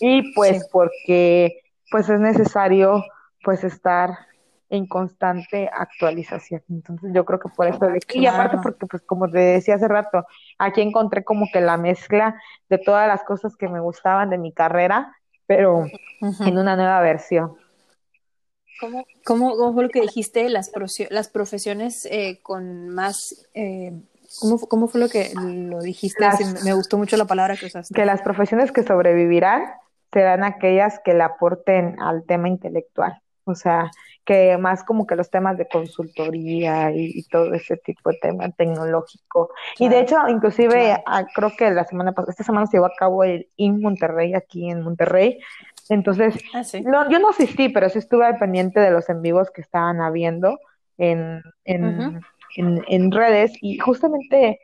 Y 0.00 0.32
pues 0.34 0.68
porque 0.70 1.62
pues 1.90 2.08
es 2.08 2.20
necesario 2.20 3.04
pues 3.42 3.64
estar 3.64 4.10
en 4.70 4.86
constante 4.86 5.70
actualización. 5.72 6.62
Entonces 6.68 7.10
yo 7.14 7.24
creo 7.24 7.38
que 7.38 7.48
por 7.48 7.66
eso, 7.66 7.86
y 8.12 8.26
aparte 8.26 8.58
porque 8.62 8.86
pues 8.86 9.02
como 9.02 9.28
te 9.30 9.38
decía 9.38 9.76
hace 9.76 9.88
rato, 9.88 10.26
aquí 10.58 10.82
encontré 10.82 11.24
como 11.24 11.46
que 11.52 11.60
la 11.60 11.76
mezcla 11.76 12.40
de 12.68 12.78
todas 12.78 13.08
las 13.08 13.24
cosas 13.24 13.56
que 13.56 13.68
me 13.68 13.80
gustaban 13.80 14.30
de 14.30 14.38
mi 14.38 14.52
carrera, 14.52 15.16
pero 15.46 15.86
en 16.20 16.58
una 16.58 16.76
nueva 16.76 17.00
versión. 17.00 17.56
¿Cómo, 18.80 19.04
cómo, 19.24 19.72
fue 19.72 19.82
lo 19.82 19.88
que 19.88 20.00
dijiste? 20.00 20.48
Las, 20.48 20.70
las 21.10 21.28
profesiones 21.28 22.06
eh, 22.10 22.40
con 22.42 22.88
más... 22.90 23.46
Eh, 23.54 23.92
¿cómo, 24.40 24.58
¿cómo, 24.60 24.88
fue 24.88 25.00
lo 25.00 25.08
que 25.08 25.32
lo 25.34 25.80
dijiste? 25.80 26.26
me 26.64 26.74
gustó 26.74 26.98
mucho 26.98 27.16
la 27.16 27.24
palabra 27.26 27.56
que 27.56 27.66
usaste. 27.66 27.94
Que 27.94 28.04
las 28.04 28.22
profesiones 28.22 28.72
que 28.72 28.82
sobrevivirán 28.82 29.64
serán 30.12 30.44
aquellas 30.44 31.00
que 31.04 31.14
le 31.14 31.22
aporten 31.22 32.00
al 32.00 32.24
tema 32.24 32.48
intelectual. 32.48 33.20
O 33.44 33.54
sea, 33.54 33.90
que 34.28 34.58
más 34.58 34.84
como 34.84 35.06
que 35.06 35.16
los 35.16 35.30
temas 35.30 35.56
de 35.56 35.66
consultoría 35.66 36.92
y, 36.94 37.22
todo 37.24 37.54
ese 37.54 37.78
tipo 37.78 38.10
de 38.10 38.18
tema 38.20 38.50
tecnológico. 38.50 39.50
Y 39.78 39.88
de 39.88 40.00
hecho, 40.00 40.16
inclusive, 40.28 41.02
ah, 41.06 41.24
creo 41.34 41.52
que 41.56 41.70
la 41.70 41.84
semana 41.84 42.12
pasada, 42.12 42.32
esta 42.32 42.44
semana 42.44 42.66
se 42.66 42.76
llevó 42.76 42.86
a 42.86 42.96
cabo 42.98 43.24
el 43.24 43.48
IN 43.56 43.80
Monterrey, 43.80 44.34
aquí 44.34 44.70
en 44.70 44.82
Monterrey, 44.82 45.40
entonces, 45.88 46.34
ah, 46.54 46.62
no, 46.84 47.10
yo 47.10 47.18
no 47.18 47.30
asistí, 47.30 47.68
pero 47.68 47.88
sí 47.88 47.98
estuve 47.98 48.26
al 48.26 48.38
pendiente 48.38 48.80
de 48.80 48.90
los 48.90 49.08
en 49.08 49.22
vivos 49.22 49.50
que 49.50 49.60
estaban 49.60 50.00
habiendo 50.00 50.58
en, 50.98 51.42
en, 51.64 52.20
en, 52.56 53.12
redes 53.12 53.52
y 53.60 53.78
justamente 53.78 54.60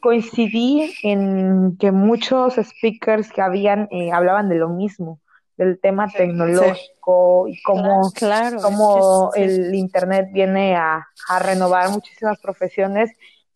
coincidí 0.00 0.92
en 1.02 1.76
que 1.78 1.92
muchos 1.92 2.54
speakers 2.56 3.32
que 3.32 3.40
habían 3.40 3.88
eh, 3.90 4.10
hablaban 4.12 4.48
de 4.48 4.56
lo 4.56 4.68
mismo, 4.68 5.20
del 5.56 5.78
tema 5.80 6.08
tecnológico 6.08 7.48
y 7.48 7.62
cómo, 7.62 8.10
claro, 8.12 8.58
cómo 8.60 9.30
el 9.34 9.74
Internet 9.74 10.28
viene 10.32 10.76
a, 10.76 11.06
a 11.28 11.38
renovar 11.38 11.90
muchísimas 11.90 12.38
profesiones 12.40 13.10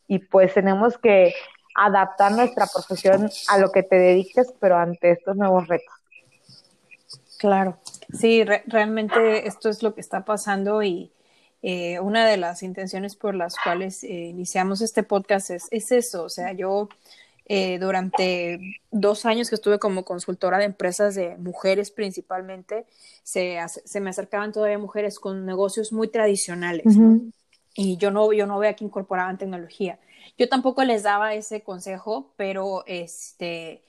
y 0.06 0.20
pues 0.20 0.54
tenemos 0.54 0.96
que 0.98 1.34
adaptar 1.74 2.32
nuestra 2.32 2.66
profesión 2.66 3.28
a 3.48 3.58
lo 3.58 3.70
que 3.70 3.82
te 3.82 3.96
dediques, 3.96 4.52
pero 4.60 4.76
ante 4.76 5.12
estos 5.12 5.36
nuevos 5.36 5.68
retos. 5.68 5.99
Claro, 7.41 7.78
sí, 8.12 8.45
realmente 8.45 9.49
esto 9.49 9.70
es 9.70 9.82
lo 9.82 9.95
que 9.95 10.03
está 10.03 10.26
pasando 10.26 10.82
y 10.82 11.11
eh, 11.62 11.99
una 11.99 12.26
de 12.26 12.36
las 12.36 12.62
intenciones 12.62 13.16
por 13.16 13.34
las 13.34 13.55
cuales 13.57 14.05
eh, 14.05 14.09
iniciamos 14.09 14.82
este 14.82 15.05
podcast 15.05 15.49
es, 15.49 15.66
es, 15.70 15.91
eso, 15.91 16.24
o 16.24 16.28
sea, 16.28 16.53
yo 16.53 16.91
eh, 17.47 17.78
durante 17.78 18.61
dos 18.91 19.24
años 19.24 19.49
que 19.49 19.55
estuve 19.55 19.78
como 19.78 20.05
consultora 20.05 20.59
de 20.59 20.66
empresas 20.66 21.14
de 21.14 21.38
mujeres 21.38 21.91
principalmente, 21.91 22.84
se, 23.22 23.57
se 23.86 24.01
me 24.01 24.11
acercaban 24.11 24.53
todavía 24.53 24.78
mujeres 24.78 25.18
con 25.18 25.47
negocios 25.47 25.95
muy 25.95 26.09
tradicionales, 26.09 26.95
Y 27.74 27.97
yo 27.97 28.11
no, 28.11 28.34
yo 28.34 28.47
no 28.47 28.59
veía 28.59 28.76
que 28.76 28.84
incorporaban 28.84 29.38
tecnología. 29.38 29.99
Yo 30.36 30.47
tampoco 30.51 30.84
les 30.84 31.05
daba 31.05 31.32
ese 31.32 31.62
consejo, 31.62 32.34
pero 32.36 32.84
este 32.86 33.82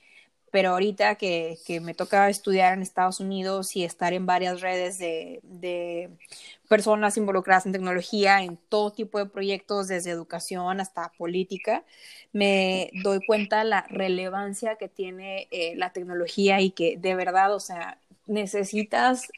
pero 0.52 0.70
ahorita 0.70 1.14
que, 1.16 1.58
que, 1.66 1.80
me 1.80 1.94
toca 1.94 2.28
estudiar 2.28 2.74
en 2.74 2.82
Estados 2.82 3.20
Unidos 3.20 3.74
y 3.74 3.84
estar 3.84 4.12
en 4.12 4.26
varias 4.26 4.60
redes 4.60 4.98
de, 4.98 5.40
de, 5.42 6.10
personas 6.68 7.16
involucradas 7.16 7.64
en 7.64 7.72
tecnología, 7.72 8.42
en 8.42 8.58
todo 8.68 8.92
tipo 8.92 9.18
de 9.18 9.26
proyectos, 9.26 9.88
desde 9.88 10.10
educación 10.10 10.78
hasta 10.78 11.10
política, 11.16 11.84
me 12.32 12.90
doy 13.02 13.20
cuenta 13.26 13.64
la 13.64 13.86
relevancia 13.88 14.76
que 14.76 14.88
tiene 14.88 15.48
eh, 15.50 15.74
la 15.76 15.90
tecnología 15.92 16.60
y 16.60 16.70
que 16.70 16.98
de 16.98 17.14
verdad, 17.14 17.54
o 17.54 17.60
sea, 17.60 17.98
necesitas 18.26 19.32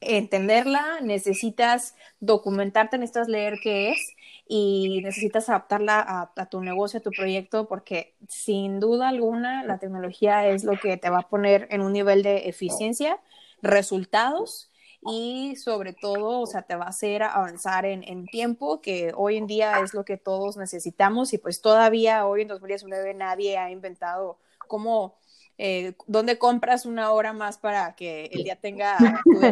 entenderla, 0.00 1.00
necesitas 1.02 1.96
documentarte, 2.20 2.98
necesitas 2.98 3.28
leer 3.28 3.58
qué 3.62 3.90
es 3.90 4.13
y 4.46 5.00
necesitas 5.02 5.48
adaptarla 5.48 6.30
a, 6.36 6.46
tu 6.46 6.60
negocio, 6.60 6.98
a 6.98 7.02
tu 7.02 7.10
proyecto, 7.10 7.66
porque 7.66 8.14
sin 8.28 8.78
duda 8.78 9.08
alguna 9.08 9.64
la 9.64 9.78
tecnología 9.78 10.46
es 10.48 10.64
lo 10.64 10.78
que 10.78 10.96
te 10.96 11.10
va 11.10 11.20
a 11.20 11.28
poner 11.28 11.66
en 11.70 11.80
un 11.80 11.92
nivel 11.92 12.22
de 12.22 12.48
eficiencia, 12.48 13.18
resultados 13.62 14.70
y 15.06 15.56
sobre 15.56 15.92
todo, 15.94 16.40
o 16.40 16.46
sea, 16.46 16.62
te 16.62 16.76
va 16.76 16.84
a 16.84 16.88
hacer 16.88 17.22
avanzar 17.22 17.86
en, 17.86 18.02
en, 18.04 18.26
tiempo, 18.26 18.80
que 18.80 19.12
hoy 19.16 19.36
en 19.36 19.46
día 19.46 19.80
es 19.80 19.94
lo 19.94 20.04
que 20.04 20.16
todos 20.16 20.56
necesitamos 20.56 21.32
y 21.32 21.38
pues 21.38 21.60
todavía 21.60 22.26
hoy 22.26 22.42
en 22.42 22.48
2019 22.48 23.14
nadie 23.14 23.58
ha 23.58 23.70
inventado 23.70 24.38
cómo 24.66 25.16
eh, 25.56 25.94
¿dónde 26.06 26.36
compras 26.36 26.84
una 26.84 27.12
hora 27.12 27.32
más 27.32 27.58
para 27.58 27.94
que 27.94 28.26
el 28.32 28.42
día 28.42 28.56
tenga, 28.56 28.98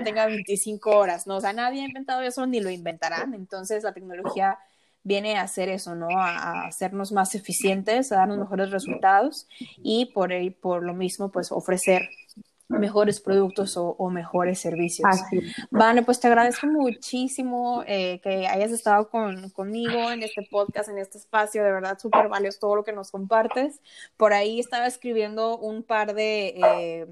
tenga 0.04 0.26
25 0.26 0.90
horas? 0.90 1.26
¿no? 1.26 1.36
O 1.36 1.40
sea, 1.40 1.52
nadie 1.52 1.82
ha 1.82 1.86
inventado 1.86 2.22
eso 2.22 2.46
ni 2.46 2.60
lo 2.60 2.70
inventarán. 2.70 3.34
Entonces, 3.34 3.84
la 3.84 3.92
tecnología 3.92 4.58
viene 5.04 5.36
a 5.36 5.42
hacer 5.42 5.68
eso, 5.68 5.94
¿no? 5.94 6.08
A, 6.10 6.66
hacernos 6.66 7.12
más 7.12 7.34
eficientes, 7.34 8.12
a 8.12 8.16
darnos 8.16 8.38
mejores 8.38 8.70
resultados 8.70 9.48
y 9.82 10.06
por, 10.06 10.30
por 10.60 10.82
lo 10.82 10.94
mismo, 10.94 11.30
pues 11.30 11.52
ofrecer 11.52 12.08
mejores 12.78 13.20
productos 13.20 13.74
o, 13.76 14.10
mejores 14.10 14.60
servicios. 14.60 15.08
Vale, 15.70 16.02
pues 16.02 16.20
te 16.20 16.28
agradezco 16.28 16.66
muchísimo 16.66 17.84
eh, 17.86 18.20
que 18.22 18.46
hayas 18.46 18.72
estado 18.72 19.08
con, 19.08 19.50
conmigo 19.50 20.10
en 20.10 20.22
este 20.22 20.46
podcast, 20.50 20.88
en 20.88 20.98
este 20.98 21.18
espacio, 21.18 21.62
de 21.64 21.72
verdad 21.72 21.98
súper 21.98 22.28
valioso 22.28 22.58
todo 22.60 22.76
lo 22.76 22.84
que 22.84 22.92
nos 22.92 23.10
compartes. 23.10 23.80
Por 24.16 24.32
ahí 24.32 24.60
estaba 24.60 24.86
escribiendo 24.86 25.58
un 25.58 25.82
par 25.82 26.14
de... 26.14 26.54
Eh, 26.56 27.06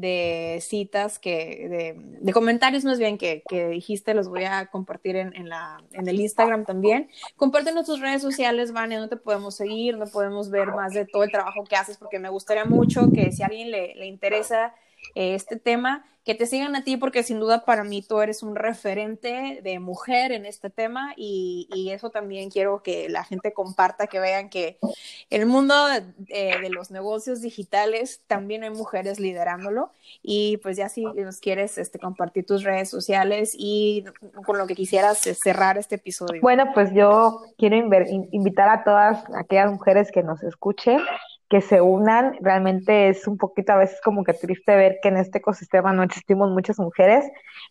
de 0.00 0.58
citas 0.62 1.18
que, 1.18 1.94
de, 2.20 2.32
comentarios 2.32 2.84
más 2.84 2.98
bien 2.98 3.18
que, 3.18 3.42
dijiste, 3.70 4.14
los 4.14 4.28
voy 4.28 4.44
a 4.44 4.66
compartir 4.66 5.16
en, 5.16 5.48
la, 5.48 5.82
en 5.92 6.08
el 6.08 6.20
Instagram 6.20 6.64
también. 6.64 7.08
Comparte 7.36 7.70
en 7.70 7.84
tus 7.84 8.00
redes 8.00 8.22
sociales, 8.22 8.72
Vane, 8.72 8.96
donde 8.96 9.16
te 9.16 9.22
podemos 9.22 9.54
seguir, 9.56 9.96
no 9.98 10.06
podemos 10.06 10.50
ver 10.50 10.68
más 10.68 10.94
de 10.94 11.06
todo 11.06 11.24
el 11.24 11.30
trabajo 11.30 11.64
que 11.64 11.76
haces, 11.76 11.98
porque 11.98 12.18
me 12.18 12.28
gustaría 12.28 12.64
mucho 12.64 13.10
que 13.12 13.32
si 13.32 13.42
a 13.42 13.46
alguien 13.46 13.70
le, 13.70 13.94
le 13.94 14.06
interesa 14.06 14.74
este 15.14 15.56
tema, 15.56 16.04
que 16.24 16.34
te 16.34 16.46
sigan 16.46 16.76
a 16.76 16.84
ti 16.84 16.96
porque 16.96 17.22
sin 17.22 17.40
duda 17.40 17.64
para 17.64 17.82
mí 17.82 18.02
tú 18.02 18.20
eres 18.20 18.42
un 18.42 18.54
referente 18.54 19.60
de 19.62 19.78
mujer 19.80 20.32
en 20.32 20.44
este 20.44 20.68
tema 20.68 21.14
y, 21.16 21.68
eso 21.90 22.10
también 22.10 22.50
quiero 22.50 22.84
que 22.84 23.08
la 23.08 23.24
gente 23.24 23.52
comparta, 23.52 24.06
que 24.06 24.20
vean 24.20 24.48
que 24.48 24.78
el 25.28 25.46
mundo 25.46 25.74
de, 25.88 26.70
los 26.70 26.92
negocios 26.92 27.40
digitales 27.40 28.22
también 28.28 28.62
hay 28.62 28.70
mujeres 28.70 29.18
liderándolo 29.18 29.90
y 30.22 30.58
pues 30.58 30.76
ya 30.76 30.88
si 30.88 31.04
nos 31.04 31.40
quieres 31.40 31.78
este, 31.78 31.98
compartir 31.98 32.46
tus 32.46 32.62
redes 32.62 32.88
sociales 32.88 33.56
y 33.58 34.04
con 34.46 34.56
lo 34.56 34.68
que 34.68 34.76
quisieras 34.76 35.18
cerrar 35.42 35.78
este 35.78 35.96
episodio. 35.96 36.40
Bueno, 36.42 36.70
pues 36.74 36.92
yo 36.94 37.42
quiero 37.58 37.76
invitar 38.30 38.68
a 38.68 38.84
todas 38.84 39.24
aquellas 39.34 39.72
mujeres 39.72 40.12
que 40.12 40.22
nos 40.22 40.40
escuchen 40.44 41.00
que 41.50 41.60
se 41.60 41.82
unan. 41.82 42.36
Realmente 42.40 43.10
es 43.10 43.26
un 43.26 43.36
poquito 43.36 43.72
a 43.72 43.76
veces 43.76 44.00
como 44.02 44.24
que 44.24 44.32
triste 44.32 44.76
ver 44.76 44.98
que 45.02 45.08
en 45.08 45.18
este 45.18 45.38
ecosistema 45.38 45.92
no 45.92 46.04
existimos 46.04 46.48
muchas 46.48 46.78
mujeres, 46.78 47.24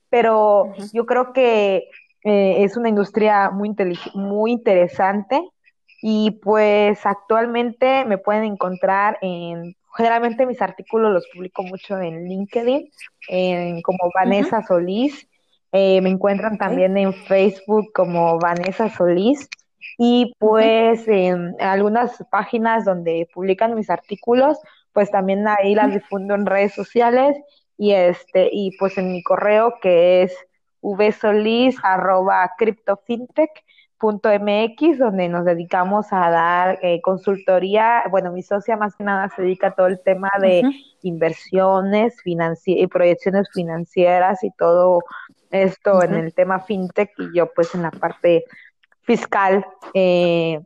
pero 0.10 0.74
yo 0.94 1.06
creo 1.06 1.34
que 1.34 1.90
eh, 2.26 2.64
es 2.64 2.76
una 2.76 2.90
industria 2.90 3.50
muy, 3.50 3.74
muy 4.14 4.52
interesante 4.52 5.42
y 6.02 6.32
pues 6.44 7.06
actualmente 7.06 8.04
me 8.06 8.18
pueden 8.18 8.44
encontrar 8.44 9.18
en, 9.22 9.76
generalmente 9.96 10.46
mis 10.46 10.62
artículos 10.62 11.14
los 11.14 11.28
publico 11.34 11.64
mucho 11.64 11.98
en 12.00 12.28
LinkedIn, 12.28 12.92
en, 13.30 13.82
como 13.82 14.12
Vanessa 14.14 14.62
Solís. 14.62 15.26
Eh, 15.72 16.02
me 16.02 16.10
encuentran 16.10 16.58
también 16.58 16.98
en 16.98 17.14
Facebook 17.14 17.94
como 17.94 18.40
Vanessa 18.40 18.90
Solís 18.90 19.48
y 19.98 20.34
pues 20.40 21.08
en 21.08 21.56
algunas 21.60 22.24
páginas 22.32 22.86
donde 22.86 23.28
publican 23.34 23.76
mis 23.76 23.90
artículos, 23.90 24.58
pues 24.94 25.12
también 25.12 25.48
ahí 25.48 25.76
las 25.76 25.94
difundo 25.94 26.36
en 26.36 26.46
redes 26.46 26.74
sociales 26.74 27.38
y 27.78 27.94
este 27.94 28.50
y 28.52 28.78
pues 28.78 28.98
en 28.98 29.12
mi 29.12 29.24
correo 29.24 29.76
que 29.82 30.24
es 30.24 30.36
vsolis 30.82 31.78
arroba 31.84 32.50
mx 34.02 34.98
donde 34.98 35.28
nos 35.28 35.46
dedicamos 35.46 36.08
a 36.12 36.30
dar 36.30 36.80
eh, 36.82 37.02
consultoría. 37.02 38.04
Bueno, 38.10 38.32
mi 38.32 38.42
socia 38.42 38.78
más 38.78 38.96
que 38.96 39.04
nada 39.04 39.30
se 39.36 39.42
dedica 39.42 39.68
a 39.68 39.76
todo 39.76 39.88
el 39.88 40.02
tema 40.02 40.32
de 40.40 40.64
inversiones 41.02 42.16
y 42.26 42.88
proyecciones 42.88 43.50
financieras 43.54 44.44
y 44.44 44.52
todo 44.52 45.02
esto 45.52 46.04
en 46.04 46.14
el 46.14 46.34
tema 46.34 46.60
fintech 46.60 47.12
y 47.18 47.38
yo 47.38 47.52
pues 47.54 47.74
en 47.76 47.82
la 47.82 47.92
parte 47.92 48.46
fiscal, 49.10 49.66
eh, 49.96 50.60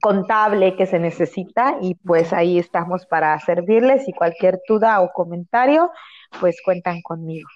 contable 0.00 0.76
que 0.76 0.86
se 0.86 1.00
necesita 1.00 1.76
y 1.80 1.96
pues 1.96 2.32
ahí 2.32 2.56
estamos 2.56 3.04
para 3.04 3.36
servirles 3.40 4.06
y 4.06 4.12
cualquier 4.12 4.60
duda 4.68 5.00
o 5.00 5.10
comentario, 5.12 5.90
pues 6.38 6.62
cuentan 6.64 7.02
conmigo. 7.02 7.48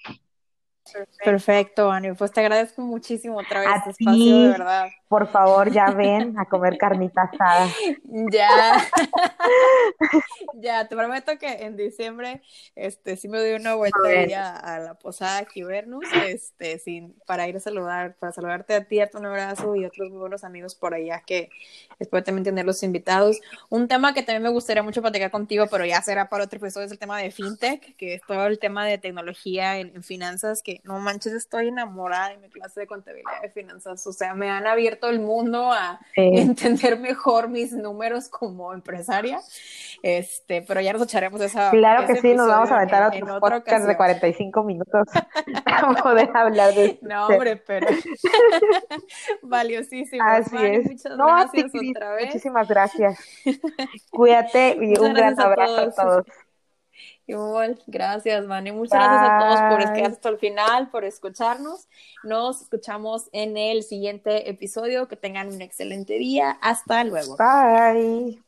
Perfecto, 1.25 1.91
Ani. 1.91 2.13
Pues 2.13 2.33
te 2.33 2.41
agradezco 2.41 2.83
muchísimo 2.83 3.39
otra 3.39 3.61
vez 3.61 3.69
este 3.79 3.91
espacio, 3.91 4.39
de 4.41 4.49
verdad. 4.49 4.89
Por 5.09 5.27
favor, 5.29 5.73
ya 5.73 5.91
ven 5.97 6.39
a 6.39 6.45
comer 6.45 6.77
carnita 6.79 7.23
asada. 7.23 7.69
ya. 8.31 8.85
ya, 10.55 10.89
te 10.89 10.97
prometo 10.97 11.39
que 11.39 11.65
en 11.65 11.77
diciembre, 11.77 12.43
este, 12.75 13.17
sí 13.17 13.29
me 13.29 13.39
doy 13.39 13.53
una 13.55 13.75
vuelta 13.75 13.99
a, 14.37 14.57
a, 14.57 14.79
la 14.79 14.95
posada 14.95 15.45
Kibernus, 15.45 16.07
este, 16.27 16.79
sin, 16.79 17.15
para 17.27 17.49
ir 17.49 17.57
a 17.57 17.61
saludar, 17.61 18.17
para 18.17 18.33
saludarte 18.33 18.75
a 18.75 18.85
ti, 18.85 19.01
a 19.01 19.09
un 19.15 19.27
abrazo 19.27 19.75
y 19.77 19.85
otros 19.85 20.11
buenos 20.11 20.45
amigos 20.45 20.75
por 20.75 20.95
allá 20.95 21.23
que 21.27 21.51
después 21.99 22.25
también 22.25 22.45
tener 22.45 22.67
los 22.67 22.83
invitados. 22.83 23.41
Un 23.71 23.89
tema 23.89 24.15
que 24.15 24.23
también 24.23 24.43
me 24.43 24.51
gustaría 24.51 24.83
mucho 24.83 25.01
platicar 25.01 25.31
contigo, 25.31 25.67
pero 25.71 25.85
ya 25.85 26.03
será 26.03 26.29
para 26.29 26.45
otro 26.45 26.59
episodio, 26.59 26.87
es 26.87 26.93
el 26.93 26.99
tema 26.99 27.19
de 27.19 27.31
fintech, 27.31 27.97
que 27.97 28.15
es 28.15 28.23
todo 28.27 28.47
el 28.47 28.59
tema 28.59 28.87
de 28.87 28.99
tecnología 28.99 29.79
en 29.79 30.03
finanzas 30.03 30.63
que 30.63 30.78
no 30.85 30.99
manches, 30.99 31.33
estoy 31.33 31.69
enamorada 31.69 32.31
de 32.31 32.39
mi 32.39 32.49
clase 32.49 32.81
de 32.81 32.87
contabilidad 32.87 33.43
de 33.43 33.51
finanzas. 33.51 34.07
O 34.07 34.13
sea, 34.13 34.35
me 34.35 34.51
han 34.51 34.67
abierto 34.67 35.09
el 35.09 35.21
mundo 35.21 35.73
a 35.73 36.01
entender 36.15 36.99
mejor 36.99 37.49
mis 37.49 37.73
números 37.73 38.29
como 38.29 38.73
empresaria. 38.73 39.41
Este, 40.03 40.63
pero 40.63 40.81
ya 40.81 40.93
nos 40.93 41.03
echaremos 41.03 41.41
esa. 41.41 41.71
Claro 41.71 42.07
que 42.07 42.17
sí, 42.17 42.35
nos 42.35 42.49
vamos 42.49 42.71
a 42.71 42.77
aventar 42.77 43.15
en, 43.15 43.29
otro 43.29 43.41
podcast 43.41 43.87
de 43.87 43.97
45 43.97 44.63
minutos 44.63 45.09
para 45.65 46.03
poder 46.03 46.31
hablar 46.35 46.75
de 46.75 46.99
No, 47.03 47.27
hombre, 47.27 47.57
pero 47.57 47.89
valiosísimo. 49.43 50.25
Así 50.25 50.57
es. 50.57 50.85
Muchas 50.85 51.17
gracias 51.17 51.73
otra 51.75 52.13
vez. 52.13 52.27
Muchísimas 52.27 52.69
gracias. 52.69 53.19
Cuídate 54.11 54.79
y 54.81 54.99
un 54.99 55.15
gran 55.15 55.39
abrazo 55.41 55.81
a 55.81 55.91
todos. 55.91 56.27
Igual, 57.29 57.79
gracias, 57.87 58.47
Mani. 58.47 58.73
Muchas 58.73 58.99
gracias 58.99 59.31
a 59.31 59.39
todos 59.39 59.61
por 59.61 59.93
quedarse 59.93 60.15
hasta 60.15 60.29
el 60.31 60.39
final, 60.39 60.91
por 60.91 61.05
escucharnos. 61.05 61.87
Nos 62.25 62.63
escuchamos 62.63 63.29
en 63.33 63.59
el 63.59 63.83
siguiente 63.83 64.49
episodio. 64.49 65.09
Que 65.09 65.17
tengan 65.17 65.49
un 65.49 65.61
excelente 65.61 66.15
día. 66.15 66.53
Hasta 66.63 67.05
luego. 67.05 67.37
Bye. 67.37 68.43